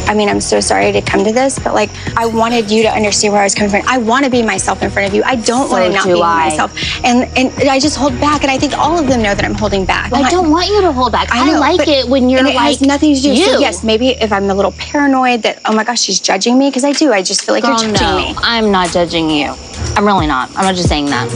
I 0.10 0.16
mean, 0.16 0.28
I'm 0.28 0.42
so 0.42 0.60
sorry 0.60 0.92
to 0.92 1.02
come 1.02 1.24
to 1.24 1.32
this, 1.32 1.60
but 1.60 1.76
like, 1.76 1.92
I 2.18 2.26
wanted 2.26 2.72
you 2.72 2.82
to 2.82 2.90
understand 2.90 3.32
where 3.32 3.44
I 3.44 3.46
was 3.46 3.54
coming 3.54 3.70
from. 3.70 3.84
I 3.88 4.00
want 4.00 4.26
to 4.26 4.32
be 4.32 4.42
myself 4.42 4.82
in 4.82 4.90
front 4.90 5.08
of 5.08 5.14
you. 5.14 5.22
I 5.22 5.36
don't 5.36 5.70
want 5.70 5.86
to 5.86 5.92
not 5.92 6.06
be 6.08 6.14
I. 6.14 6.50
myself. 6.50 6.76
And 7.06 7.30
and 7.38 7.70
I 7.70 7.80
just 7.80 7.96
hold 7.96 8.20
back, 8.20 8.42
and 8.42 8.50
I 8.50 8.58
think 8.58 8.76
all 8.76 8.98
of 8.98 9.06
them 9.06 9.22
know 9.22 9.36
that 9.36 9.46
I'm 9.46 9.54
holding 9.54 9.86
back. 9.86 10.12
I 10.12 10.28
don't 10.32 10.50
want 10.50 10.68
you 10.68 10.82
to 10.82 10.92
hold 10.92 11.12
back. 11.12 11.30
I 11.32 11.56
like 11.60 11.88
it 11.88 12.10
when 12.10 12.28
you're 12.28 12.40
and 12.40 12.48
it 12.48 12.56
like 12.56 12.80
has 12.80 12.82
nothing 12.82 13.14
to 13.14 13.22
do. 13.22 13.36
So 13.36 13.54
you. 13.54 13.60
yes, 13.60 13.84
maybe 13.84 14.10
if 14.10 14.34
I'm 14.34 14.50
a 14.50 14.56
little 14.56 14.72
paranoid 14.72 15.44
that 15.44 15.62
oh 15.66 15.76
my 15.76 15.84
gosh, 15.84 16.02
she's 16.02 16.20
judging 16.20 16.58
me 16.58 16.70
because 16.70 16.84
I 16.84 16.94
do. 16.94 17.14
I 17.14 17.22
just 17.22 17.46
feel 17.46 17.54
like 17.54 17.64
Girl, 17.64 17.80
you're 17.80 17.92
judging 17.92 18.08
no, 18.08 18.18
me. 18.18 18.36
I'm 18.38 18.72
not 18.72 18.90
judging 18.90 19.30
you. 19.30 19.54
I'm 19.96 20.06
really 20.08 20.26
not. 20.26 20.50
I'm 20.58 20.66
not 20.66 20.74
just 20.74 20.90
saying 20.90 21.06
that. 21.06 21.30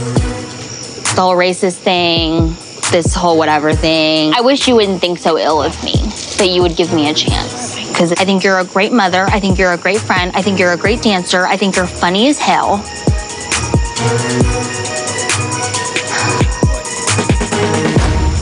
The 1.14 1.20
whole 1.20 1.36
racist 1.36 1.76
thing, 1.76 2.56
this 2.90 3.14
whole 3.14 3.38
whatever 3.38 3.72
thing. 3.72 4.32
I 4.34 4.40
wish 4.40 4.66
you 4.66 4.74
wouldn't 4.74 5.00
think 5.00 5.20
so 5.20 5.38
ill 5.38 5.62
of 5.62 5.80
me, 5.84 5.94
that 6.38 6.48
you 6.50 6.60
would 6.62 6.74
give 6.74 6.92
me 6.92 7.08
a 7.08 7.14
chance. 7.14 7.73
Because 7.94 8.10
I 8.12 8.24
think 8.24 8.42
you're 8.42 8.58
a 8.58 8.64
great 8.64 8.92
mother. 8.92 9.22
I 9.28 9.38
think 9.38 9.56
you're 9.56 9.72
a 9.72 9.78
great 9.78 10.00
friend. 10.00 10.32
I 10.34 10.42
think 10.42 10.58
you're 10.58 10.72
a 10.72 10.76
great 10.76 11.00
dancer. 11.00 11.46
I 11.46 11.56
think 11.56 11.76
you're 11.76 11.86
funny 11.86 12.26
as 12.28 12.40
hell. 12.40 12.78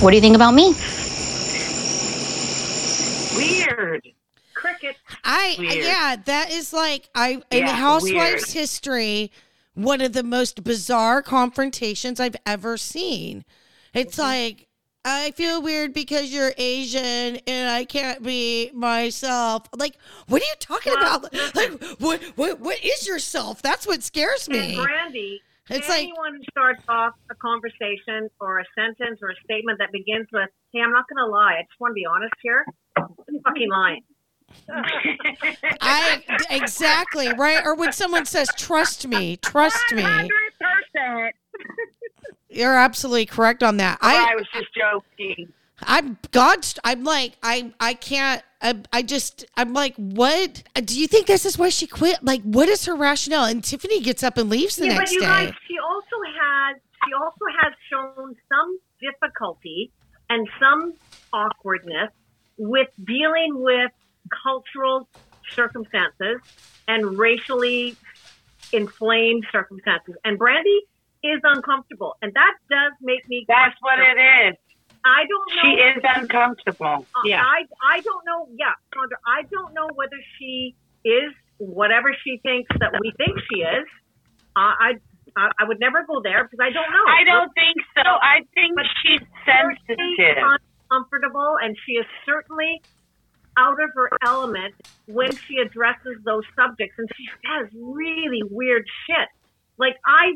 What 0.00 0.10
do 0.10 0.16
you 0.16 0.20
think 0.20 0.34
about 0.34 0.52
me? 0.52 0.74
Weird. 3.36 4.08
Cricket. 4.52 4.96
I 5.22 5.54
Weird. 5.56 5.76
yeah, 5.84 6.16
that 6.24 6.50
is 6.50 6.72
like 6.72 7.08
I 7.14 7.40
in 7.52 7.58
Yeah, 7.60 7.76
Housewives 7.76 8.12
weird. 8.12 8.48
history, 8.50 9.30
one 9.74 10.00
of 10.00 10.12
the 10.12 10.24
most 10.24 10.64
bizarre 10.64 11.22
confrontations 11.22 12.18
I've 12.18 12.34
ever 12.44 12.76
seen. 12.76 13.44
It's 13.94 14.16
Mm-hmm. 14.16 14.22
like 14.22 14.66
I 15.04 15.32
feel 15.32 15.60
weird 15.60 15.92
because 15.92 16.32
you're 16.32 16.52
Asian 16.56 17.36
and 17.46 17.68
I 17.70 17.84
can't 17.84 18.22
be 18.22 18.70
myself. 18.72 19.64
Like, 19.76 19.96
what 20.28 20.42
are 20.42 20.44
you 20.44 20.54
talking 20.60 20.94
Well, 20.96 21.16
about? 21.16 21.54
Like, 21.56 21.82
what 22.00 22.22
what 22.36 22.60
what 22.60 22.84
is 22.84 23.06
yourself? 23.08 23.62
That's 23.62 23.86
what 23.86 24.02
scares 24.02 24.48
me. 24.48 24.76
And 24.76 24.86
Brandi, 24.88 25.38
It's 25.70 25.88
like- 25.88 26.04
anyone 26.04 26.36
who 26.36 26.42
starts 26.50 26.82
off 26.88 27.14
a 27.30 27.34
conversation 27.34 28.30
or 28.40 28.60
a 28.60 28.64
sentence 28.76 29.18
or 29.22 29.30
a 29.30 29.34
statement 29.44 29.78
that 29.80 29.90
begins 29.92 30.28
with, 30.32 30.50
"Hey, 30.72 30.80
I'm 30.80 30.92
not 30.92 31.06
going 31.08 31.24
to 31.24 31.30
lie. 31.30 31.54
I 31.58 31.62
just 31.62 31.80
want 31.80 31.92
to 31.92 31.94
be 31.94 32.06
honest 32.06 32.34
here," 32.42 32.64
I'm 32.96 33.08
fucking 33.44 33.70
lying. 33.70 34.02
I 35.80 36.22
exactly 36.50 37.28
right. 37.36 37.64
Or 37.64 37.74
when 37.74 37.92
someone 37.92 38.26
says, 38.26 38.48
"Trust 38.56 39.06
me, 39.06 39.36
trust 39.38 39.92
me," 39.92 40.02
percent. 40.02 41.34
you're 42.52 42.76
absolutely 42.76 43.26
correct 43.26 43.62
on 43.62 43.78
that. 43.78 43.98
I, 44.00 44.32
I 44.32 44.34
was 44.34 44.46
just 44.52 44.68
joking. 44.74 45.52
I'm 45.84 46.18
God's. 46.30 46.78
I'm 46.84 47.04
like 47.04 47.36
I 47.42 47.72
I 47.80 47.94
can't. 47.94 48.42
I, 48.60 48.80
I 48.92 49.02
just 49.02 49.44
I'm 49.56 49.72
like 49.72 49.94
what? 49.96 50.62
Do 50.74 50.98
you 50.98 51.08
think 51.08 51.26
this 51.26 51.44
is 51.44 51.58
why 51.58 51.68
she 51.68 51.86
quit? 51.86 52.22
Like 52.22 52.42
what 52.42 52.68
is 52.68 52.84
her 52.84 52.94
rationale? 52.94 53.44
And 53.44 53.62
Tiffany 53.62 54.00
gets 54.00 54.22
up 54.22 54.38
and 54.38 54.48
leaves 54.48 54.76
the 54.76 54.86
yeah, 54.86 54.98
next 54.98 55.10
but 55.10 55.14
you 55.14 55.20
day. 55.20 55.26
guys, 55.26 55.52
she 55.66 55.74
also 55.78 56.16
has 56.40 56.76
she 57.04 57.12
also 57.14 57.44
has 57.60 57.72
shown 57.90 58.36
some 58.48 58.78
difficulty 59.00 59.90
and 60.30 60.48
some 60.60 60.94
awkwardness 61.32 62.10
with 62.56 62.88
dealing 63.04 63.62
with 63.62 63.90
cultural 64.44 65.08
circumstances 65.50 66.40
and 66.88 67.18
racially 67.18 67.96
inflamed 68.72 69.46
circumstances. 69.50 70.14
And 70.24 70.38
Brandi 70.38 70.78
is 71.22 71.40
uncomfortable, 71.44 72.16
and 72.22 72.32
that 72.34 72.54
does 72.70 72.92
make 73.00 73.28
me. 73.28 73.44
That's 73.48 73.74
what 73.80 73.96
question- 73.96 74.18
it 74.18 74.48
is. 74.50 74.56
I 75.04 75.24
don't 75.26 75.56
know. 75.56 75.62
She 75.62 75.80
is 75.98 76.02
uncomfortable. 76.16 77.06
Uh, 77.16 77.20
Yeah. 77.24 77.42
I 77.42 77.66
I 77.82 78.00
don't 78.00 78.24
know. 78.24 78.48
Yeah, 78.54 78.72
Sandra, 78.94 79.16
I 79.26 79.42
don't 79.50 79.74
know 79.74 79.88
whether 79.94 80.16
she 80.38 80.76
is 81.04 81.32
whatever 81.58 82.14
she 82.22 82.38
thinks 82.38 82.70
that 82.78 82.92
we 83.00 83.12
think 83.18 83.36
she 83.52 83.62
is. 83.62 83.86
Uh, 84.54 84.74
I 84.78 84.92
I 85.36 85.50
I 85.58 85.64
would 85.64 85.80
never 85.80 86.04
go 86.04 86.20
there 86.22 86.44
because 86.44 86.60
I 86.62 86.70
don't 86.70 86.92
know. 86.92 87.04
I 87.08 87.24
don't 87.24 87.52
think 87.54 87.76
so. 87.96 88.02
I 88.04 88.42
think 88.54 88.76
But 88.76 88.86
she's 89.02 89.20
Certainly 89.44 90.16
sensitive. 90.16 90.44
uncomfortable, 90.90 91.56
and 91.60 91.76
she 91.84 91.92
is 91.92 92.06
certainly 92.24 92.80
out 93.56 93.82
of 93.82 93.90
her 93.94 94.08
element 94.24 94.74
when 95.06 95.34
she 95.34 95.58
addresses 95.58 96.16
those 96.24 96.44
subjects, 96.54 96.96
and 96.98 97.08
she 97.16 97.26
says 97.44 97.68
really 97.74 98.42
weird 98.50 98.86
shit. 99.06 99.28
Like 99.82 99.96
I 100.06 100.26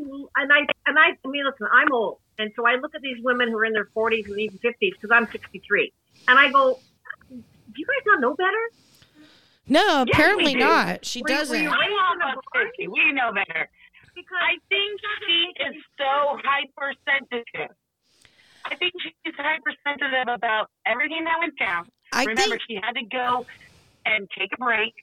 and 0.41 0.53
I 0.53 0.61
and 0.89 0.99
I, 0.99 1.09
I 1.25 1.29
mean, 1.29 1.45
listen, 1.45 1.69
I'm 1.73 1.93
old, 1.93 2.19
and 2.39 2.51
so 2.57 2.67
I 2.67 2.75
look 2.83 2.97
at 2.97 3.01
these 3.01 3.23
women 3.23 3.49
who 3.49 3.57
are 3.59 3.65
in 3.65 3.73
their 3.73 3.89
40s 3.97 4.27
and 4.27 4.41
even 4.41 4.59
50s 4.59 4.75
because 4.81 5.11
I'm 5.13 5.27
63, 5.31 5.93
and 6.27 6.37
I 6.37 6.51
go, 6.51 6.81
"Do 7.31 7.37
you 7.77 7.87
guys 7.87 8.05
not 8.07 8.21
know 8.21 8.35
better?" 8.35 8.65
no, 9.69 10.03
we 10.05 10.11
apparently 10.11 10.55
not. 10.57 11.05
She 11.05 11.23
Were 11.23 11.29
doesn't. 11.29 11.63
you- 11.63 11.71
I'm 11.71 11.93
almost 12.23 12.47
50. 12.53 12.89
We 12.89 13.13
know 13.13 13.31
better. 13.33 13.69
Because 14.17 14.39
I 14.41 14.55
think 14.69 15.01
she 15.29 15.39
is 15.69 15.75
so 15.99 16.41
hypersensitive. 16.43 17.77
I 18.65 18.75
think 18.77 18.95
she's 19.03 19.35
hypersensitive 19.37 20.27
about 20.29 20.71
everything 20.87 21.23
that 21.25 21.37
went 21.39 21.57
down. 21.59 21.87
I 22.13 22.25
Remember, 22.25 22.57
think 22.57 22.63
she 22.69 22.75
had 22.83 22.95
to 22.95 23.05
go 23.05 23.47
and 24.07 24.29
take 24.37 24.51
a 24.55 24.57
break, 24.57 24.95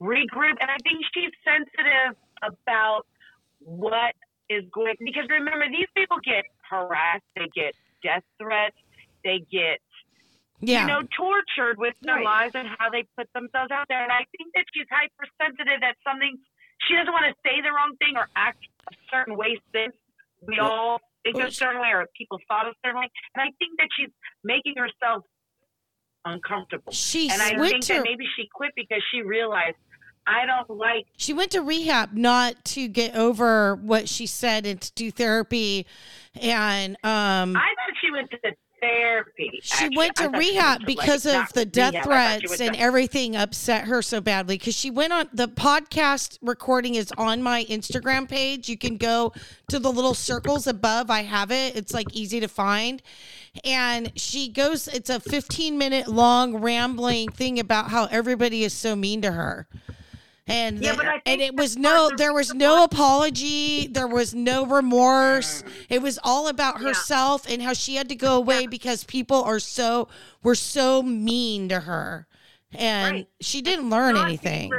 regroup, 0.00 0.56
and 0.60 0.68
I 0.70 0.76
think 0.82 1.04
she's 1.14 1.32
sensitive 1.44 2.16
about 2.42 3.06
what 3.60 4.14
is 4.48 4.64
going. 4.72 4.94
Because 5.00 5.28
remember, 5.28 5.66
these 5.68 5.88
people 5.96 6.18
get 6.24 6.44
harassed, 6.68 7.24
they 7.36 7.48
get 7.54 7.74
death 8.02 8.24
threats, 8.38 8.76
they 9.24 9.44
get 9.50 9.80
yeah. 10.60 10.82
you 10.82 10.86
know 10.88 11.02
tortured 11.16 11.78
with 11.78 11.94
their 12.02 12.16
Right. 12.16 12.24
lives 12.24 12.54
and 12.54 12.68
how 12.78 12.90
they 12.90 13.04
put 13.16 13.28
themselves 13.34 13.70
out 13.70 13.86
there. 13.88 14.02
And 14.02 14.12
I 14.12 14.24
think 14.36 14.52
that 14.54 14.64
she's 14.74 14.86
hypersensitive 14.90 15.80
that 15.80 15.96
something 16.06 16.38
she 16.86 16.94
doesn't 16.94 17.12
want 17.12 17.26
to 17.26 17.34
say 17.44 17.60
the 17.60 17.70
wrong 17.70 17.96
thing 17.98 18.16
or 18.16 18.28
act 18.36 18.62
a 18.90 18.94
certain 19.10 19.36
way 19.36 19.58
since 19.74 19.94
we 20.46 20.58
all 20.58 21.00
think 21.24 21.36
well, 21.36 21.48
a 21.48 21.50
certain 21.50 21.80
way 21.80 21.90
or 21.92 22.06
people 22.16 22.38
thought 22.46 22.66
a 22.66 22.74
certain 22.84 23.00
way. 23.00 23.10
And 23.34 23.42
I 23.42 23.50
think 23.58 23.78
that 23.78 23.88
she's 23.96 24.10
making 24.44 24.74
herself 24.76 25.24
uncomfortable. 26.24 26.92
she 26.92 27.28
and 27.30 27.42
I 27.42 27.56
think 27.68 27.82
to 27.86 27.94
that 27.94 28.04
maybe 28.04 28.24
she 28.36 28.48
quit 28.52 28.72
because 28.76 29.02
she 29.10 29.22
realized 29.22 29.76
I 30.28 30.44
don't 30.46 30.78
like 30.78 31.06
she 31.16 31.32
went 31.32 31.50
to 31.52 31.60
rehab 31.60 32.12
not 32.12 32.62
to 32.66 32.86
get 32.86 33.14
over 33.14 33.76
what 33.76 34.08
she 34.08 34.26
said 34.26 34.66
and 34.66 34.80
to 34.80 34.92
do 34.92 35.10
therapy, 35.10 35.86
and 36.40 36.96
um. 37.02 37.56
I 37.56 37.74
thought 37.74 37.96
she 38.00 38.10
went 38.10 38.30
to 38.30 38.38
therapy. 38.80 39.60
She 39.62 39.84
actually. 39.84 39.96
went 39.96 40.16
to 40.16 40.28
rehab 40.28 40.80
went 40.80 40.80
to, 40.80 40.86
because 40.86 41.26
like, 41.26 41.48
of 41.48 41.52
the 41.52 41.64
death 41.64 41.94
rehab. 41.94 42.08
I 42.08 42.10
thought 42.10 42.40
she 42.40 42.46
threats 42.46 42.60
and 42.60 42.74
to- 42.74 42.80
everything 42.80 43.36
upset 43.36 43.86
her 43.86 44.02
so 44.02 44.20
badly. 44.20 44.58
Because 44.58 44.74
she 44.74 44.90
went 44.90 45.12
on 45.12 45.28
the 45.32 45.48
podcast 45.48 46.38
recording 46.42 46.94
is 46.94 47.12
on 47.16 47.42
my 47.42 47.64
Instagram 47.64 48.28
page. 48.28 48.68
You 48.68 48.78
can 48.78 48.96
go 48.96 49.32
to 49.68 49.78
the 49.78 49.90
little 49.90 50.14
circles 50.14 50.66
above. 50.66 51.10
I 51.10 51.22
have 51.22 51.50
it. 51.50 51.76
It's 51.76 51.94
like 51.94 52.14
easy 52.14 52.40
to 52.40 52.48
find. 52.48 53.02
And 53.64 54.12
she 54.16 54.48
goes. 54.48 54.88
It's 54.88 55.10
a 55.10 55.20
15 55.20 55.78
minute 55.78 56.08
long 56.08 56.58
rambling 56.58 57.30
thing 57.30 57.58
about 57.58 57.90
how 57.90 58.06
everybody 58.06 58.64
is 58.64 58.72
so 58.72 58.96
mean 58.96 59.22
to 59.22 59.32
her. 59.32 59.68
And 60.48 60.82
Yeah, 60.82 60.92
the- 60.92 60.96
but 60.96 61.06
I 61.06 61.22
and 61.26 61.40
it 61.42 61.54
was 61.54 61.76
no, 61.76 62.10
there 62.16 62.32
was 62.32 62.54
no 62.54 62.82
apology, 62.82 63.86
there 63.86 64.06
was 64.08 64.34
no 64.34 64.64
remorse. 64.64 65.62
It 65.90 66.00
was 66.00 66.18
all 66.24 66.48
about 66.48 66.80
Yeah. 66.80 66.88
herself 66.88 67.46
and 67.48 67.62
how 67.62 67.74
she 67.74 67.96
had 67.96 68.08
to 68.08 68.14
go 68.14 68.36
away 68.36 68.66
because 68.66 69.04
people 69.04 69.42
are 69.44 69.60
so 69.60 70.08
were 70.42 70.54
so 70.54 71.02
mean 71.02 71.68
to 71.68 71.80
her, 71.80 72.26
and 72.74 73.12
Right. 73.14 73.28
she 73.40 73.60
didn't 73.60 73.90
learn 73.90 74.16
anything. 74.16 74.70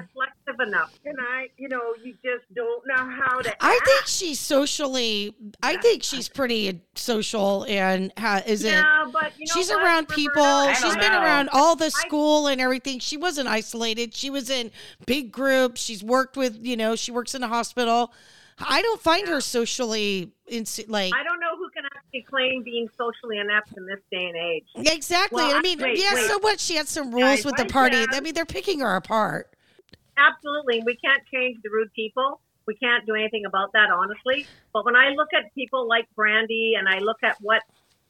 Enough. 0.60 0.98
And 1.06 1.18
I, 1.20 1.50
you 1.58 1.68
know, 1.68 1.94
you 2.04 2.14
just 2.24 2.46
don't 2.54 2.86
know 2.88 2.96
how 2.96 3.40
to. 3.42 3.64
I 3.64 3.74
act. 3.76 3.86
think 3.88 4.02
she's 4.08 4.40
socially. 4.40 5.36
I 5.62 5.78
think 5.78 6.04
she's 6.04 6.30
pretty 6.30 6.82
social 6.96 7.66
and 7.68 8.12
ha, 8.18 8.42
is 8.46 8.64
it. 8.64 8.72
Yeah, 8.72 9.06
but 9.12 9.34
you 9.38 9.46
know 9.48 9.54
She's 9.54 9.70
what, 9.70 9.84
around 9.84 10.10
Roberta? 10.10 10.16
people. 10.16 10.74
She's 10.74 10.96
been 10.98 11.12
know. 11.12 11.22
around 11.22 11.50
all 11.54 11.76
the 11.76 11.86
I- 11.86 11.90
school 11.90 12.48
and 12.48 12.60
everything. 12.62 13.00
She 13.00 13.18
wasn't 13.18 13.48
isolated. 13.48 14.14
She 14.16 14.30
was 14.30 14.50
in 14.50 14.72
big 15.06 15.32
groups. 15.32 15.82
She's 15.82 16.04
worked 16.04 16.38
with, 16.38 16.58
you 16.66 16.78
know, 16.78 16.96
she 16.96 17.12
works 17.12 17.36
in 17.36 17.44
a 17.44 17.48
hospital. 17.48 18.14
I 18.62 18.82
don't 18.82 19.02
find 19.02 19.26
her 19.30 19.40
socially 19.40 20.34
insi- 20.52 20.90
like 20.90 21.14
I 21.16 21.24
don't 21.24 21.40
know 21.40 21.56
who 21.58 21.70
can 21.70 21.86
actually 21.86 22.24
claim 22.24 22.62
being 22.64 22.90
socially 22.98 23.38
inept 23.38 23.72
in 23.78 23.86
this 23.86 24.00
day 24.12 24.26
and 24.26 24.36
age. 24.36 24.66
exactly. 24.76 25.44
Well, 25.44 25.56
I 25.56 25.62
mean, 25.62 25.80
wait, 25.80 25.98
yeah. 25.98 26.14
wait. 26.14 26.28
So 26.28 26.40
what? 26.40 26.60
She 26.60 26.76
had 26.76 26.88
some 26.88 27.12
rules 27.12 27.24
Guys, 27.24 27.46
with 27.46 27.56
the 27.56 27.66
party. 27.66 28.06
I 28.12 28.20
mean, 28.20 28.34
they're 28.34 28.46
picking 28.46 28.82
her 28.82 28.96
apart. 28.98 29.56
Absolutely, 30.20 30.84
we 30.86 30.96
can't 30.98 31.24
change 31.34 31.58
the 31.64 31.70
rude 31.70 31.92
people. 31.94 32.42
We 32.68 32.76
can't 32.76 33.06
do 33.06 33.16
anything 33.16 33.46
about 33.46 33.72
that, 33.74 33.90
honestly. 33.90 34.48
But 34.74 34.86
when 34.86 34.96
I 34.96 35.10
look 35.10 35.30
at 35.34 35.54
people 35.56 35.88
like 35.88 36.06
Brandi, 36.18 36.78
and 36.78 36.88
I 36.88 37.00
look 37.00 37.18
at 37.24 37.38
what, 37.42 37.62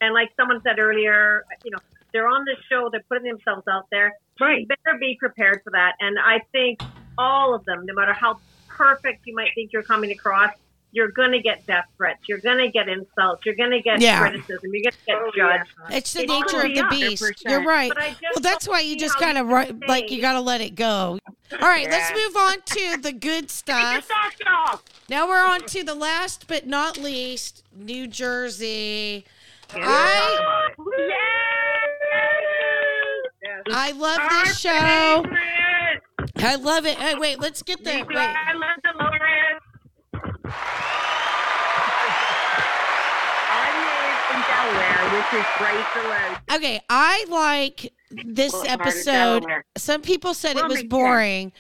and 0.02 0.14
like 0.14 0.30
someone 0.36 0.62
said 0.64 0.80
earlier, 0.80 1.44
you 1.64 1.72
know, 1.72 1.78
they're 2.12 2.28
on 2.28 2.44
this 2.46 2.58
show, 2.70 2.90
they're 2.92 3.04
putting 3.08 3.28
themselves 3.32 3.68
out 3.70 3.86
there. 3.92 4.14
Right. 4.40 4.62
You 4.62 4.68
better 4.68 4.98
be 5.00 5.16
prepared 5.20 5.62
for 5.64 5.72
that. 5.72 5.94
And 6.00 6.18
I 6.20 6.42
think 6.52 6.80
all 7.18 7.54
of 7.54 7.64
them, 7.66 7.86
no 7.86 7.94
matter 7.94 8.14
how 8.14 8.40
perfect 8.68 9.22
you 9.26 9.36
might 9.36 9.50
think 9.56 9.72
you're 9.72 9.84
coming 9.84 10.12
across, 10.12 10.52
you're 10.92 11.12
going 11.12 11.32
to 11.32 11.40
get 11.40 11.66
death 11.68 11.86
threats. 11.98 12.20
You're 12.28 12.40
going 12.40 12.58
to 12.58 12.70
get 12.70 12.90
insults. 12.90 13.46
You're 13.46 13.56
going 13.56 13.72
to 13.72 13.82
get 13.82 14.02
Yeah. 14.02 14.20
criticism. 14.22 14.60
You're 14.64 14.92
going 14.92 14.94
to 14.94 15.00
get 15.06 15.16
Oh, 15.16 15.32
yeah. 15.36 15.58
judged. 15.58 15.70
It's 15.92 16.14
the 16.14 16.22
It's 16.24 16.32
nature 16.32 16.62
of 16.66 16.74
the 16.74 16.88
beast. 16.90 17.24
100%. 17.24 17.50
You're 17.50 17.64
right. 17.64 17.90
But 17.90 18.02
I 18.02 18.10
just 18.10 18.22
Well, 18.36 18.42
that's 18.42 18.68
why 18.68 18.80
you 18.80 18.98
just 18.98 19.18
kind 19.20 19.38
of 19.38 19.48
right, 19.48 19.72
like 19.88 20.10
you 20.10 20.20
got 20.20 20.34
to 20.34 20.42
let 20.42 20.62
it 20.62 20.74
go. 20.76 21.20
All 21.54 21.68
right, 21.68 21.90
let's 21.90 22.12
move 22.12 22.38
on 22.38 22.62
to 22.66 22.98
the 23.02 23.12
good 23.12 23.50
stuff. 23.50 24.08
Now 25.10 25.28
we're 25.28 25.46
on 25.46 25.62
to 25.62 25.84
the 25.84 25.96
last 25.96 26.48
but 26.48 26.68
not 26.68 26.98
least, 26.98 27.64
New 27.76 28.08
Jersey. 28.08 29.26
I 29.74 30.40
I 33.72 33.92
love 33.92 34.20
this 34.30 34.60
show. 34.60 35.26
I 36.38 36.56
love 36.56 36.86
it. 36.86 36.98
Hey, 36.98 37.16
wait, 37.16 37.40
let's 37.40 37.62
get 37.62 37.84
the 37.84 38.06
wait. 38.08 38.18
I 38.18 38.54
love. 38.54 38.78
I 40.46 41.09
Delaware, 44.74 45.18
which 45.18 45.40
is 45.40 45.46
great 45.58 45.86
for 45.88 46.02
load. 46.08 46.38
Okay, 46.56 46.82
I 46.90 47.26
like 47.30 47.94
this 48.12 48.54
of 48.54 48.66
episode. 48.68 49.46
Some 49.78 50.02
people 50.02 50.34
said 50.34 50.58
it 50.58 50.68
was 50.68 50.84
boring, 50.84 51.52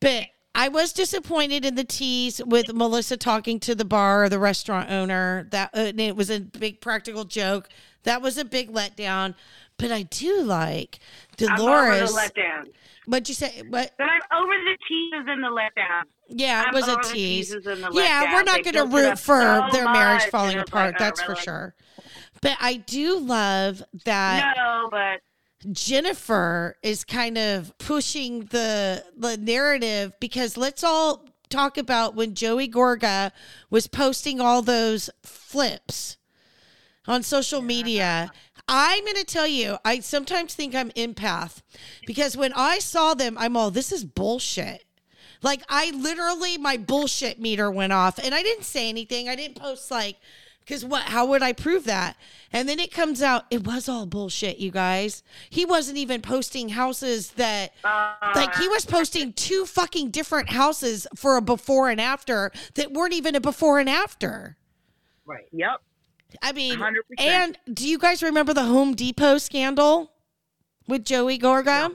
but 0.00 0.26
I 0.54 0.68
was 0.68 0.92
disappointed 0.92 1.64
in 1.64 1.74
the 1.76 1.84
tease 1.84 2.40
with 2.44 2.72
Melissa 2.72 3.16
talking 3.16 3.58
to 3.60 3.74
the 3.74 3.84
bar 3.84 4.24
or 4.24 4.28
the 4.28 4.38
restaurant 4.38 4.90
owner. 4.90 5.48
That 5.50 5.70
uh, 5.74 5.92
it 5.96 6.16
was 6.16 6.30
a 6.30 6.40
big 6.40 6.80
practical 6.80 7.24
joke. 7.24 7.68
That 8.04 8.20
was 8.22 8.36
a 8.38 8.44
big 8.44 8.72
letdown. 8.72 9.34
But 9.78 9.90
I 9.90 10.02
do 10.02 10.42
like 10.42 11.00
I'm 11.40 11.48
over 11.52 11.56
Dolores. 11.56 12.12
the 12.12 12.18
letdown. 12.20 12.68
What'd 13.06 13.28
you 13.28 13.34
say? 13.34 13.62
What? 13.68 13.92
But 13.98 14.04
I'm 14.04 14.42
over 14.42 14.52
the 14.52 14.76
teases 14.86 15.24
and 15.26 15.42
the 15.42 15.48
letdown. 15.48 16.02
Yeah, 16.28 16.62
it 16.62 16.66
I'm 16.68 16.74
was 16.74 16.88
a 16.88 16.96
tease. 17.02 17.48
teases 17.48 17.66
and 17.66 17.82
the 17.82 17.90
Yeah, 17.92 18.32
we're 18.32 18.44
not 18.44 18.62
going 18.62 18.74
to 18.76 18.84
root 18.84 19.18
for 19.18 19.40
so 19.40 19.66
their 19.72 19.84
marriage 19.86 20.22
falling 20.24 20.58
apart. 20.58 20.92
like, 20.92 21.00
oh, 21.00 21.04
that's 21.04 21.22
for 21.22 21.34
sure. 21.34 21.74
But 22.42 22.58
I 22.60 22.74
do 22.74 23.18
love 23.18 23.82
that. 24.04 24.54
No, 24.56 24.88
but 24.90 25.20
Jennifer 25.72 26.76
is 26.82 27.04
kind 27.04 27.38
of 27.38 27.76
pushing 27.78 28.46
the 28.46 29.04
the 29.16 29.36
narrative 29.38 30.12
because 30.20 30.56
let's 30.56 30.84
all 30.84 31.24
talk 31.48 31.78
about 31.78 32.14
when 32.14 32.34
Joey 32.34 32.68
Gorga 32.68 33.30
was 33.70 33.86
posting 33.86 34.40
all 34.40 34.60
those 34.60 35.08
flips 35.22 36.16
on 37.06 37.22
social 37.22 37.62
media. 37.62 38.30
I'm 38.68 39.04
going 39.04 39.16
to 39.16 39.24
tell 39.24 39.46
you, 39.46 39.76
I 39.84 40.00
sometimes 40.00 40.54
think 40.54 40.74
I'm 40.74 40.90
empath 40.90 41.62
because 42.06 42.36
when 42.36 42.52
I 42.54 42.78
saw 42.78 43.14
them, 43.14 43.36
I'm 43.38 43.56
all, 43.56 43.70
this 43.70 43.92
is 43.92 44.04
bullshit. 44.04 44.84
Like, 45.42 45.62
I 45.68 45.90
literally, 45.90 46.56
my 46.56 46.76
bullshit 46.76 47.40
meter 47.40 47.70
went 47.70 47.92
off 47.92 48.18
and 48.18 48.34
I 48.34 48.42
didn't 48.42 48.64
say 48.64 48.88
anything. 48.88 49.28
I 49.28 49.34
didn't 49.34 49.60
post, 49.60 49.90
like, 49.90 50.16
because 50.64 50.84
what, 50.84 51.02
how 51.04 51.26
would 51.26 51.42
I 51.42 51.52
prove 51.52 51.84
that? 51.84 52.16
And 52.52 52.68
then 52.68 52.78
it 52.78 52.92
comes 52.92 53.22
out, 53.22 53.44
it 53.50 53.66
was 53.66 53.88
all 53.88 54.06
bullshit, 54.06 54.58
you 54.58 54.70
guys. 54.70 55.22
He 55.50 55.64
wasn't 55.64 55.98
even 55.98 56.20
posting 56.22 56.70
houses 56.70 57.30
that, 57.32 57.72
like, 58.34 58.54
he 58.56 58.68
was 58.68 58.84
posting 58.84 59.32
two 59.32 59.66
fucking 59.66 60.10
different 60.10 60.50
houses 60.50 61.06
for 61.16 61.36
a 61.36 61.42
before 61.42 61.90
and 61.90 62.00
after 62.00 62.52
that 62.74 62.92
weren't 62.92 63.14
even 63.14 63.34
a 63.34 63.40
before 63.40 63.78
and 63.78 63.88
after. 63.88 64.56
Right. 65.24 65.46
Yep. 65.52 65.82
I 66.40 66.52
mean, 66.52 66.78
100%. 66.78 66.94
and 67.18 67.58
do 67.72 67.86
you 67.86 67.98
guys 67.98 68.22
remember 68.22 68.54
the 68.54 68.64
Home 68.64 68.94
Depot 68.94 69.38
scandal 69.38 70.12
with 70.88 71.04
Joey 71.04 71.38
Gorga? 71.38 71.94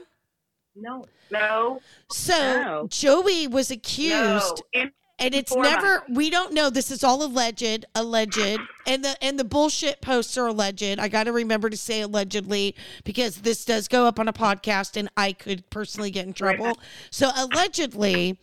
No. 0.76 1.06
no, 1.30 1.80
So 2.10 2.38
No. 2.38 2.86
Joey 2.88 3.48
was 3.48 3.70
accused, 3.70 4.62
no. 4.74 4.90
And 5.20 5.34
it's 5.34 5.54
never. 5.54 6.04
We 6.08 6.30
don't 6.30 6.52
know. 6.52 6.70
This 6.70 6.90
is 6.90 7.02
all 7.02 7.24
alleged, 7.24 7.84
alleged, 7.94 8.60
and 8.86 9.04
the 9.04 9.16
and 9.20 9.38
the 9.38 9.44
bullshit 9.44 10.00
posts 10.00 10.38
are 10.38 10.46
alleged. 10.46 11.00
I 11.00 11.08
got 11.08 11.24
to 11.24 11.32
remember 11.32 11.68
to 11.68 11.76
say 11.76 12.02
allegedly 12.02 12.76
because 13.02 13.38
this 13.38 13.64
does 13.64 13.88
go 13.88 14.06
up 14.06 14.20
on 14.20 14.28
a 14.28 14.32
podcast, 14.32 14.96
and 14.96 15.10
I 15.16 15.32
could 15.32 15.68
personally 15.70 16.12
get 16.12 16.26
in 16.26 16.34
trouble. 16.34 16.78
So 17.10 17.30
allegedly, 17.36 18.38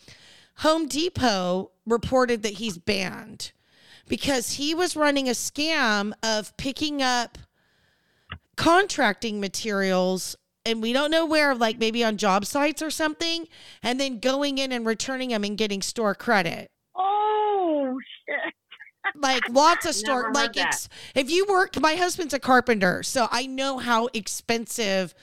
Home 0.57 0.88
Depot 0.88 1.71
reported 1.86 2.43
that 2.43 2.53
he's 2.53 2.78
banned 2.78 3.51
because 4.07 4.53
he 4.53 4.76
was 4.76 4.95
running 4.95 5.28
a 5.30 5.34
scam 5.34 6.13
of 6.21 6.55
picking 6.57 7.01
up 7.01 7.38
contracting 8.55 9.39
materials 9.39 10.36
and 10.66 10.82
we 10.82 10.93
don't 10.93 11.11
know 11.11 11.26
where 11.26 11.53
like 11.55 11.78
maybe 11.78 12.03
on 12.03 12.18
job 12.18 12.45
sites 12.45 12.82
or 12.82 12.89
something 12.89 13.47
and 13.84 13.99
then 13.99 14.20
going 14.20 14.57
in 14.57 14.72
and 14.72 14.86
returning 14.86 15.30
them 15.30 15.43
and 15.43 15.57
getting 15.57 15.82
store 15.82 16.16
credit 16.16 16.72
Oh 16.95 17.97
shit. 18.28 18.53
like 19.16 19.43
lots 19.49 19.86
of 19.86 19.93
store 20.03 20.32
like 20.34 20.57
it's 20.57 20.89
if 21.13 21.30
you 21.30 21.45
work 21.47 21.80
my 21.80 21.95
husband's 21.95 22.34
a 22.34 22.39
carpenter 22.39 23.03
so 23.03 23.28
i 23.32 23.45
know 23.45 23.78
how 23.78 24.09
expensive 24.13 25.13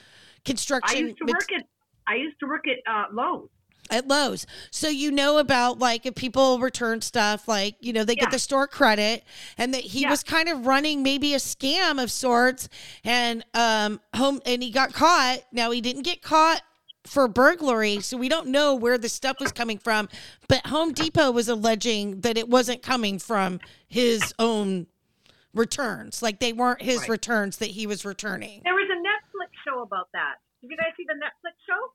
construction. 0.44 0.96
I 0.96 1.00
used 1.00 1.18
to 1.18 1.24
work 1.32 1.52
at 1.56 1.64
I 2.06 2.14
used 2.16 2.38
to 2.40 2.46
work 2.46 2.64
at 2.66 2.78
uh, 2.92 3.04
Lowe's. 3.12 3.48
At 3.90 4.06
Lowe's. 4.08 4.46
So 4.70 4.88
you 4.88 5.10
know 5.10 5.38
about 5.38 5.78
like 5.78 6.06
if 6.06 6.14
people 6.14 6.58
return 6.58 7.00
stuff, 7.02 7.46
like 7.48 7.76
you 7.80 7.92
know 7.92 8.04
they 8.04 8.14
Yeah. 8.14 8.22
get 8.24 8.30
the 8.32 8.38
store 8.38 8.66
credit, 8.66 9.24
and 9.58 9.74
that 9.74 9.82
he 9.82 10.02
Yeah. 10.02 10.10
was 10.10 10.22
kind 10.22 10.48
of 10.48 10.66
running 10.66 11.02
maybe 11.02 11.34
a 11.34 11.38
scam 11.38 12.02
of 12.02 12.10
sorts, 12.10 12.68
and 13.04 13.44
um 13.54 14.00
home 14.14 14.40
and 14.46 14.62
he 14.62 14.70
got 14.70 14.92
caught. 14.92 15.40
Now 15.52 15.70
he 15.70 15.80
didn't 15.80 16.02
get 16.02 16.22
caught 16.22 16.62
for 17.04 17.26
burglary, 17.26 18.00
so 18.00 18.16
we 18.16 18.28
don't 18.28 18.46
know 18.46 18.74
where 18.76 18.96
the 18.96 19.08
stuff 19.08 19.40
was 19.40 19.50
coming 19.50 19.76
from. 19.78 20.08
But 20.46 20.66
Home 20.68 20.92
Depot 20.92 21.32
was 21.32 21.48
alleging 21.48 22.20
that 22.20 22.38
it 22.38 22.48
wasn't 22.48 22.80
coming 22.80 23.18
from 23.18 23.58
his 23.88 24.32
own 24.38 24.86
returns, 25.52 26.22
like 26.22 26.38
they 26.38 26.52
weren't 26.52 26.80
his 26.80 27.00
Right. 27.00 27.08
returns 27.10 27.58
that 27.58 27.70
he 27.72 27.86
was 27.86 28.04
returning. 28.04 28.62
There 28.64 28.74
was 28.74 28.88
a 28.88 28.94
Netflix 28.94 29.50
show 29.64 29.82
about 29.82 30.08
that. 30.12 30.36
Did 30.62 30.70
you 30.70 30.76
guys 30.76 30.92
see 30.96 31.04
the 31.06 31.14
Netflix 31.14 31.52
show? 31.66 31.92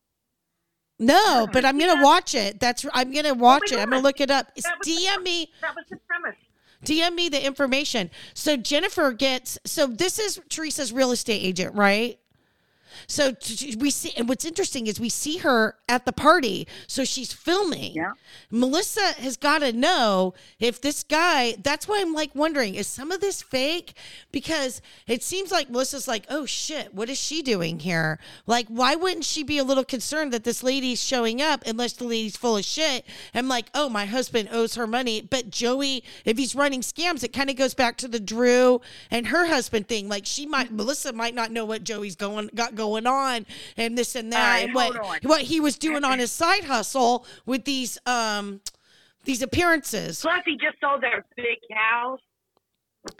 No, 0.99 1.47
but 1.51 1.63
I'm 1.63 1.77
gonna 1.77 2.03
watch 2.03 2.33
it. 2.33 2.59
That's 2.59 2.85
I'm 2.93 3.13
gonna 3.13 3.33
watch 3.33 3.71
it. 3.71 3.79
I'm 3.79 3.89
gonna 3.89 4.01
look 4.01 4.19
it 4.19 4.31
up. 4.31 4.55
DM 4.83 5.23
me. 5.23 5.51
That 5.61 5.75
was 5.75 5.85
the 5.89 5.97
premise. 6.07 6.37
DM 6.83 7.15
me 7.15 7.29
the 7.29 7.43
information. 7.43 8.09
So 8.33 8.57
Jennifer 8.57 9.11
gets 9.11 9.59
so 9.65 9.87
this 9.87 10.19
is 10.19 10.39
Teresa's 10.49 10.91
real 10.91 11.11
estate 11.11 11.43
agent, 11.43 11.75
right? 11.75 12.19
So 13.07 13.35
we 13.77 13.89
see, 13.89 14.11
and 14.17 14.27
what's 14.27 14.45
interesting 14.45 14.87
is 14.87 14.99
we 14.99 15.09
see 15.09 15.37
her 15.37 15.75
at 15.87 16.05
the 16.05 16.13
party. 16.13 16.67
So 16.87 17.03
she's 17.03 17.33
filming. 17.33 17.93
Yeah. 17.93 18.13
Melissa 18.51 19.13
has 19.13 19.37
got 19.37 19.59
to 19.59 19.71
know 19.71 20.33
if 20.59 20.81
this 20.81 21.03
guy. 21.03 21.55
That's 21.61 21.87
why 21.87 22.01
I'm 22.01 22.13
like 22.13 22.33
wondering: 22.35 22.75
is 22.75 22.87
some 22.87 23.11
of 23.11 23.21
this 23.21 23.41
fake? 23.41 23.93
Because 24.31 24.81
it 25.07 25.23
seems 25.23 25.51
like 25.51 25.69
Melissa's 25.69 26.07
like, 26.07 26.25
"Oh 26.29 26.45
shit, 26.45 26.93
what 26.93 27.09
is 27.09 27.19
she 27.19 27.41
doing 27.41 27.79
here? 27.79 28.19
Like, 28.45 28.67
why 28.67 28.95
wouldn't 28.95 29.25
she 29.25 29.43
be 29.43 29.57
a 29.57 29.63
little 29.63 29.85
concerned 29.85 30.33
that 30.33 30.43
this 30.43 30.63
lady's 30.63 31.03
showing 31.03 31.41
up 31.41 31.63
unless 31.65 31.93
the 31.93 32.05
lady's 32.05 32.37
full 32.37 32.57
of 32.57 32.65
shit?" 32.65 33.05
I'm 33.33 33.47
like, 33.47 33.67
"Oh, 33.73 33.89
my 33.89 34.05
husband 34.05 34.49
owes 34.51 34.75
her 34.75 34.87
money." 34.87 35.21
But 35.21 35.49
Joey, 35.49 36.03
if 36.25 36.37
he's 36.37 36.55
running 36.55 36.81
scams, 36.81 37.23
it 37.23 37.33
kind 37.33 37.49
of 37.49 37.55
goes 37.55 37.73
back 37.73 37.97
to 37.97 38.07
the 38.07 38.19
Drew 38.19 38.81
and 39.11 39.27
her 39.27 39.47
husband 39.47 39.87
thing. 39.87 40.07
Like, 40.09 40.25
she 40.25 40.45
might, 40.45 40.71
Melissa 40.71 41.13
might 41.13 41.35
not 41.35 41.51
know 41.51 41.65
what 41.65 41.83
Joey's 41.83 42.15
going 42.15 42.49
got 42.55 42.75
going 42.77 43.05
on 43.07 43.45
and 43.75 43.97
this 43.97 44.15
and 44.15 44.31
that, 44.31 44.39
All 44.39 44.45
right, 44.53 44.65
and 44.65 44.73
what 44.75 44.95
on. 45.05 45.17
what 45.23 45.41
he 45.41 45.59
was 45.59 45.77
doing 45.77 46.03
on 46.03 46.19
his 46.19 46.31
side 46.31 46.63
hustle 46.65 47.25
with 47.45 47.65
these 47.65 47.97
um 48.05 48.61
these 49.25 49.41
appearances. 49.41 50.21
Plus, 50.21 50.41
he 50.45 50.53
just 50.53 50.79
sold 50.79 51.01
their 51.01 51.25
big 51.35 51.57
house. 51.75 52.19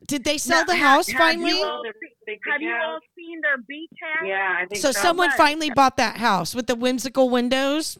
Did 0.05 0.24
they 0.26 0.38
sell 0.38 0.62
Now, 0.62 0.66
the 0.66 0.76
house 0.76 1.08
have 1.10 1.18
finally? 1.18 1.51
You 1.58 1.64
all, 1.64 1.82
Their 1.84 1.93
big, 1.93 2.12
big 2.26 2.39
have 2.51 2.62
you 2.62 2.74
all 2.76 2.99
seen 3.16 3.39
their 3.41 3.58
beach 3.58 3.89
house? 4.01 4.24
Yeah, 4.28 4.55
I 4.62 4.66
think 4.66 4.82
So 4.82 4.91
so. 4.91 4.99
someone 5.01 5.30
But- 5.30 5.38
finally 5.38 5.70
bought 5.70 5.95
that 5.97 6.18
house 6.18 6.53
with 6.55 6.68
the 6.68 6.76
whimsical 6.76 7.30
windows. 7.30 7.97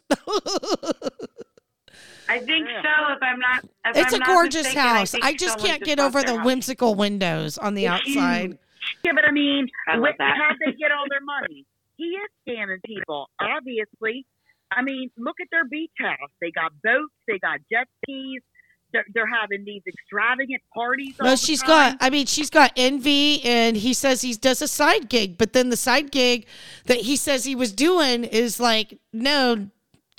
I 2.30 2.40
think 2.40 2.68
Yeah. 2.68 2.82
so. 2.82 3.12
If 3.14 3.22
I'm 3.22 3.38
not, 3.40 3.64
if 3.86 3.96
it's 3.96 4.12
I'm 4.12 4.16
a 4.16 4.18
not 4.18 4.26
gorgeous 4.28 4.64
mistaken, 4.64 4.82
house. 4.82 5.10
think 5.12 5.24
I 5.24 5.32
just 5.34 5.58
can't 5.60 5.82
get 5.82 5.98
over 5.98 6.22
the 6.22 6.36
house. 6.36 6.44
whimsical 6.46 6.94
windows 6.94 7.56
on 7.56 7.72
the 7.74 7.86
It's 7.86 7.92
outside. 8.08 8.58
Huge. 8.92 9.00
Yeah, 9.04 9.12
but 9.14 9.24
I 9.24 9.32
mean, 9.32 9.68
I 9.88 9.96
love 9.96 10.14
how'd 10.18 10.56
they 10.64 10.72
get 10.72 10.90
all 10.92 11.04
their 11.10 11.20
money? 11.24 11.64
He 11.96 12.04
is 12.04 12.30
scamming 12.46 12.82
people, 12.84 13.28
obviously. 13.40 14.26
I 14.70 14.82
mean, 14.82 15.10
look 15.16 15.36
at 15.40 15.48
their 15.50 15.64
beach 15.64 15.90
house. 15.98 16.30
They 16.40 16.50
got 16.50 16.72
boats, 16.84 17.14
they 17.26 17.38
got 17.38 17.60
jet 17.70 17.88
skis. 18.04 18.42
They're, 18.90 19.04
they're 19.12 19.26
having 19.26 19.64
these 19.66 19.82
extravagant 19.86 20.62
parties. 20.72 21.14
all 21.20 21.26
No, 21.26 21.30
the 21.32 21.36
she's 21.36 21.60
time. 21.60 21.92
got. 21.92 21.98
I 22.00 22.08
mean, 22.08 22.24
she's 22.24 22.48
got 22.48 22.72
envy, 22.74 23.44
and 23.44 23.76
he 23.76 23.92
says 23.92 24.22
he 24.22 24.32
does 24.32 24.62
a 24.62 24.68
side 24.68 25.10
gig, 25.10 25.36
but 25.36 25.52
then 25.52 25.68
the 25.68 25.76
side 25.76 26.10
gig 26.10 26.46
that 26.86 26.96
he 26.98 27.14
says 27.16 27.44
he 27.44 27.54
was 27.54 27.70
doing 27.72 28.24
is 28.24 28.58
like, 28.58 28.98
no, 29.12 29.68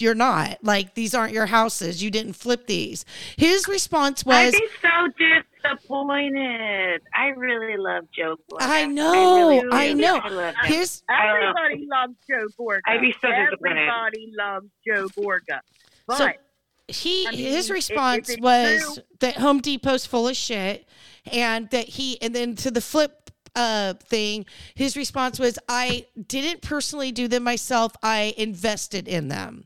you're 0.02 0.16
not. 0.16 0.58
Like 0.64 0.93
these 0.95 1.14
aren't 1.14 1.34
your 1.34 1.45
houses. 1.47 2.02
You 2.04 2.12
didn't 2.12 2.34
flip 2.34 2.68
these. 2.68 3.06
His 3.38 3.68
response 3.68 4.26
was 4.26 4.54
I'd 4.54 4.60
be 4.60 4.68
so 4.82 5.70
disappointed. 5.89 7.02
I 7.14 7.28
really 7.36 7.78
love 7.78 8.06
Joe. 8.16 8.38
Gorga. 8.52 8.58
I 8.62 8.86
know, 8.86 9.50
really 9.62 9.68
I 9.72 9.93
know. 9.93 10.18
I 10.18 10.30
love 10.30 10.56
him. 10.64 10.74
his 10.74 11.04
I. 11.10 11.28
Everybody 11.38 11.88
loves 11.89 12.14
Joe 12.30 12.47
Gorga. 12.60 12.80
I'd 12.86 13.02
be 13.02 13.14
so 13.22 13.28
disappointed. 13.30 13.78
Everybody 13.78 14.32
loves 14.38 14.68
Joe 14.86 15.08
Gorga. 15.10 15.60
But 16.08 16.18
So- 16.18 16.30
he 16.88 17.28
I 17.28 17.32
mean, 17.32 17.39
his 17.41 17.70
response 17.70 18.30
if 18.30 18.36
it's 18.38 18.41
was 18.41 18.95
true- 18.95 19.04
that 19.20 19.38
Home 19.38 19.62
Depot's 19.62 20.08
full 20.08 20.28
of 20.28 20.36
shit, 20.36 20.88
and 21.32 21.70
that 21.70 21.88
he 21.88 22.20
and 22.22 22.34
then 22.34 22.56
to 22.58 22.72
the 22.72 22.82
flip 22.82 23.30
uh 23.56 23.93
thing, 23.95 24.45
his 24.74 24.97
response 24.97 25.39
was, 25.39 25.60
"I 25.70 26.08
didn't 26.28 26.62
personally 26.64 27.12
do 27.12 27.28
them 27.28 27.43
myself. 27.43 27.91
I 28.02 28.34
invested 28.38 29.08
in 29.08 29.28
them." 29.28 29.66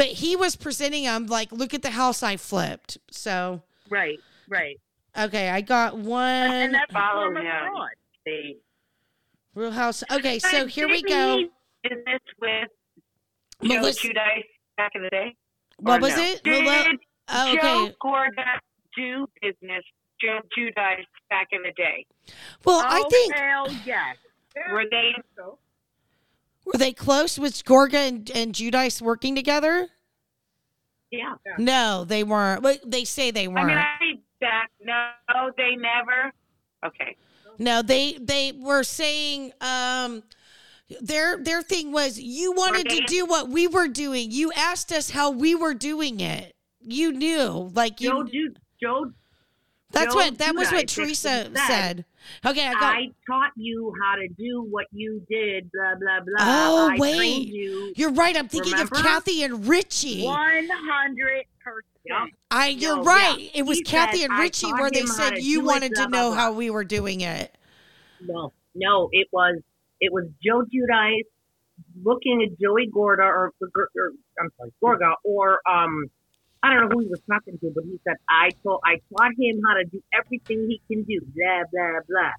But 0.00 0.08
he 0.08 0.34
was 0.34 0.56
presenting 0.56 1.04
them 1.04 1.26
like, 1.26 1.52
"Look 1.52 1.74
at 1.74 1.82
the 1.82 1.90
house 1.90 2.22
I 2.22 2.38
flipped." 2.38 2.96
So 3.10 3.60
Right, 3.90 4.18
right. 4.48 4.80
okay, 5.18 5.50
I 5.50 5.60
got 5.60 5.98
one 5.98 6.24
And 6.24 6.72
that's 6.72 6.90
a 6.90 6.94
Follow 6.94 7.26
oh 7.26 7.36
him. 7.36 7.88
See. 8.26 8.56
Real 9.54 9.70
House. 9.72 10.02
Okay, 10.10 10.38
so 10.38 10.62
But 10.62 10.70
here 10.70 10.88
we 10.88 11.02
go. 11.02 11.36
he 11.36 11.44
do 11.44 11.50
Business 11.96 12.20
with 12.40 12.68
Joe 13.62 13.68
Melissa- 13.68 14.08
Giudice 14.08 14.44
back 14.78 14.92
in 14.94 15.02
the 15.02 15.10
day. 15.10 15.36
What 15.76 16.00
was 16.00 16.16
no? 16.16 16.22
it? 16.22 16.42
Did 16.44 16.64
Melo- 16.64 16.96
oh, 17.28 17.56
Joe 17.60 17.84
okay. 17.84 17.96
Gorga 18.02 18.58
do 18.96 19.26
business 19.42 19.84
Joe 20.18 20.40
Giudice 20.56 21.04
back 21.28 21.48
in 21.52 21.62
the 21.62 21.72
day? 21.76 22.06
Well, 22.64 22.80
I 22.86 23.02
Oh, 23.04 23.10
think 23.10 23.34
hell 23.34 23.66
yes. 23.84 24.16
Were 24.72 24.86
they? 24.90 25.12
Were 26.66 26.78
they 26.78 26.92
close? 26.92 27.38
Was 27.38 27.62
Gorga 27.62 28.08
and, 28.08 28.30
and 28.30 28.54
Giudice 28.54 29.00
working 29.02 29.34
together? 29.34 29.88
Yeah. 31.10 31.34
No, 31.58 32.04
they 32.04 32.22
weren't. 32.22 32.62
But 32.62 32.88
they 32.88 33.04
say 33.04 33.30
they 33.30 33.48
weren't. 33.48 33.66
mean, 33.66 33.78
I 33.78 34.20
that 34.40 34.66
no, 34.80 35.50
they 35.56 35.76
never. 35.76 36.32
Okay. 36.84 37.16
No, 37.58 37.82
they 37.82 38.14
they 38.20 38.52
were 38.52 38.82
saying 38.84 39.52
um 39.60 40.22
their 41.00 41.36
their 41.38 41.62
thing 41.62 41.92
was 41.92 42.18
you 42.18 42.52
wanted 42.52 42.88
to 42.88 43.04
do 43.06 43.26
what 43.26 43.48
we 43.48 43.66
were 43.66 43.88
doing. 43.88 44.30
You 44.30 44.52
asked 44.56 44.92
us 44.92 45.10
how 45.10 45.30
we 45.30 45.54
were 45.54 45.74
doing 45.74 46.20
it. 46.20 46.54
You 46.80 47.12
knew, 47.12 47.70
like 47.74 48.00
you. 48.00 48.08
Joe, 48.10 48.54
Joe, 48.80 49.12
that's 49.92 50.14
Joe 50.14 50.20
what 50.20 50.38
that 50.38 50.54
was 50.54 50.70
what 50.70 50.88
Teresa 50.88 51.50
said, 51.54 51.58
said. 51.66 52.04
Okay, 52.46 52.66
I 52.66 52.72
got. 52.74 52.82
I 52.94 53.06
taught 53.26 53.52
you 53.56 53.92
how 54.00 54.14
to 54.16 54.28
do 54.28 54.62
what 54.62 54.86
you 54.92 55.22
did. 55.28 55.70
Blah 55.72 55.94
blah 56.00 56.20
blah. 56.20 56.36
oh 56.38 56.90
I 56.92 56.96
wait, 56.98 57.48
you. 57.48 57.92
you're 57.96 58.12
right. 58.12 58.36
I'm 58.36 58.48
thinking 58.48 58.72
Remember? 58.72 58.96
of 58.96 59.02
Kathy 59.02 59.42
and 59.42 59.66
Richie. 59.66 60.24
One 60.24 60.68
hundred 60.70 61.44
percent. 61.64 62.32
I 62.50 62.68
you're 62.68 62.96
No, 62.96 63.02
right. 63.04 63.38
yeah. 63.38 63.50
It 63.54 63.66
was 63.66 63.78
He 63.78 63.84
Kathy 63.84 64.18
said, 64.18 64.24
and 64.30 64.32
"I 64.34 64.42
Richie 64.42 64.72
where 64.72 64.90
they 64.90 65.06
said 65.06 65.38
you 65.42 65.60
wanted 65.62 65.94
to 65.96 66.02
blah, 66.02 66.06
blah, 66.08 66.18
know 66.20 66.28
blah." 66.30 66.36
how 66.38 66.52
we 66.52 66.70
were 66.70 66.84
doing 66.84 67.20
it. 67.20 67.54
No, 68.22 68.52
no, 68.74 69.08
it 69.12 69.28
was 69.32 69.60
it 70.00 70.12
was 70.12 70.26
Joe 70.44 70.62
Giudice 70.62 71.24
looking 72.02 72.42
at 72.42 72.58
Joey 72.60 72.86
Gorda 72.92 73.22
or, 73.22 73.52
or, 73.60 73.68
or 73.96 74.12
I'm 74.40 74.50
sorry, 74.56 74.72
Gorga 74.82 75.14
or 75.24 75.60
um 75.68 76.10
I 76.62 76.70
don't 76.74 76.88
know 76.88 76.94
who 76.94 77.00
he 77.00 77.08
was 77.08 77.20
talking 77.30 77.58
to, 77.58 77.72
but 77.74 77.84
he 77.84 77.98
said 78.04 78.16
I 78.28 78.50
told 78.62 78.80
I 78.84 79.00
taught 79.16 79.32
him 79.38 79.60
how 79.66 79.74
to 79.74 79.84
do 79.84 80.02
everything 80.12 80.68
he 80.68 80.80
can 80.88 81.04
do, 81.04 81.20
blah 81.34 81.62
blah 81.72 82.00
blah, 82.08 82.32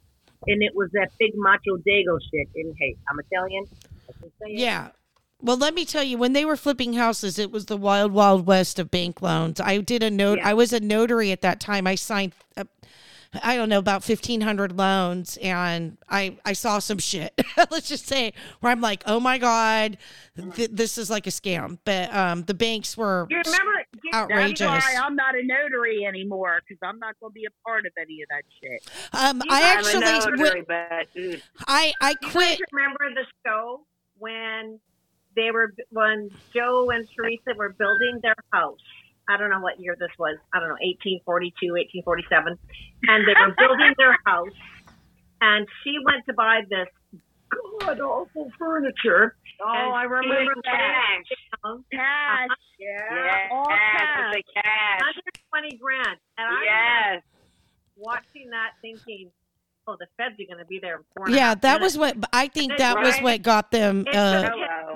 and 0.47 0.61
it 0.61 0.73
was 0.75 0.89
that 0.93 1.09
big 1.19 1.31
macho 1.35 1.77
dago 1.77 2.19
shit. 2.21 2.47
And 2.55 2.75
hey, 2.79 2.95
I'm 3.09 3.19
Italian. 3.19 3.65
I 4.09 4.11
can 4.19 4.31
say 4.39 4.51
it. 4.53 4.59
Yeah. 4.59 4.89
Well, 5.43 5.57
let 5.57 5.73
me 5.73 5.85
tell 5.85 6.03
you, 6.03 6.19
when 6.19 6.33
they 6.33 6.45
were 6.45 6.55
flipping 6.55 6.93
houses, 6.93 7.39
it 7.39 7.51
was 7.51 7.65
the 7.65 7.77
wild, 7.77 8.11
wild 8.11 8.45
west 8.45 8.77
of 8.77 8.91
bank 8.91 9.23
loans. 9.23 9.59
I 9.59 9.79
did 9.79 10.03
a 10.03 10.11
note. 10.11 10.37
Yeah. 10.37 10.49
I 10.49 10.53
was 10.53 10.71
a 10.71 10.79
notary 10.79 11.31
at 11.31 11.41
that 11.41 11.59
time. 11.59 11.87
I 11.87 11.95
signed, 11.95 12.33
uh, 12.55 12.65
I 13.41 13.55
don't 13.55 13.69
know, 13.69 13.79
about 13.79 14.03
fifteen 14.03 14.41
hundred 14.41 14.77
loans, 14.77 15.37
and 15.41 15.97
I 16.09 16.37
I 16.45 16.53
saw 16.53 16.79
some 16.79 16.97
shit. 16.97 17.33
Let's 17.71 17.87
just 17.87 18.05
say 18.07 18.33
where 18.59 18.71
I'm 18.71 18.81
like, 18.81 19.03
oh 19.05 19.19
my 19.21 19.37
god, 19.37 19.97
th- 20.55 20.71
this 20.73 20.97
is 20.97 21.09
like 21.09 21.27
a 21.27 21.29
scam. 21.29 21.77
But 21.85 22.13
um, 22.13 22.43
the 22.43 22.53
banks 22.53 22.97
were 22.97 23.27
You 23.29 23.41
remember? 23.45 23.71
outrageous. 24.13 24.59
That's 24.59 24.85
why 24.93 25.01
I'm 25.01 25.15
not 25.15 25.35
a 25.35 25.43
notary 25.43 26.05
anymore 26.05 26.61
because 26.67 26.79
I'm 26.83 26.99
not 26.99 27.17
going 27.21 27.31
to 27.31 27.33
be 27.33 27.45
a 27.45 27.67
part 27.67 27.85
of 27.85 27.93
any 27.97 28.21
of 28.21 28.27
that 28.29 28.43
shit. 28.61 28.83
Um, 29.13 29.41
I 29.49 29.61
I'm 29.63 29.77
actually, 29.77 30.01
notary, 30.01 30.37
w- 30.37 30.65
but 30.67 31.07
mm, 31.17 31.41
I 31.67 31.93
I 32.01 32.09
You 32.21 32.29
quit. 32.29 32.59
remember 32.73 33.09
the 33.15 33.25
show 33.45 33.85
when 34.17 34.79
they 35.37 35.51
were 35.51 35.73
when 35.91 36.31
Joe 36.53 36.89
and 36.89 37.07
Teresa 37.15 37.53
were 37.57 37.69
building 37.69 38.19
their 38.21 38.35
house? 38.51 38.77
I 39.31 39.37
don't 39.37 39.49
know 39.49 39.59
what 39.63 39.79
year 39.79 39.95
this 39.99 40.11
was. 40.19 40.37
I 40.53 40.59
don't 40.59 40.69
know, 40.69 40.81
1842, 41.23 41.71
1847, 42.03 42.59
and 43.07 43.19
they 43.23 43.33
were 43.39 43.55
building 43.55 43.95
their 43.97 44.17
house. 44.27 44.51
And 45.41 45.65
she 45.83 45.97
went 46.05 46.21
to 46.29 46.33
buy 46.33 46.61
this 46.69 46.87
god 47.49 47.99
awful 47.99 48.51
furniture. 48.59 49.35
Oh, 49.63 49.69
and 49.71 49.93
I 49.95 50.03
remember 50.03 50.53
cash. 50.63 51.27
down 51.63 51.83
Cash. 51.91 52.49
Uh-huh. 52.49 52.55
Yes, 52.79 53.49
all 53.51 53.65
cash. 53.67 54.41
cash. 54.53 54.99
120 55.51 55.77
grand. 55.77 56.17
And 56.37 56.47
I 56.49 56.61
Yes. 57.15 57.23
watching 57.97 58.49
that 58.51 58.73
thinking, 58.81 59.31
oh, 59.87 59.95
the 59.99 60.07
feds 60.17 60.35
are 60.39 60.45
going 60.45 60.59
to 60.59 60.65
be 60.65 60.79
there. 60.79 60.97
in 60.97 61.03
four 61.15 61.29
Yeah, 61.29 61.55
that 61.55 61.79
minutes. 61.79 61.97
was 61.97 61.97
what 61.97 62.29
I 62.33 62.47
think 62.47 62.77
that 62.77 62.99
was 62.99 63.17
what 63.19 63.41
got 63.41 63.71
them 63.71 64.05
uh, 64.13 64.49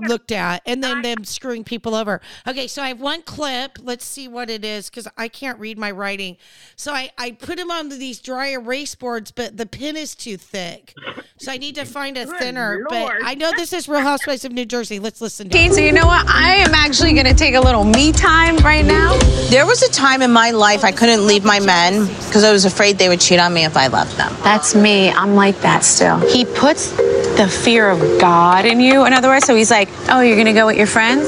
looked 0.08 0.32
at, 0.32 0.62
and 0.66 0.84
then 0.84 1.02
them 1.02 1.24
screwing 1.24 1.64
people 1.64 1.96
over. 1.96 2.22
Okay, 2.48 2.68
so 2.68 2.82
I 2.82 2.90
have 2.90 3.00
one 3.02 3.22
clip. 3.24 3.78
Let's 3.82 4.06
see 4.06 4.28
what 4.28 4.50
it 4.50 4.64
is 4.66 4.90
because 4.90 5.08
I 5.18 5.28
can't 5.28 5.60
read 5.60 5.78
my 5.78 5.92
writing. 5.92 6.38
So 6.76 6.94
I 6.94 7.10
I 7.18 7.32
put 7.32 7.58
them 7.58 7.72
on 7.72 7.90
these 7.90 8.20
dry 8.20 8.48
erase 8.50 8.96
boards, 8.96 9.32
but 9.32 9.58
the 9.58 9.66
pen 9.66 9.96
is 9.98 10.16
too 10.16 10.38
thick. 10.38 10.94
So 11.38 11.52
I 11.52 11.58
need 11.58 11.76
to 11.76 11.84
find 11.84 12.18
a 12.18 12.24
Good 12.24 12.40
thinner. 12.40 12.86
But 12.88 13.12
I 13.22 13.36
know 13.36 13.52
this 13.58 13.74
is 13.74 13.90
Real 13.90 14.00
Housewives 14.00 14.46
of 14.46 14.54
New 14.54 14.64
Jersey. 14.64 15.00
Let's 15.00 15.20
listen 15.20 15.50
to 15.50 15.58
Okay, 15.58 15.70
so 15.70 15.82
you 15.82 15.92
know 15.92 16.08
what? 16.08 16.26
I 16.30 16.56
am 16.56 16.74
actually 16.74 17.12
going 17.12 17.26
to 17.26 17.34
take 17.34 17.56
a 17.56 17.60
little 17.60 17.84
me 17.84 18.14
time 18.14 18.56
right 18.60 18.86
now. 18.86 19.18
There 19.50 19.66
was 19.66 19.84
a 19.84 19.92
time 19.92 20.22
in 20.22 20.32
my 20.32 20.52
life 20.52 20.86
I 20.86 20.94
couldn't 20.94 21.28
leave 21.28 21.44
my 21.44 21.60
men 21.60 22.06
because 22.08 22.46
I 22.46 22.54
was 22.54 22.64
afraid 22.64 22.98
they 22.98 23.10
would 23.10 23.20
cheat 23.20 23.38
on 23.38 23.54
me 23.54 23.66
if 23.66 23.76
I 23.76 23.88
left 23.88 24.16
them. 24.16 24.34
That's 24.44 24.76
me. 24.76 25.10
I'm 25.10 25.36
like 25.36 25.60
that 25.60 25.84
still. 25.84 26.20
He 26.20 26.46
puts 26.46 26.92
the 26.92 27.50
fear 27.50 27.90
of 27.90 28.00
God 28.22 28.64
in 28.64 28.80
you. 28.80 29.06
In 29.06 29.12
other 29.12 29.28
words, 29.28 29.46
so 29.46 29.56
he's 29.56 29.72
like, 29.72 29.90
oh, 30.08 30.22
you're 30.22 30.38
going 30.38 30.46
to 30.46 30.54
go 30.54 30.68
with 30.68 30.78
your 30.78 30.88
friends? 30.88 31.26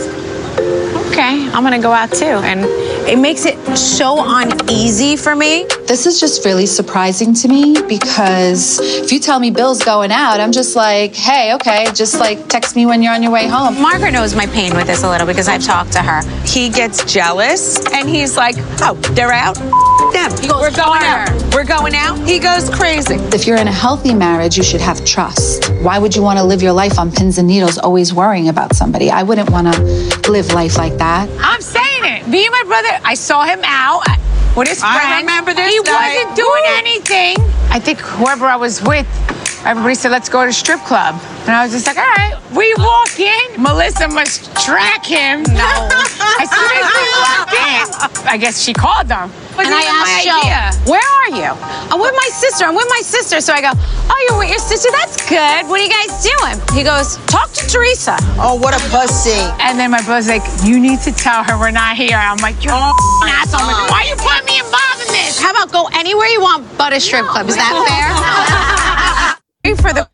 Okay, 1.11 1.49
I'm 1.49 1.63
going 1.63 1.73
to 1.73 1.85
go 1.85 1.91
out 1.91 2.13
too. 2.13 2.23
And 2.23 2.61
it 3.07 3.17
makes 3.17 3.45
it 3.45 3.57
so 3.77 4.17
uneasy 4.19 5.15
for 5.15 5.35
me. 5.35 5.65
This 5.87 6.05
is 6.05 6.19
just 6.19 6.43
really 6.43 6.65
surprising 6.65 7.33
to 7.35 7.47
me 7.47 7.75
because 7.87 8.79
if 8.81 9.11
you 9.11 9.19
tell 9.19 9.39
me 9.39 9.49
Bill's 9.49 9.81
going 9.81 10.11
out, 10.11 10.39
I'm 10.41 10.51
just 10.51 10.75
like, 10.75 11.15
hey, 11.15 11.53
okay, 11.55 11.85
just 11.93 12.19
like 12.19 12.47
text 12.49 12.75
me 12.75 12.85
when 12.85 13.01
you're 13.01 13.13
on 13.13 13.23
your 13.23 13.31
way 13.31 13.47
home. 13.47 13.81
Margaret 13.81 14.11
knows 14.11 14.35
my 14.35 14.45
pain 14.47 14.75
with 14.75 14.87
this 14.87 15.03
a 15.03 15.09
little 15.09 15.25
because 15.25 15.47
I've 15.47 15.63
talked 15.63 15.93
to 15.93 15.99
her. 15.99 16.21
He 16.45 16.69
gets 16.69 17.05
jealous 17.11 17.79
and 17.93 18.09
he's 18.09 18.35
like, 18.35 18.55
oh, 18.81 18.95
they're 19.13 19.31
out? 19.31 19.55
Them. 20.13 20.31
He 20.41 20.47
goes 20.47 20.61
We're 20.61 20.71
going 20.71 21.01
harder. 21.01 21.31
out. 21.31 21.53
We're 21.53 21.65
going 21.65 21.95
out. 21.95 22.17
He 22.27 22.39
goes 22.39 22.69
crazy. 22.69 23.15
If 23.15 23.47
you're 23.47 23.57
in 23.57 23.67
a 23.67 23.73
healthy 23.73 24.13
marriage, 24.13 24.57
you 24.57 24.63
should 24.63 24.81
have 24.81 25.03
trust. 25.05 25.69
Why 25.81 25.97
would 25.99 26.15
you 26.15 26.21
want 26.21 26.39
to 26.39 26.43
live 26.43 26.61
your 26.61 26.73
life 26.73 26.99
on 26.99 27.11
pins 27.11 27.37
and 27.37 27.47
needles, 27.47 27.77
always 27.77 28.13
worrying 28.13 28.49
about 28.49 28.75
somebody? 28.75 29.09
I 29.09 29.23
wouldn't 29.23 29.49
want 29.49 29.73
to 29.73 30.31
live 30.31 30.51
life 30.53 30.77
like 30.77 30.97
that. 30.97 31.29
I'm 31.39 31.61
saying 31.61 31.96
it. 32.05 32.27
Me 32.27 32.45
and 32.45 32.51
my 32.51 32.63
brother, 32.67 32.99
I 33.03 33.13
saw 33.13 33.43
him 33.45 33.59
out 33.63 34.03
with 34.55 34.67
his 34.67 34.79
friends. 34.79 34.97
I 35.05 35.19
remember 35.21 35.53
this 35.53 35.71
He 35.71 35.79
night. 35.81 36.23
wasn't 36.25 36.35
doing 36.35 36.63
anything. 36.77 37.35
I 37.69 37.79
think 37.79 37.99
whoever 37.99 38.45
I 38.45 38.55
was 38.55 38.81
with, 38.81 39.07
everybody 39.65 39.95
said, 39.95 40.11
let's 40.11 40.29
go 40.29 40.45
to 40.45 40.53
strip 40.53 40.79
club. 40.81 41.15
And 41.45 41.51
I 41.51 41.63
was 41.63 41.71
just 41.73 41.85
like, 41.87 41.97
all 41.97 42.03
right. 42.05 42.33
We 42.55 42.73
walk 42.77 43.19
in. 43.19 43.61
Melissa 43.61 44.07
must 44.07 44.45
track 44.65 45.05
him. 45.05 45.43
No. 45.43 45.89
as 46.39 46.49
soon 46.49 46.71
as 46.79 46.87
we 46.95 47.05
walked 47.21 47.53
in, 47.53 48.27
I 48.27 48.37
guess 48.39 48.61
she 48.61 48.73
called 48.73 49.07
them. 49.07 49.31
And 49.57 49.73
I 49.73 49.83
asked 49.89 50.23
Joe, 50.23 50.91
where 50.91 51.01
are 51.01 51.31
you? 51.33 51.49
I'm 51.89 51.99
with 51.99 52.13
my 52.13 52.29
sister. 52.31 52.65
I'm 52.65 52.75
with 52.75 52.87
my 52.89 53.01
sister. 53.01 53.41
So 53.41 53.53
I 53.53 53.61
go, 53.61 53.71
oh, 53.73 54.19
you're 54.29 54.39
with 54.39 54.49
your 54.49 54.59
sister? 54.59 54.89
That's 54.91 55.17
good. 55.27 55.67
What 55.67 55.79
are 55.79 55.83
you 55.83 55.89
guys 55.89 56.13
doing? 56.21 56.57
He 56.77 56.83
goes, 56.83 57.17
talk 57.25 57.51
to 57.53 57.65
Teresa. 57.67 58.17
Oh, 58.37 58.55
what 58.55 58.73
a 58.73 58.81
pussy. 58.89 59.41
And 59.59 59.79
then 59.79 59.91
my 59.91 60.01
brother's 60.03 60.27
like, 60.27 60.45
you 60.63 60.79
need 60.79 61.01
to 61.01 61.11
tell 61.11 61.43
her 61.43 61.57
we're 61.57 61.71
not 61.71 61.97
here. 61.97 62.17
I'm 62.17 62.37
like, 62.37 62.63
you're 62.63 62.73
oh 62.75 63.21
an 63.23 63.29
asshole. 63.29 63.61
I'm 63.61 63.73
like, 63.73 63.91
Why 63.91 64.05
are 64.05 64.09
you 64.09 64.15
putting 64.15 64.45
me 64.45 64.59
involved 64.59 65.01
in 65.01 65.11
this? 65.13 65.41
How 65.41 65.51
about 65.51 65.71
go 65.71 65.89
anywhere 65.93 66.27
you 66.27 66.41
want 66.41 66.65
but 66.77 66.93
a 66.93 66.99
strip 66.99 67.25
club? 67.25 67.47
Is 67.49 67.55
that 67.55 67.73
fair? 69.63 69.75
For 69.75 69.93
the 69.93 70.07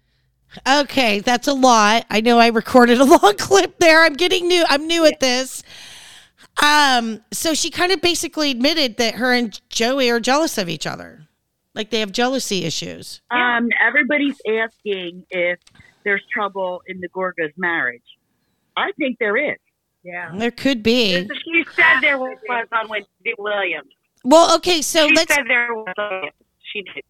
Okay, 0.68 1.20
that's 1.20 1.48
a 1.48 1.54
lot. 1.54 2.06
I 2.10 2.22
know 2.22 2.40
I 2.40 2.48
recorded 2.48 3.00
a 3.00 3.04
long 3.06 3.36
clip 3.38 3.78
there. 3.80 4.04
I'm 4.04 4.14
getting 4.14 4.48
new. 4.48 4.64
I'm 4.70 4.88
new 4.88 5.06
at 5.06 5.20
this. 5.20 5.64
Um, 6.62 7.24
so 7.32 7.54
she 7.54 7.70
kind 7.70 7.92
of 7.92 8.02
basically 8.02 8.52
admitted 8.52 8.98
that 8.98 9.16
her 9.16 9.34
and 9.34 9.60
Joey 9.70 10.10
are 10.10 10.20
jealous 10.20 10.58
of 10.58 10.70
each 10.70 10.86
other. 10.86 11.28
Like 11.74 11.90
they 11.90 12.00
have 12.00 12.12
jealousy 12.12 12.66
issues. 12.66 13.22
Um, 13.32 13.70
everybody's 13.82 14.40
asking 14.48 15.26
if 15.32 15.60
there's 16.04 16.22
trouble 16.32 16.84
in 16.88 17.00
the 17.02 17.08
Gorga's 17.10 17.54
marriage. 17.58 18.04
I 18.78 18.92
think 18.98 19.18
there 19.20 19.36
is. 19.38 19.58
Yeah. 20.04 20.32
There 20.36 20.52
could 20.52 20.84
be. 20.84 21.28
She 21.46 21.66
said 21.76 22.02
there 22.02 22.20
was 22.20 22.38
on 22.72 22.90
Wendy 22.90 23.08
Williams. 23.40 23.90
Well, 24.24 24.56
okay, 24.58 24.82
so 24.82 25.08
she 25.08 25.16
let's 25.16 25.34
said 25.34 25.46
there 25.48 25.74
was. 25.74 25.94
on- 25.98 26.30
She 26.72 26.82
did. 26.84 27.04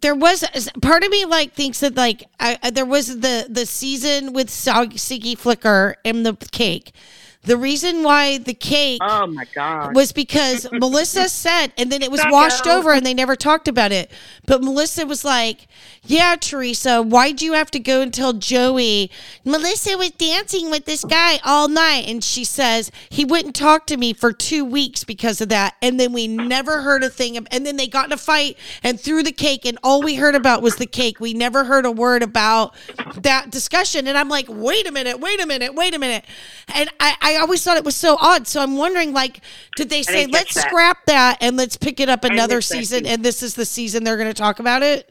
there 0.00 0.14
was 0.14 0.44
part 0.80 1.04
of 1.04 1.10
me 1.10 1.24
like 1.26 1.52
thinks 1.52 1.80
that 1.80 1.94
like 1.96 2.24
I, 2.40 2.58
I- 2.62 2.70
there 2.70 2.86
was 2.86 3.20
the 3.20 3.46
the 3.48 3.66
season 3.66 4.32
with 4.32 4.48
Sog- 4.48 4.94
Siggy 4.94 5.36
Flicker 5.36 5.96
and 6.04 6.24
the 6.24 6.34
cake 6.52 6.92
The 7.44 7.56
reason 7.56 8.04
why 8.04 8.38
the 8.38 8.54
cake 8.54 9.00
Oh 9.02 9.26
my 9.26 9.44
God. 9.54 9.96
was 9.96 10.12
because 10.12 10.68
Melissa 10.72 11.28
said, 11.28 11.72
and 11.76 11.90
then 11.90 12.00
it 12.00 12.10
was 12.10 12.22
washed 12.28 12.66
out. 12.68 12.76
over 12.78 12.92
and 12.92 13.04
they 13.04 13.14
never 13.14 13.34
talked 13.34 13.66
about 13.66 13.90
it. 13.90 14.10
But 14.46 14.62
Melissa 14.62 15.06
was 15.06 15.24
like, 15.24 15.66
Yeah, 16.04 16.36
Teresa, 16.40 17.02
why'd 17.02 17.42
you 17.42 17.54
have 17.54 17.70
to 17.72 17.80
go 17.80 18.00
and 18.00 18.14
tell 18.14 18.32
Joey? 18.32 19.10
Melissa 19.44 19.98
was 19.98 20.12
dancing 20.12 20.70
with 20.70 20.84
this 20.84 21.04
guy 21.04 21.40
all 21.44 21.66
night. 21.66 22.04
And 22.06 22.22
she 22.22 22.44
says, 22.44 22.92
He 23.10 23.24
wouldn't 23.24 23.56
talk 23.56 23.86
to 23.88 23.96
me 23.96 24.12
for 24.12 24.32
two 24.32 24.64
weeks 24.64 25.02
because 25.02 25.40
of 25.40 25.48
that. 25.48 25.74
And 25.82 25.98
then 25.98 26.12
we 26.12 26.28
never 26.28 26.82
heard 26.82 27.02
a 27.02 27.10
thing. 27.10 27.36
Of, 27.36 27.48
and 27.50 27.66
then 27.66 27.76
they 27.76 27.88
got 27.88 28.06
in 28.06 28.12
a 28.12 28.16
fight 28.16 28.56
and 28.84 29.00
threw 29.00 29.24
the 29.24 29.32
cake. 29.32 29.64
And 29.64 29.78
all 29.82 30.00
we 30.00 30.14
heard 30.14 30.36
about 30.36 30.62
was 30.62 30.76
the 30.76 30.86
cake. 30.86 31.18
We 31.18 31.34
never 31.34 31.64
heard 31.64 31.86
a 31.86 31.90
word 31.90 32.22
about 32.22 32.74
that 33.22 33.50
discussion. 33.50 34.06
And 34.06 34.16
I'm 34.16 34.28
like, 34.28 34.46
Wait 34.48 34.86
a 34.86 34.92
minute, 34.92 35.18
wait 35.18 35.40
a 35.42 35.46
minute, 35.46 35.74
wait 35.74 35.92
a 35.94 35.98
minute. 35.98 36.24
And 36.74 36.88
I, 37.00 37.16
I 37.20 37.31
always 37.36 37.62
thought 37.62 37.76
it 37.76 37.84
was 37.84 37.96
so 37.96 38.16
odd. 38.20 38.46
So 38.46 38.60
I'm 38.60 38.76
wondering, 38.76 39.12
like, 39.12 39.40
did 39.76 39.90
they 39.90 40.02
say, 40.02 40.26
let's 40.26 40.54
that. 40.54 40.68
scrap 40.68 41.06
that 41.06 41.38
and 41.40 41.56
let's 41.56 41.76
pick 41.76 42.00
it 42.00 42.08
up 42.08 42.24
another 42.24 42.60
season? 42.60 43.06
And 43.06 43.24
this 43.24 43.42
is 43.42 43.54
the 43.54 43.64
season 43.64 44.04
they're 44.04 44.16
going 44.16 44.28
to 44.28 44.34
talk 44.34 44.58
about 44.58 44.82
it? 44.82 45.08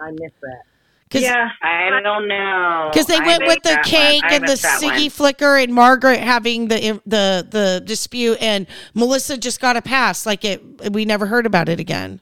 I 0.00 0.10
missed 0.10 0.34
that. 0.42 1.20
yeah, 1.20 1.48
I 1.62 2.00
don't 2.02 2.26
know. 2.26 2.90
Because 2.92 3.06
they 3.06 3.20
went 3.20 3.44
with 3.46 3.62
the 3.62 3.78
cake 3.84 4.24
and 4.24 4.44
the 4.44 4.48
one. 4.48 4.56
Siggy 4.56 5.12
Flicker 5.12 5.56
and 5.56 5.72
Margaret 5.74 6.20
having 6.20 6.68
the 6.68 7.00
the 7.04 7.46
the 7.48 7.82
dispute, 7.84 8.38
and 8.40 8.66
Melissa 8.94 9.36
just 9.36 9.60
got 9.60 9.76
a 9.76 9.82
pass. 9.82 10.24
Like 10.24 10.44
it, 10.44 10.92
we 10.92 11.04
never 11.04 11.26
heard 11.26 11.44
about 11.44 11.68
it 11.68 11.78
again. 11.78 12.20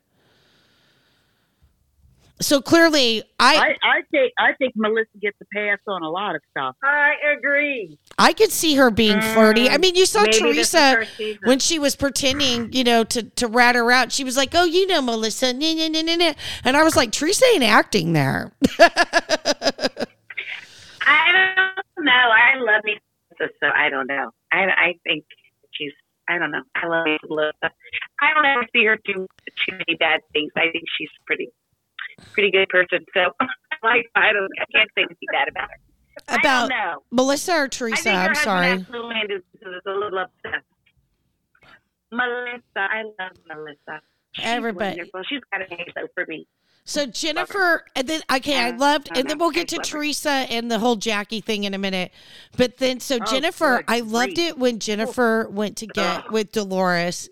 So 2.40 2.60
clearly, 2.62 3.22
I 3.38 3.54
I, 3.54 3.68
I 3.86 4.02
think 4.10 4.32
I 4.38 4.52
think 4.58 4.72
Melissa 4.74 5.18
gets 5.20 5.36
a 5.40 5.44
pass 5.54 5.78
on 5.86 6.02
a 6.02 6.10
lot 6.10 6.34
of 6.34 6.42
stuff. 6.50 6.74
I 6.82 7.12
agree. 7.36 7.98
I 8.20 8.34
could 8.34 8.52
see 8.52 8.74
her 8.74 8.90
being 8.90 9.18
flirty. 9.22 9.70
I 9.70 9.78
mm, 9.78 9.80
mean, 9.80 9.94
you 9.94 10.04
saw 10.04 10.24
Teresa 10.24 11.06
when 11.44 11.58
she 11.58 11.78
was 11.78 11.96
pretending, 11.96 12.70
you 12.70 12.84
know, 12.84 13.02
to 13.02 13.22
to 13.22 13.46
rat 13.46 13.76
her 13.76 13.90
out. 13.90 14.12
She 14.12 14.24
was 14.24 14.36
like, 14.36 14.50
"Oh, 14.54 14.64
you 14.64 14.86
know, 14.86 15.00
Melissa," 15.00 15.54
nah, 15.54 15.72
nah, 15.72 15.88
nah, 15.88 16.16
nah. 16.16 16.34
and 16.62 16.76
I 16.76 16.82
was 16.82 16.96
like, 16.96 17.12
"Teresa 17.12 17.46
ain't 17.54 17.64
acting 17.64 18.12
there." 18.12 18.52
I 18.78 18.92
don't 21.32 22.04
know. 22.04 22.12
I 22.12 22.58
love 22.58 22.84
me, 22.84 23.00
so 23.38 23.68
I 23.74 23.88
don't 23.88 24.06
know. 24.06 24.30
I 24.52 24.64
I 24.66 24.94
think 25.02 25.24
she's. 25.72 25.92
I 26.28 26.36
don't 26.36 26.50
know. 26.50 26.62
I 26.74 26.86
love 26.86 27.06
Melissa. 27.26 27.72
I 28.20 28.34
don't 28.34 28.44
ever 28.44 28.66
see 28.74 28.84
her 28.84 28.98
do 29.02 29.26
too 29.46 29.72
many 29.72 29.96
bad 29.98 30.20
things. 30.34 30.52
I 30.56 30.70
think 30.70 30.84
she's 30.98 31.08
pretty, 31.26 31.48
pretty 32.34 32.50
good 32.50 32.68
person. 32.68 33.06
So, 33.14 33.32
like, 33.82 34.10
I 34.14 34.34
don't. 34.34 34.50
I 34.60 34.66
can't 34.76 34.90
say 34.94 35.04
anything 35.04 35.28
bad 35.32 35.48
about 35.48 35.70
her. 35.70 35.89
About. 36.30 36.70
Melissa 37.10 37.54
or 37.54 37.68
Teresa? 37.68 38.10
I'm 38.10 38.34
sorry. 38.34 38.72
is, 38.72 38.86
a 39.86 39.90
little 39.90 40.18
upset. 40.18 40.62
Melissa, 42.12 42.62
I 42.76 43.02
love 43.02 43.36
Melissa. 43.46 44.00
She's 44.32 44.44
Everybody. 44.44 44.96
wonderful. 44.96 45.22
She's 45.28 45.40
got 45.52 45.60
for 46.14 46.24
me. 46.26 46.46
So 46.84 47.06
Jennifer, 47.06 47.84
and 47.94 48.08
then 48.08 48.20
okay, 48.32 48.58
I 48.58 48.70
loved, 48.70 49.10
and 49.14 49.28
then 49.28 49.38
we'll 49.38 49.50
get 49.50 49.68
to 49.68 49.78
Teresa 49.78 50.30
and 50.30 50.70
the 50.70 50.78
whole 50.78 50.96
Jackie 50.96 51.40
thing 51.40 51.64
in 51.64 51.74
a 51.74 51.78
minute. 51.78 52.10
But 52.56 52.78
then, 52.78 53.00
so 53.00 53.18
Oh, 53.20 53.24
Jennifer, 53.24 53.84
I 53.86 54.00
loved 54.00 54.38
it 54.38 54.58
when 54.58 54.78
Jennifer 54.78 55.46
went 55.50 55.76
to 55.78 55.86
get 55.86 56.32
with 56.32 56.52
Dolores, 56.52 57.28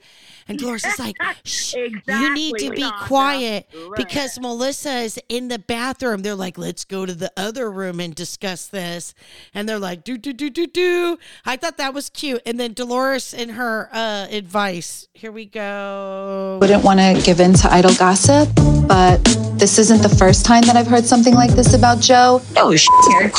and 0.48 0.58
Dolores 0.58 0.84
is 0.84 0.98
like, 0.98 1.16
Shh, 1.44 1.74
"You 1.74 1.90
need 2.34 2.54
to 2.58 2.70
be 2.70 2.82
Shonda. 2.82 3.06
quiet 3.06 3.68
Right. 3.74 3.96
because 3.96 4.40
Melissa 4.40 4.98
is 4.98 5.20
in 5.28 5.48
the 5.48 5.58
bathroom." 5.58 6.22
They're 6.22 6.34
like, 6.34 6.58
"Let's 6.58 6.84
go 6.84 7.06
to 7.06 7.14
the 7.14 7.30
other 7.36 7.70
room 7.70 8.00
and 8.00 8.14
discuss 8.14 8.66
this," 8.66 9.14
and 9.54 9.68
they're 9.68 9.78
like, 9.78 10.04
"Do 10.04 10.16
do 10.18 10.32
do 10.32 10.50
do 10.50 10.66
do." 10.66 11.18
I 11.44 11.56
thought 11.56 11.76
that 11.76 11.94
was 11.94 12.08
cute, 12.10 12.42
and 12.46 12.58
then 12.58 12.72
Dolores 12.72 13.32
and 13.34 13.52
her 13.52 13.88
uh, 13.92 14.26
advice. 14.30 15.08
Here 15.14 15.32
we 15.32 15.44
go. 15.46 16.58
Wouldn't 16.60 16.84
want 16.84 17.00
to 17.00 17.20
give 17.24 17.40
in 17.40 17.52
to 17.54 17.72
idle 17.72 17.94
gossip, 17.94 18.48
but 18.86 19.22
this 19.58 19.78
isn't 19.78 20.02
the 20.02 20.08
first 20.08 20.44
time 20.46 20.62
that 20.62 20.76
I've 20.76 20.86
heard 20.86 21.04
something 21.04 21.34
like 21.34 21.50
this 21.52 21.74
about 21.74 22.00
Joe. 22.00 22.40
Oh, 22.56 22.72
it's 22.72 22.88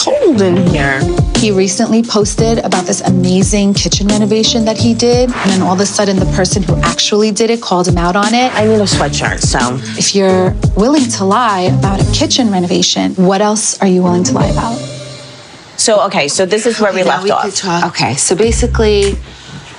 cold 0.04 0.42
in 0.42 0.58
here. 0.68 1.00
He 1.40 1.52
recently 1.52 2.04
posted 2.04 2.58
about 2.66 2.86
this 2.86 3.00
amazing 3.00 3.74
kitchen 3.74 4.08
renovation 4.08 4.66
that 4.66 4.78
he 4.78 4.94
did, 4.94 5.30
and 5.30 5.52
then 5.52 5.62
all 5.62 5.72
of 5.74 5.80
a 5.80 5.86
sudden, 5.86 6.18
the 6.18 6.26
person 6.36 6.62
who 6.64 6.76
actually 6.82 7.32
did 7.32 7.50
it 7.50 7.62
called 7.62 7.88
him 7.88 7.98
out 7.98 8.18
on 8.18 8.34
it. 8.34 8.54
I 8.56 8.66
need 8.66 8.74
a 8.76 8.84
sweatshirt, 8.84 9.40
so. 9.40 9.58
If 9.98 10.14
you're 10.14 10.54
willing 10.76 11.06
to 11.06 11.24
lie 11.24 11.72
about 11.80 12.02
a 12.02 12.12
kitchen 12.12 12.52
renovation, 12.52 13.14
what 13.16 13.40
else 13.42 13.80
are 13.80 13.88
you 13.88 14.04
willing 14.04 14.26
to 14.26 14.34
lie 14.34 14.48
about? 14.48 14.76
So, 15.78 16.06
okay, 16.08 16.28
so 16.28 16.46
this 16.46 16.66
is 16.66 16.82
where 16.82 16.92
we 16.92 17.04
Now 17.04 17.24
left 17.24 17.32
off. 17.32 17.44
could 17.46 17.56
talk. 17.56 17.86
Okay, 17.96 18.16
so 18.16 18.36
basically, 18.36 19.14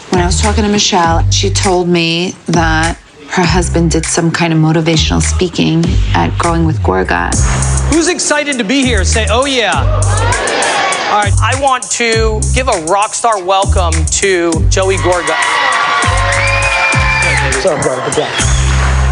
when 0.08 0.22
I 0.22 0.24
was 0.24 0.40
talking 0.40 0.64
to 0.64 0.70
Michelle, 0.70 1.30
she 1.30 1.50
told 1.50 1.90
me 1.90 2.30
that 2.46 2.96
her 3.32 3.44
husband 3.44 3.90
did 3.90 4.06
some 4.06 4.30
kind 4.30 4.54
of 4.54 4.58
motivational 4.58 5.20
speaking 5.20 5.84
at 6.14 6.34
Growing 6.38 6.64
with 6.64 6.78
Gorga. 6.80 7.28
Who's 7.92 8.08
excited 8.08 8.56
to 8.56 8.64
be 8.64 8.82
here? 8.82 9.04
Say, 9.04 9.26
oh 9.28 9.44
yeah. 9.44 10.79
All 11.10 11.16
right, 11.18 11.32
I 11.42 11.60
want 11.60 11.82
to 11.92 12.40
give 12.54 12.68
a 12.68 12.84
rock 12.84 13.14
star 13.14 13.42
welcome 13.42 13.92
to 13.92 14.52
Joey 14.68 14.94
Gorga. 14.98 15.34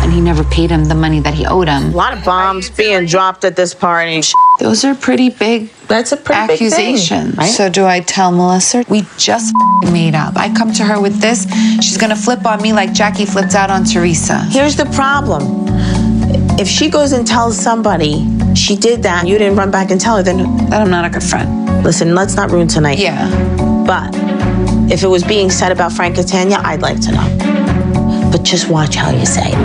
And 0.04 0.12
he 0.12 0.20
never 0.20 0.44
paid 0.44 0.70
him 0.70 0.84
the 0.84 0.94
money 0.94 1.18
that 1.18 1.34
he 1.34 1.44
owed 1.44 1.66
him. 1.66 1.92
A 1.92 1.96
lot 1.96 2.16
of 2.16 2.24
bombs 2.24 2.70
being 2.70 3.04
dropped 3.06 3.44
at 3.44 3.56
this 3.56 3.74
party. 3.74 4.22
Those 4.60 4.84
are 4.84 4.94
pretty 4.94 5.30
big 5.30 5.70
That's 5.88 6.12
a 6.12 6.16
pretty 6.16 6.46
big 6.46 6.58
thing, 6.58 6.66
accusations. 6.68 7.36
right? 7.36 7.50
So 7.50 7.68
do 7.68 7.84
I 7.84 7.98
tell 7.98 8.30
Melissa? 8.30 8.84
We 8.88 9.02
just 9.16 9.52
made 9.90 10.14
up. 10.14 10.36
I 10.36 10.54
come 10.54 10.72
to 10.74 10.84
her 10.84 11.00
with 11.00 11.20
this, 11.20 11.46
she's 11.82 11.96
gonna 11.98 12.14
flip 12.16 12.46
on 12.46 12.62
me 12.62 12.72
like 12.72 12.92
Jackie 12.92 13.26
flipped 13.26 13.56
out 13.56 13.70
on 13.70 13.82
Teresa. 13.84 14.38
Here's 14.50 14.76
the 14.76 14.86
problem. 14.86 15.66
If 16.60 16.68
she 16.68 16.90
goes 16.90 17.10
and 17.10 17.26
tells 17.26 17.58
somebody 17.58 18.24
she 18.54 18.76
did 18.76 19.02
that, 19.02 19.26
you 19.26 19.36
didn't 19.36 19.56
run 19.56 19.72
back 19.72 19.90
and 19.90 20.00
tell 20.00 20.16
her, 20.16 20.22
then 20.22 20.68
That 20.70 20.80
I'm 20.80 20.90
not 20.90 21.04
a 21.04 21.10
good 21.10 21.22
friend. 21.24 21.67
Listen, 21.82 22.14
let's 22.14 22.34
not 22.34 22.50
ruin 22.50 22.68
tonight. 22.68 22.98
Yeah. 22.98 23.28
But 23.86 24.14
if 24.92 25.02
it 25.02 25.08
was 25.08 25.24
being 25.24 25.50
said 25.50 25.72
about 25.72 25.92
Frank 25.92 26.16
Catania, 26.16 26.60
I'd 26.62 26.82
like 26.82 27.00
to 27.02 27.12
know. 27.12 28.30
But 28.30 28.42
just 28.42 28.68
watch 28.68 28.94
how 28.94 29.10
you 29.10 29.26
say 29.26 29.50
it. 29.52 29.58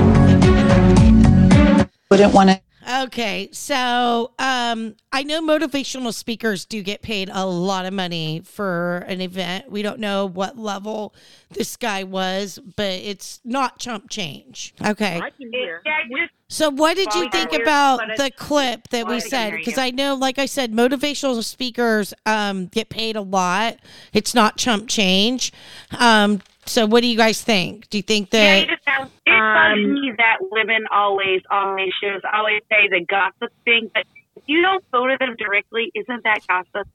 Wouldn't 2.09 2.34
want 2.34 2.49
to. 2.51 2.62
Okay, 2.88 3.50
so 3.52 4.32
um, 4.40 4.96
I 5.12 5.24
know 5.24 5.42
motivational 5.42 6.14
speakers 6.14 6.66
do 6.66 6.82
get 6.82 7.02
paid 7.02 7.30
a 7.32 7.46
lot 7.46 7.86
of 7.86 7.94
money 7.94 8.42
for 8.44 8.98
an 9.08 9.22
event. 9.22 9.72
We 9.72 9.82
don't 9.82 10.00
know 10.00 10.26
what 10.26 10.58
level 10.58 11.14
this 11.52 11.78
guy 11.78 12.04
was, 12.04 12.60
but 12.76 12.92
it's 12.92 13.40
not 13.46 13.80
chump 13.80 14.10
change. 14.10 14.74
Okay. 14.86 15.20
I 15.22 15.30
can 15.30 15.52
hear. 15.54 15.82
Yeah, 15.86 16.00
just 16.10 16.34
So, 16.50 16.70
what 16.70 16.96
did 16.98 17.14
you 17.16 17.30
think 17.30 17.54
about 17.54 18.00
the 18.18 18.32
clip 18.36 18.90
that 18.90 19.08
we 19.08 19.20
said? 19.20 19.54
Because. 19.54 19.78
I 19.78 19.90
know, 19.92 20.16
like 20.16 20.38
I 20.38 20.46
said, 20.46 20.72
motivational 20.72 21.44
speakers 21.44 22.14
um, 22.26 22.68
get 22.68 22.90
paid 22.90 23.16
a 23.16 23.22
lot. 23.22 23.78
It's 24.14 24.34
not 24.34 24.58
chump 24.58 24.88
change. 24.88 25.52
Um, 25.98 26.42
so, 26.66 26.86
what 26.86 27.01
do 27.01 27.07
you 27.07 27.18
guys 27.18 27.41
think? 27.41 27.89
Do 27.89 27.97
you 27.97 28.03
think 28.03 28.30
Yeah, 28.32 28.59
that? 28.59 28.68
just 28.70 28.84
sounds. 28.86 29.11
It 29.26 29.32
bugs 29.32 30.01
me 30.01 30.14
that 30.18 30.38
women 30.41 30.84
always 30.91 31.41
on 31.51 31.76
these 31.76 31.93
shows 32.01 32.22
always 32.32 32.61
say 32.70 32.88
the 32.89 33.05
gossip 33.05 33.51
thing, 33.66 33.89
but 33.93 34.05
if 34.36 34.43
you 34.47 34.61
don't 34.61 34.84
go 34.91 35.07
to 35.07 35.18
them 35.20 35.36
directly, 35.38 35.91
isn't 35.95 36.24
that 36.24 36.39
gossip? 36.47 36.88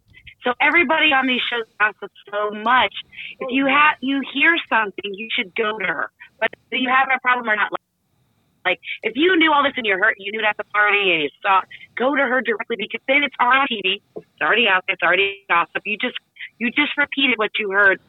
So 0.44 0.54
everybody 0.60 1.12
on 1.12 1.26
these 1.26 1.40
shows 1.50 1.66
gossips 1.80 2.14
so 2.30 2.50
much. 2.50 2.94
If 3.40 3.48
you 3.50 3.66
have 3.66 3.96
you 4.00 4.22
hear 4.32 4.56
something, 4.68 5.10
you 5.14 5.28
should 5.34 5.54
go 5.54 5.78
to 5.78 5.84
her. 5.84 6.10
But 6.38 6.50
do 6.70 6.78
you 6.78 6.88
have 6.88 7.08
a 7.14 7.18
problem 7.20 7.48
or 7.48 7.56
not? 7.56 7.72
Like 8.64 8.80
if 9.02 9.14
you 9.16 9.36
knew 9.36 9.52
all 9.52 9.62
this 9.62 9.72
and 9.76 9.86
you're 9.86 9.98
hurt, 9.98 10.16
you 10.18 10.30
knew 10.32 10.40
it 10.40 10.44
at 10.44 10.56
the 10.56 10.64
party 10.64 11.12
and 11.12 11.22
you 11.22 11.30
saw, 11.42 11.62
go 11.96 12.14
to 12.14 12.22
her 12.22 12.40
directly 12.40 12.76
because 12.78 13.00
then 13.08 13.24
it's 13.24 13.34
on 13.40 13.66
TV. 13.66 14.00
It's 14.16 14.26
already 14.42 14.68
out 14.68 14.84
there. 14.86 14.94
It's 14.94 15.02
already 15.02 15.44
gossip. 15.48 15.82
You 15.84 15.96
just 15.96 16.16
you 16.58 16.70
just 16.70 16.96
repeated 16.96 17.38
what 17.38 17.50
you 17.58 17.70
heard 17.70 18.00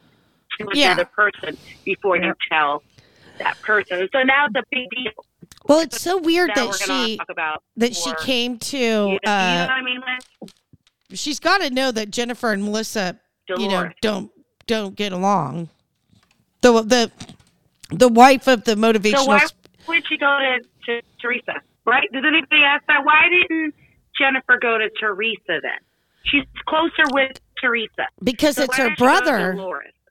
to 0.68 0.78
Yeah. 0.78 0.92
another 0.92 1.04
person 1.06 1.56
before 1.84 2.16
you 2.16 2.34
tell 2.50 2.82
that 3.38 3.60
person. 3.62 4.08
So 4.12 4.22
now 4.22 4.46
it's 4.46 4.56
a 4.56 4.62
big 4.70 4.88
deal. 4.90 5.12
Well, 5.66 5.80
it's 5.80 6.00
so 6.00 6.18
weird 6.18 6.50
that 6.54 6.74
she 6.74 7.16
talk 7.16 7.30
about 7.30 7.62
that 7.76 7.94
she 7.94 8.12
came 8.22 8.58
to. 8.58 8.76
You 8.78 8.84
know, 8.84 9.06
you 9.12 9.18
know 9.24 9.30
Uh, 9.30 9.66
what 9.66 9.70
I 9.70 9.82
mean? 9.82 10.00
She's 11.12 11.40
got 11.40 11.58
to 11.60 11.70
know 11.70 11.90
that 11.90 12.10
Jennifer 12.10 12.52
and 12.52 12.62
Melissa, 12.64 13.18
you 13.48 13.68
know, 13.68 13.90
don't 14.00 14.30
don't 14.66 14.94
get 14.94 15.12
along. 15.12 15.68
The 16.62 16.82
the 16.82 17.10
the 17.90 18.08
wife 18.08 18.46
of 18.46 18.64
the 18.64 18.74
motivational. 18.74 19.16
So 19.18 19.26
why 19.26 19.46
would 19.88 20.02
she 20.08 20.16
go 20.16 20.38
to, 20.38 20.60
to 20.86 21.02
Teresa? 21.20 21.54
Right? 21.84 22.08
Does 22.12 22.24
anybody 22.26 22.62
ask 22.64 22.84
that? 22.86 23.04
Why 23.04 23.28
didn't 23.28 23.74
Jennifer 24.18 24.58
go 24.60 24.78
to 24.78 24.88
Teresa 25.00 25.38
then? 25.62 25.80
She's 26.24 26.44
closer 26.66 27.04
with 27.12 27.40
Teresa. 27.60 28.06
Because 28.22 28.56
So 28.56 28.64
it's 28.64 28.76
her 28.76 28.84
didn't 28.90 28.98
she 28.98 29.04
go 29.04 29.14
to 29.18 29.20
brother. 29.24 29.54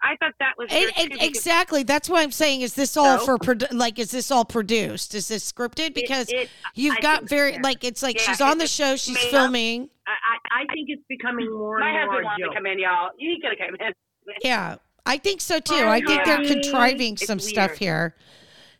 Dolores? 0.01 0.17
I 0.21 0.25
thought 0.25 0.33
that 0.39 0.53
was 0.57 0.67
It- 0.71 0.97
it- 0.97 1.21
exactly. 1.23 1.83
That's 1.83 2.09
what 2.09 2.21
I'm 2.21 2.31
saying. 2.31 2.61
Is 2.61 2.73
this 2.73 2.95
all 2.97 3.19
So? 3.19 3.25
for 3.25 3.37
produ- 3.37 3.73
like? 3.73 3.99
Is 3.99 4.11
this 4.11 4.31
all 4.31 4.45
produced? 4.45 5.13
Is 5.15 5.27
this 5.27 5.49
scripted? 5.51 5.93
Because 5.93 6.29
it- 6.29 6.49
you've 6.75 6.97
I 6.97 7.01
got 7.01 7.23
very 7.23 7.53
so. 7.55 7.59
like 7.63 7.83
it's 7.83 8.01
like 8.03 8.15
Yeah, 8.17 8.23
she's 8.23 8.41
on 8.41 8.57
the 8.57 8.67
show. 8.67 8.95
She's 8.95 9.15
made 9.15 9.25
up. 9.25 9.29
filming. 9.31 9.89
I, 10.07 10.11
I, 10.11 10.61
I 10.61 10.73
think 10.73 10.89
it's 10.89 11.03
becoming 11.07 11.51
more 11.53 11.79
My 11.79 11.89
and 11.89 12.05
more 12.05 12.21
husband 12.21 12.25
a 12.25 12.25
wants 12.25 12.43
to 12.43 12.55
come 12.55 12.65
in, 12.65 12.79
y'all. 12.79 13.09
You 13.17 13.39
gotta 13.41 13.55
come 13.55 13.75
in. 13.79 13.93
Yeah, 14.43 14.75
I 15.05 15.17
think 15.17 15.41
so 15.41 15.59
too. 15.59 15.75
I 15.75 16.01
think 16.01 16.25
they're 16.25 16.45
contriving 16.45 17.13
It's 17.13 17.25
some 17.25 17.39
stuff 17.39 17.77
here. 17.77 18.15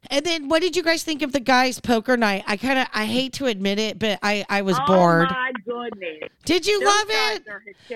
And 0.10 0.26
then, 0.26 0.50
what 0.50 0.62
did 0.62 0.76
you 0.76 0.84
guys 0.84 1.04
think 1.04 1.22
of 1.22 1.32
the 1.32 1.40
guys' 1.40 1.80
poker 1.80 2.18
night? 2.18 2.44
I 2.48 2.58
kind 2.58 2.80
of, 2.80 2.88
I 2.94 3.06
hate 3.06 3.34
to 3.34 3.46
admit 3.46 3.78
it, 3.80 4.00
but 4.00 4.20
I, 4.24 4.44
I 4.50 4.62
was 4.64 4.78
bored. 4.88 4.90
oh 4.90 4.96
bored. 4.96 5.30
my 5.30 5.52
goodness. 5.66 6.30
Did 6.46 6.66
you 6.66 6.80
Those 6.80 6.88
love 6.88 7.08
it? 7.10 7.44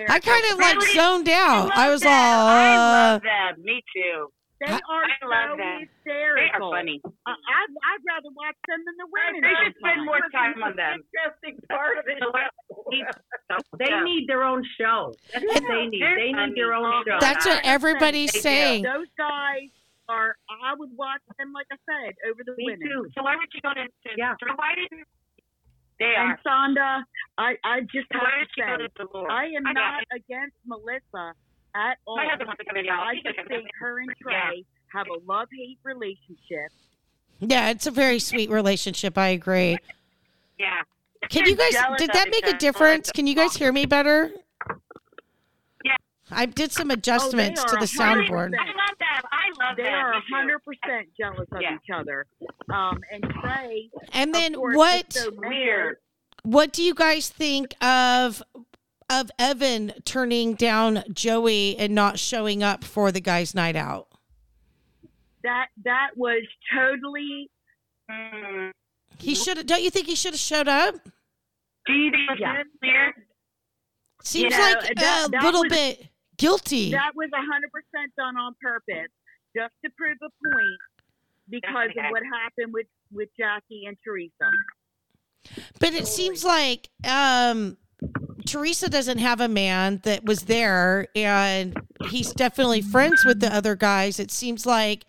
I 0.09 0.20
kind 0.20 0.43
of 0.51 0.59
like 0.59 0.76
Really? 0.78 0.93
zoned 0.95 1.30
out. 1.30 1.72
I, 1.76 1.89
was 1.89 2.03
all, 2.03 2.11
I 2.11 2.76
uh, 2.76 2.80
love 3.14 3.22
them. 3.24 3.64
Me 3.66 3.82
too. 3.95 4.28
They 4.61 4.68
are 4.72 4.80
I 4.80 5.26
love 5.28 5.49
so 5.51 5.57
them. 5.57 5.80
hysterical. 6.05 6.72
They 6.72 6.78
are 6.78 6.80
funny. 6.80 7.01
I, 7.26 7.32
I'd, 7.32 7.72
I'd 7.84 8.03
rather 8.07 8.30
watch 8.32 8.55
them 8.68 8.80
than 8.86 8.95
the 8.95 9.07
women. 9.11 9.41
They 9.41 9.55
should 9.66 9.76
spend 9.82 10.05
more 10.05 10.22
time 10.32 10.64
on 10.64 10.76
them. 10.78 11.03
Interesting 11.11 11.59
part 11.68 11.97
of 11.97 12.05
it. 12.07 12.22
They 13.80 13.89
need 14.05 14.28
their 14.28 14.43
own 14.43 14.64
show. 14.80 15.14
That's 15.34 15.43
what 15.45 15.64
they 15.68 15.88
need. 15.88 16.01
They're 16.01 16.16
They 16.16 16.32
need 16.32 16.55
their 16.55 16.74
own 16.74 17.03
show. 17.05 17.18
that's 17.20 17.45
what 17.45 17.59
everybody's 17.66 18.32
They 18.32 18.38
do. 18.39 18.41
saying. 18.41 18.84
Those 18.84 19.07
guys 19.18 19.68
are. 20.07 20.36
I 20.74 20.76
would 20.76 20.89
watch 20.97 21.21
them, 21.38 21.53
like 21.53 21.69
I 21.69 21.78
said, 21.86 22.17
over 22.26 22.41
the 22.41 22.57
Me 22.57 22.65
women. 22.74 22.82
too. 22.82 23.05
So 23.13 23.21
why 23.21 23.38
would 23.38 23.45
you 23.53 23.61
go 23.61 23.74
to? 23.78 23.86
to 23.86 24.09
Yeah. 24.17 24.34
so 24.41 24.49
why 24.57 24.74
didn't 24.74 25.05
they 26.01 26.17
And 26.17 26.34
are? 26.34 26.39
Sonda, 26.41 27.03
I, 27.38 27.53
I 27.63 27.82
just 27.93 28.09
So 28.09 28.17
have 28.17 28.26
to 28.26 28.39
did 28.41 28.49
she 28.57 28.61
go 28.65 28.74
say, 28.82 29.21
to 29.21 29.30
I 29.30 29.45
am 29.53 29.67
I 29.69 29.74
not 29.74 30.01
it. 30.01 30.09
against 30.26 30.57
Melissa 30.65 31.38
at 31.76 31.97
all. 32.09 32.17
My 32.17 32.26
husband 32.26 32.47
wants 32.47 32.59
to 32.59 32.65
come 32.65 32.78
in. 32.78 32.86
y'all. 32.86 33.05
I 33.05 33.15
just 33.21 33.38
think 33.47 33.69
her 33.80 33.99
and 34.01 34.09
Trey 34.21 34.65
have 34.93 35.05
a 35.07 35.21
love 35.30 35.47
hate 35.53 35.78
relationship. 35.84 36.74
Yeah, 37.39 37.69
it's 37.69 37.88
a 37.88 37.91
very 37.91 38.19
sweet 38.19 38.49
relationship. 38.49 39.17
I 39.17 39.30
agree. 39.30 39.78
Yeah. 40.57 40.82
Can 41.30 41.45
you 41.45 41.55
guys? 41.55 41.74
Did 41.97 42.11
that 42.13 42.30
make 42.32 42.47
a 42.47 42.57
difference? 42.57 43.11
Can 43.11 43.28
you 43.28 43.36
guys 43.36 43.55
hear 43.55 43.71
me 43.71 43.86
better? 43.86 44.32
Yeah. 46.34 46.39
I 46.41 46.45
did 46.45 46.71
some 46.71 46.91
adjustments 46.91 47.61
are 47.61 47.67
to 47.69 47.75
the 47.77 47.86
soundboard. 47.86 48.53
I 48.59 48.65
love 48.65 48.97
them. 48.99 49.23
I 49.31 49.65
love 49.67 49.77
They 49.77 49.84
them. 49.84 49.93
are 49.93 50.13
a 50.13 50.21
hundred 50.34 50.59
percent 50.63 51.09
jealous 51.17 51.47
of 51.51 51.61
Yeah. 51.61 51.75
each 51.75 51.89
other. 51.93 52.25
Um, 52.73 52.99
and 53.11 53.23
Trey, 53.41 53.89
And 54.11 54.34
then 54.34 54.55
course, 54.55 54.75
what? 54.77 55.13
so 55.13 55.29
Weird. 55.36 55.97
What 56.43 56.73
do 56.73 56.84
you 56.84 56.93
guys 56.93 57.29
think 57.29 57.73
of 57.84 58.41
of 59.09 59.29
Evan 59.38 59.93
turning 60.05 60.55
down 60.55 61.03
Joey 61.13 61.77
and 61.77 61.93
not 61.93 62.17
showing 62.19 62.63
up 62.63 62.84
for 62.84 63.11
the 63.11 63.19
guys' 63.21 63.53
night 63.53 63.75
out? 63.75 64.07
That 65.43 65.67
that 65.84 66.11
was 66.15 66.43
totally. 66.73 67.49
Mm. 68.09 68.71
He 69.19 69.36
should. 69.36 69.57
have 69.57 69.65
Don't 69.65 69.84
you 69.84 69.89
think 69.89 70.07
he 70.07 70.15
should 70.15 70.34
have 70.34 70.39
showed 70.39 70.67
up? 70.67 70.95
Do 71.86 71.93
you 71.93 72.11
think 72.11 72.39
Yeah. 72.39 72.61
it's 72.61 72.69
weird? 72.81 73.13
Seems 74.23 74.51
know, 74.57 74.59
like 74.59 74.95
that- 74.95 75.25
a 75.27 75.31
that 75.31 75.43
little 75.43 75.63
was- 75.63 75.69
bit 75.69 76.07
guilty. 76.38 76.91
That 76.91 77.11
was 77.15 77.29
a 77.34 77.41
hundred 77.41 77.71
percent 77.71 78.13
done 78.17 78.38
on 78.38 78.55
purpose, 78.61 79.11
just 79.55 79.73
to 79.84 79.91
prove 79.97 80.17
a 80.21 80.29
point, 80.29 80.79
because 81.49 81.89
of 81.97 82.11
what 82.11 82.23
happened 82.23 82.73
with 82.73 82.88
with 83.11 83.29
Jackie 83.38 83.86
and 83.86 83.97
Teresa. 84.03 84.51
But 85.79 85.93
it 85.93 86.07
seems 86.07 86.43
like 86.43 86.89
um, 87.07 87.77
Teresa 88.45 88.89
doesn't 88.89 89.17
have 89.17 89.41
a 89.41 89.47
man 89.47 90.01
that 90.03 90.25
was 90.25 90.43
there, 90.43 91.07
and 91.15 91.77
he's 92.09 92.31
definitely 92.31 92.81
friends 92.81 93.25
with 93.25 93.39
the 93.39 93.53
other 93.53 93.75
guys. 93.75 94.19
It 94.19 94.31
seems 94.31 94.65
like 94.65 95.05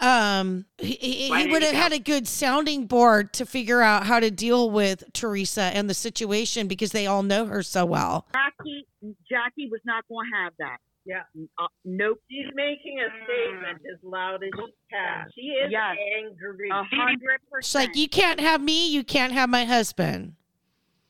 um, 0.00 0.64
he, 0.78 0.94
he, 0.94 1.30
Why 1.30 1.38
he 1.38 1.44
did 1.44 1.52
would 1.52 1.62
have 1.62 1.74
had 1.74 1.92
a 1.92 1.98
good 1.98 2.26
sounding 2.26 2.86
board 2.86 3.32
to 3.34 3.46
figure 3.46 3.82
out 3.82 4.06
how 4.06 4.20
to 4.20 4.30
deal 4.30 4.70
with 4.70 5.04
Teresa 5.12 5.62
and 5.62 5.88
the 5.88 5.94
situation 5.94 6.66
because 6.68 6.92
they 6.92 7.06
all 7.06 7.22
know 7.22 7.46
her 7.46 7.62
so 7.62 7.84
well. 7.84 8.26
Jackie 8.32 8.86
Jackie 9.28 9.68
was 9.70 9.80
not 9.84 10.04
going 10.08 10.26
to 10.30 10.36
have 10.36 10.52
that. 10.58 10.78
Yeah. 11.04 11.22
Uh, 11.58 11.66
nope. 11.84 12.20
She's 12.30 12.46
making 12.54 13.00
a 13.00 13.08
statement 13.24 13.82
as 13.92 13.98
loud 14.04 14.44
as 14.44 14.50
she 14.54 14.72
can. 14.90 15.26
She 15.34 15.40
is 15.42 15.70
Yes. 15.72 15.96
angry. 16.16 16.68
A 16.70 16.84
hundred 16.84 17.40
She's 17.62 17.74
like, 17.74 17.96
"You 17.96 18.08
can't 18.08 18.38
have 18.38 18.60
me. 18.60 18.88
You 18.88 19.02
can't 19.02 19.32
have 19.32 19.48
my 19.50 19.64
husband." 19.64 20.34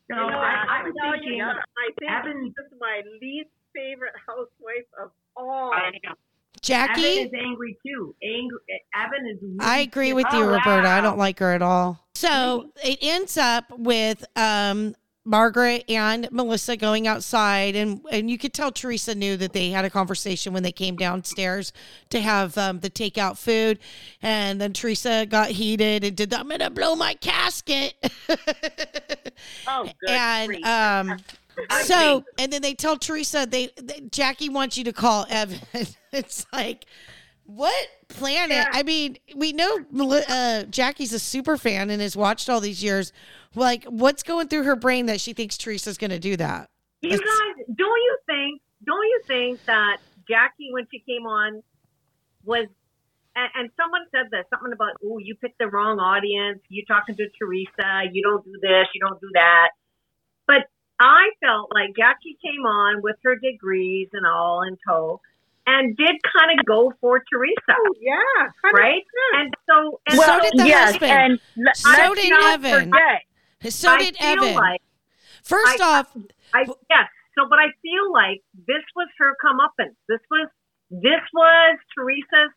You 0.09 0.15
know, 0.15 0.27
I, 0.27 0.65
I'm 0.67 0.87
Exactly. 0.87 1.01
telling 1.01 1.23
you, 1.37 1.43
I 1.45 1.89
think 1.99 2.11
Evan- 2.11 2.53
this 2.57 2.65
is 2.65 2.77
my 2.79 3.01
least 3.21 3.49
favorite 3.73 4.13
housewife 4.27 4.87
of 5.01 5.11
all. 5.35 5.71
I 5.73 5.91
know. 6.03 6.13
Jackie, 6.63 7.01
Evan 7.03 7.27
is 7.27 7.33
angry 7.39 7.77
too. 7.85 8.15
Angry. 8.23 8.57
Evan 8.95 9.27
is. 9.27 9.37
Really 9.41 9.57
I 9.59 9.79
agree 9.79 10.13
with 10.13 10.25
pissed. 10.25 10.37
you, 10.37 10.43
Oh, 10.43 10.47
Roberta. 10.47 10.87
I 10.87 11.01
don't 11.01 11.17
like 11.17 11.37
her 11.39 11.51
at 11.53 11.61
all. 11.61 11.99
So 12.15 12.71
it 12.83 12.99
ends 13.01 13.37
up 13.37 13.65
with 13.77 14.23
um, 14.37 14.95
Margaret 15.25 15.83
and 15.89 16.29
Melissa 16.31 16.77
going 16.77 17.05
outside, 17.07 17.75
and 17.75 18.01
and 18.11 18.29
you 18.29 18.37
could 18.37 18.53
tell 18.53 18.71
Teresa 18.71 19.13
knew 19.13 19.35
that 19.37 19.51
they 19.53 19.71
had 19.71 19.83
a 19.83 19.89
conversation 19.89 20.53
when 20.53 20.63
they 20.63 20.71
came 20.71 20.95
downstairs 20.95 21.73
to 22.11 22.21
have 22.21 22.57
um, 22.57 22.79
the 22.79 22.89
takeout 22.89 23.37
food, 23.37 23.79
and 24.21 24.59
then 24.61 24.71
Teresa 24.73 25.25
got 25.25 25.49
heated 25.49 26.03
and 26.05 26.15
did, 26.15 26.29
the, 26.29 26.39
"I'm 26.39 26.47
gonna 26.47 26.69
blow 26.69 26.95
my 26.95 27.13
casket," 27.15 27.93
Oh, 29.67 29.83
good 29.99 30.09
and 30.09 30.47
grief. 30.47 30.65
um. 30.65 31.17
So, 31.83 32.23
and 32.37 32.51
then 32.51 32.61
they 32.61 32.73
tell 32.73 32.97
Teresa 32.97 33.47
they, 33.49 33.69
they 33.81 34.01
Jackie 34.11 34.49
wants 34.49 34.77
you 34.77 34.83
to 34.85 34.93
call 34.93 35.25
Evan. 35.29 35.59
it's 36.11 36.45
like, 36.53 36.85
what 37.45 37.87
planet? 38.07 38.65
I 38.71 38.83
mean, 38.83 39.17
we 39.35 39.53
know 39.53 39.85
uh, 40.29 40.63
Jackie's 40.63 41.13
a 41.13 41.19
super 41.19 41.57
fan 41.57 41.89
and 41.89 42.01
has 42.01 42.15
watched 42.15 42.49
all 42.49 42.59
these 42.59 42.83
years. 42.83 43.11
Like, 43.55 43.83
what's 43.85 44.23
going 44.23 44.47
through 44.47 44.63
her 44.63 44.75
brain 44.75 45.07
that 45.07 45.21
she 45.21 45.33
thinks 45.33 45.57
Teresa's 45.57 45.97
going 45.97 46.11
to 46.11 46.19
do 46.19 46.37
that? 46.37 46.69
You 47.01 47.11
guys, 47.11 47.65
don't 47.75 47.77
you 47.77 48.17
think? 48.25 48.61
Don't 48.85 49.03
you 49.03 49.21
think 49.27 49.63
that 49.65 49.97
Jackie, 50.27 50.69
when 50.71 50.87
she 50.91 50.99
came 50.99 51.25
on, 51.25 51.61
was 52.45 52.67
and, 53.35 53.49
and 53.55 53.69
someone 53.77 54.01
said 54.11 54.29
this 54.31 54.45
something 54.49 54.71
about, 54.71 54.93
oh, 55.03 55.17
you 55.17 55.35
picked 55.35 55.57
the 55.59 55.67
wrong 55.67 55.99
audience. 55.99 56.59
You're 56.69 56.85
talking 56.85 57.15
to 57.15 57.27
Teresa. 57.37 58.09
You 58.11 58.21
don't 58.21 58.45
do 58.45 58.53
this. 58.61 58.87
You 58.93 59.01
don't 59.01 59.19
do 59.19 59.29
that. 59.33 59.69
But 60.45 60.69
I 60.99 61.29
felt 61.43 61.71
like 61.73 61.95
Jackie 61.97 62.37
came 62.43 62.65
on 62.65 63.01
with 63.01 63.15
her 63.23 63.35
degrees 63.35 64.09
and 64.13 64.25
all 64.25 64.61
in 64.63 64.77
tow, 64.87 65.19
and 65.65 65.95
did 65.97 66.15
kind 66.35 66.59
of 66.59 66.65
go 66.65 66.93
for 67.01 67.21
Teresa. 67.31 67.55
Oh, 67.71 67.93
yeah. 67.99 68.71
right. 68.73 69.01
And 69.37 69.53
so, 69.69 69.99
and 70.07 70.17
so 70.19 70.25
so, 70.25 70.39
did 70.41 70.53
the 70.57 70.67
yes, 70.67 70.91
husband. 70.91 71.11
and 71.11 71.39
le- 71.57 71.75
So 71.75 71.89
let's 71.89 72.21
did 72.21 72.31
Evan. 72.33 72.91
forget. 72.91 73.73
So 73.73 73.97
did 73.97 74.15
Evan. 74.19 74.55
like 74.55 74.81
First 75.43 75.81
I- 75.81 75.99
off, 75.99 76.15
I 76.53 76.61
yes. 76.89 77.07
So, 77.37 77.47
but 77.49 77.57
I 77.59 77.67
feel 77.81 78.13
like 78.13 78.41
this 78.67 78.83
was 78.95 79.07
her 79.17 79.35
comeuppance. 79.43 79.95
This 80.07 80.19
was 80.29 80.47
this 80.91 81.21
was 81.33 81.79
Teresa's 81.97 82.53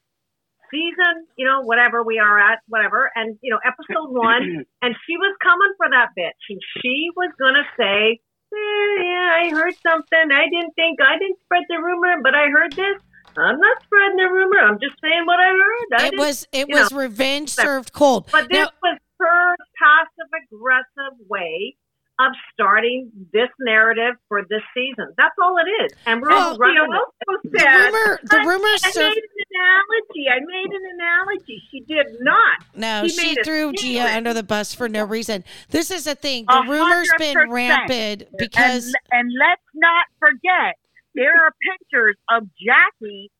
season. 0.70 1.26
You 1.37 1.47
know, 1.47 1.62
whatever 1.62 2.03
we 2.03 2.18
are 2.18 2.39
at, 2.39 2.59
whatever, 2.68 3.11
and 3.14 3.39
you 3.43 3.51
know, 3.51 3.61
episode 3.64 4.11
one, 4.12 4.66
and 4.82 4.95
she 5.07 5.16
was 5.16 5.34
coming 5.43 5.72
for 5.78 5.89
that 5.91 6.09
bitch, 6.18 6.43
and 6.51 6.61
she 6.82 7.09
was 7.16 7.32
gonna 7.39 7.64
say, 7.78 8.20
eh, 8.57 9.03
"Yeah, 9.03 9.31
I 9.43 9.51
heard 9.51 9.75
something. 9.83 10.33
I 10.33 10.49
didn't 10.51 10.75
think 10.75 11.01
I 11.01 11.19
didn't 11.19 11.39
spread 11.45 11.65
the 11.69 11.77
rumor, 11.79 12.21
but 12.23 12.35
I 12.35 12.49
heard 12.49 12.73
this." 12.73 13.01
I'm 13.39 13.59
not 13.61 13.83
spreading 13.83 14.17
the 14.17 14.31
rumor. 14.33 14.61
I'm 14.61 14.79
just 14.81 14.99
saying 15.01 15.27
what 15.27 15.39
I 15.39 15.49
heard. 15.49 16.01
I 16.03 16.07
it 16.09 16.19
was 16.19 16.47
it 16.53 16.69
was 16.69 16.91
know. 16.91 16.99
revenge 16.99 17.51
served 17.51 17.93
cold. 17.93 18.29
But 18.33 18.49
this 18.49 18.59
Now- 18.59 18.71
was 18.83 18.99
her 19.21 19.57
passive 19.83 20.31
aggressive 20.45 21.19
way 21.29 21.77
of 22.19 22.33
starting 22.53 23.11
this 23.33 23.49
narrative 23.61 24.14
for 24.29 24.43
this 24.49 24.62
season. 24.75 25.12
That's 25.19 25.35
all 25.43 25.59
it 25.59 25.69
is. 25.85 25.93
And 26.07 26.23
we're 26.23 26.31
Well, 26.31 26.53
all 26.53 26.57
running 26.57 26.77
you 26.77 26.89
with 26.89 26.97
it. 26.97 27.29
also 27.29 27.41
the 27.45 27.59
said, 27.61 27.77
rumor, 27.93 28.21
the 28.23 28.37
I- 28.41 28.45
rumor 28.45 28.69
I 28.69 28.89
made 28.97 29.17
an 29.17 29.23
analogy. 29.53 30.27
I 30.31 30.41
made 30.41 30.73
an 30.75 30.83
analogy. 30.95 31.62
She 31.71 31.81
did 31.81 32.07
not. 32.21 32.64
No, 32.75 33.03
He 33.03 33.09
she 33.11 33.27
made 33.27 33.39
a 33.39 33.45
threw 33.45 33.73
Gia 33.73 34.17
under 34.17 34.33
the 34.33 34.43
bus 34.43 34.75
for 34.75 34.89
no 34.89 35.05
reason. 35.05 35.45
This 35.71 35.91
is 35.91 36.05
the 36.05 36.14
thing. 36.14 36.47
The 36.49 36.55
A 36.55 36.69
rumor's 36.69 37.11
been 37.19 37.51
rampant 37.51 38.25
because 38.39 38.87
and, 38.87 38.95
and 39.12 39.31
let's 39.39 39.62
not 39.75 40.07
forget 40.19 40.77
there 41.14 41.33
are 41.37 41.53
pictures 41.71 42.17
of 42.31 42.45
Jackie 42.59 43.31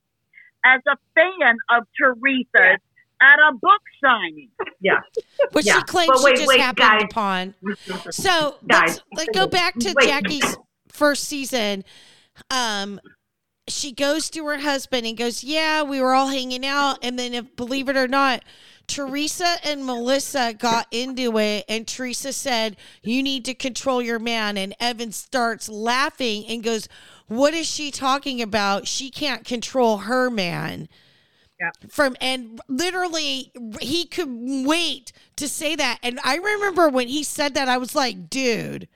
as 0.65 0.81
a 0.89 0.97
fan 1.15 1.57
of 1.71 1.85
Teresa's 1.99 2.81
at 3.23 3.37
a 3.49 3.53
book 3.55 3.81
signing. 4.03 4.51
Yeah. 4.81 5.01
which 5.53 5.67
Yeah, 5.67 5.79
she 5.79 5.83
claims 5.85 6.11
but 6.15 6.23
wait, 6.23 6.37
she 6.37 6.45
just 6.45 6.49
wait, 6.49 6.61
happened 6.61 6.89
guys. 6.89 7.03
upon. 7.11 7.55
So 8.11 8.57
Guys. 8.69 8.89
let's, 8.89 9.01
let's 9.15 9.39
go 9.39 9.47
back 9.47 9.75
to 9.79 9.95
Wait. 9.97 10.09
Jackie's 10.09 10.57
first 10.89 11.25
season. 11.25 11.85
Um, 12.51 13.01
she 13.69 13.93
goes 13.93 14.31
to 14.31 14.47
her 14.47 14.59
husband 14.59 15.07
and 15.07 15.17
goes, 15.17 15.43
"Yeah, 15.43 15.83
we 15.83 16.01
were 16.01 16.15
all 16.15 16.29
hanging 16.29 16.65
out." 16.65 16.99
And 17.03 17.19
then, 17.19 17.35
if 17.35 17.57
believe 17.57 17.89
it 17.89 17.97
or 17.97 18.07
not, 18.07 18.45
Teresa 18.87 19.57
and 19.65 19.85
Melissa 19.85 20.55
got 20.57 20.87
into 20.93 21.37
it, 21.39 21.65
and 21.69 21.87
Teresa 21.89 22.33
said, 22.33 22.77
"You 23.03 23.23
need 23.23 23.45
to 23.47 23.55
control 23.55 24.01
your 24.01 24.19
man." 24.21 24.57
And 24.57 24.75
Evan 24.79 25.11
starts 25.11 25.69
laughing 25.69 26.45
and 26.47 26.63
goes, 26.63 26.89
"What 27.27 27.55
is 27.55 27.67
she 27.69 27.91
talking 27.91 28.41
about? 28.41 28.87
She 28.87 29.11
can't 29.11 29.45
control 29.45 29.99
her 29.99 30.31
man." 30.31 30.89
Yeah. 31.61 31.71
from 31.89 32.17
and 32.21 32.61
literally 32.69 33.51
he 33.81 34.05
could 34.05 34.29
wait 34.31 35.13
to 35.37 35.49
say 35.49 35.75
that 35.75 35.99
and 36.03 36.21
i 36.23 36.37
remember 36.37 36.89
when 36.91 37.09
he 37.09 37.23
said 37.23 37.55
that 37.55 37.67
i 37.69 37.79
was 37.79 37.95
like 37.95 38.29
dude 38.29 38.89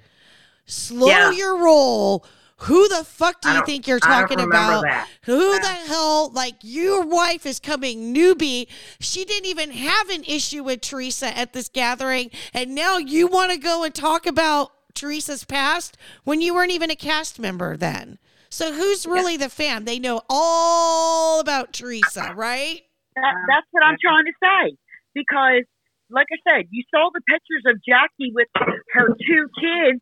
slow 0.67 1.07
Yeah. 1.09 1.31
your 1.31 1.57
roll 1.57 2.25
Who 2.65 2.87
the 2.89 3.03
fuck 3.05 3.41
do 3.41 3.49
you 3.49 3.65
think 3.65 3.89
you're 3.89 3.99
talking 3.99 4.39
about? 4.39 4.83
that. 4.83 5.09
Who 5.23 5.59
the 5.59 5.67
hell, 5.67 6.29
like, 6.31 6.57
your 6.61 7.07
wife 7.07 7.47
is 7.47 7.59
coming 7.59 8.15
newbie. 8.15 8.67
She 9.01 9.25
didn't 9.25 9.47
even 9.47 9.71
have 9.71 10.11
an 10.11 10.25
issue 10.25 10.63
with 10.63 10.83
Teresa 10.83 11.35
at 11.35 11.55
this 11.55 11.71
gathering. 11.71 12.31
And 12.53 12.75
now 12.75 12.99
you 12.99 13.27
want 13.29 13.51
to 13.53 13.57
go 13.57 13.83
and 13.83 13.95
talk 13.95 14.27
about 14.27 14.73
Teresa's 14.93 15.45
past 15.45 15.97
when 16.25 16.43
you 16.43 16.53
weren't 16.53 16.71
even 16.71 16.91
a 16.91 16.97
cast 16.97 17.39
member 17.39 17.79
then. 17.79 18.19
So 18.51 18.73
who's 18.73 19.07
really 19.07 19.37
the 19.37 19.49
fan? 19.49 19.85
They 19.85 19.99
know 19.99 20.23
all 20.29 21.41
about 21.41 21.73
Teresa, 21.73 22.33
right? 22.37 22.83
That, 23.15 23.35
that's 23.49 23.67
what 23.71 23.85
I'm 23.85 23.97
trying 24.03 24.25
to 24.25 24.33
say. 24.43 24.77
Because, 25.15 25.63
like 26.11 26.27
I 26.33 26.37
said, 26.51 26.67
you 26.71 26.83
saw 26.93 27.11
the 27.15 27.21
pictures 27.29 27.63
of 27.67 27.81
Jackie 27.87 28.33
with 28.35 28.49
her 28.93 29.09
two 29.09 29.49
kids 29.61 30.01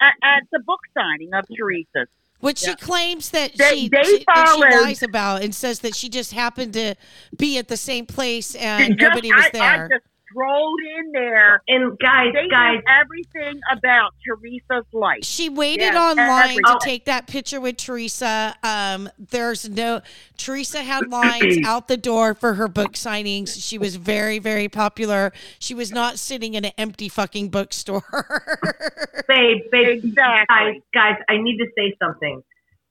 at, 0.00 0.14
at 0.22 0.42
the 0.52 0.60
book 0.60 0.80
signing 0.96 1.30
of 1.34 1.44
Teresa's. 1.54 2.08
Which 2.40 2.58
she 2.58 2.74
claims 2.74 3.30
that 3.30 3.54
They- 3.56 3.74
she, 3.80 3.88
they 3.88 4.02
she- 4.02 4.24
that 4.26 4.54
she 4.56 4.60
lies 4.84 5.02
about 5.02 5.42
and 5.42 5.54
says 5.54 5.78
that 5.80 5.94
she 5.94 6.08
just 6.10 6.32
happened 6.32 6.74
to 6.74 6.94
be 7.36 7.56
at 7.58 7.68
the 7.68 7.76
same 7.76 8.04
place 8.06 8.54
and 8.54 8.98
Just- 8.98 9.00
nobody 9.00 9.32
was 9.32 9.46
I, 9.46 9.50
there. 9.50 9.84
I 9.84 9.88
just 9.88 10.04
strolled 10.34 10.80
in 10.98 11.12
there. 11.12 11.62
And 11.68 11.98
guys, 11.98 12.32
they 12.34 12.48
guys- 12.48 12.82
everything 12.88 13.60
about 13.72 14.12
Teresa's 14.26 14.86
life. 14.92 15.24
She 15.24 15.48
waited 15.48 15.80
Yes, 15.82 15.96
online 15.96 16.42
everything. 16.42 16.62
to 16.64 16.78
take 16.82 17.04
that 17.06 17.26
picture 17.26 17.60
with 17.60 17.76
Teresa. 17.76 18.54
Um, 18.62 19.08
there's 19.18 19.68
no 19.68 20.00
Teresa 20.36 20.82
had 20.82 21.08
lines 21.10 21.58
out 21.66 21.88
the 21.88 21.96
door 21.96 22.34
for 22.34 22.54
her 22.54 22.68
book 22.68 22.92
signings. 22.92 23.56
She 23.66 23.78
was 23.78 23.96
very, 23.96 24.38
very 24.38 24.68
popular. 24.68 25.32
She 25.58 25.74
was 25.74 25.92
not 25.92 26.18
sitting 26.18 26.54
in 26.54 26.64
an 26.64 26.72
empty 26.78 27.08
fucking 27.08 27.50
bookstore. 27.50 28.02
babe, 29.28 29.62
babe, 29.70 30.04
Exactly. 30.04 30.14
guys, 30.48 30.74
guys, 30.92 31.16
I 31.28 31.36
need 31.38 31.58
to 31.58 31.66
say 31.76 31.94
something. 32.02 32.42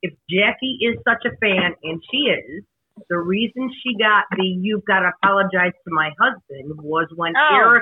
If 0.01 0.13
Jackie 0.29 0.77
is 0.81 0.97
such 1.07 1.23
a 1.25 1.35
fan, 1.37 1.75
and 1.83 2.01
she 2.11 2.17
is, 2.17 2.63
the 3.09 3.17
reason 3.17 3.69
she 3.81 3.97
got 3.97 4.25
the 4.37 4.45
"You've 4.45 4.85
got 4.85 4.99
to 4.99 5.11
apologize 5.21 5.73
to 5.73 5.89
my 5.91 6.11
husband" 6.19 6.79
was 6.81 7.07
when 7.15 7.33
Oh, 7.35 7.55
Erica 7.55 7.69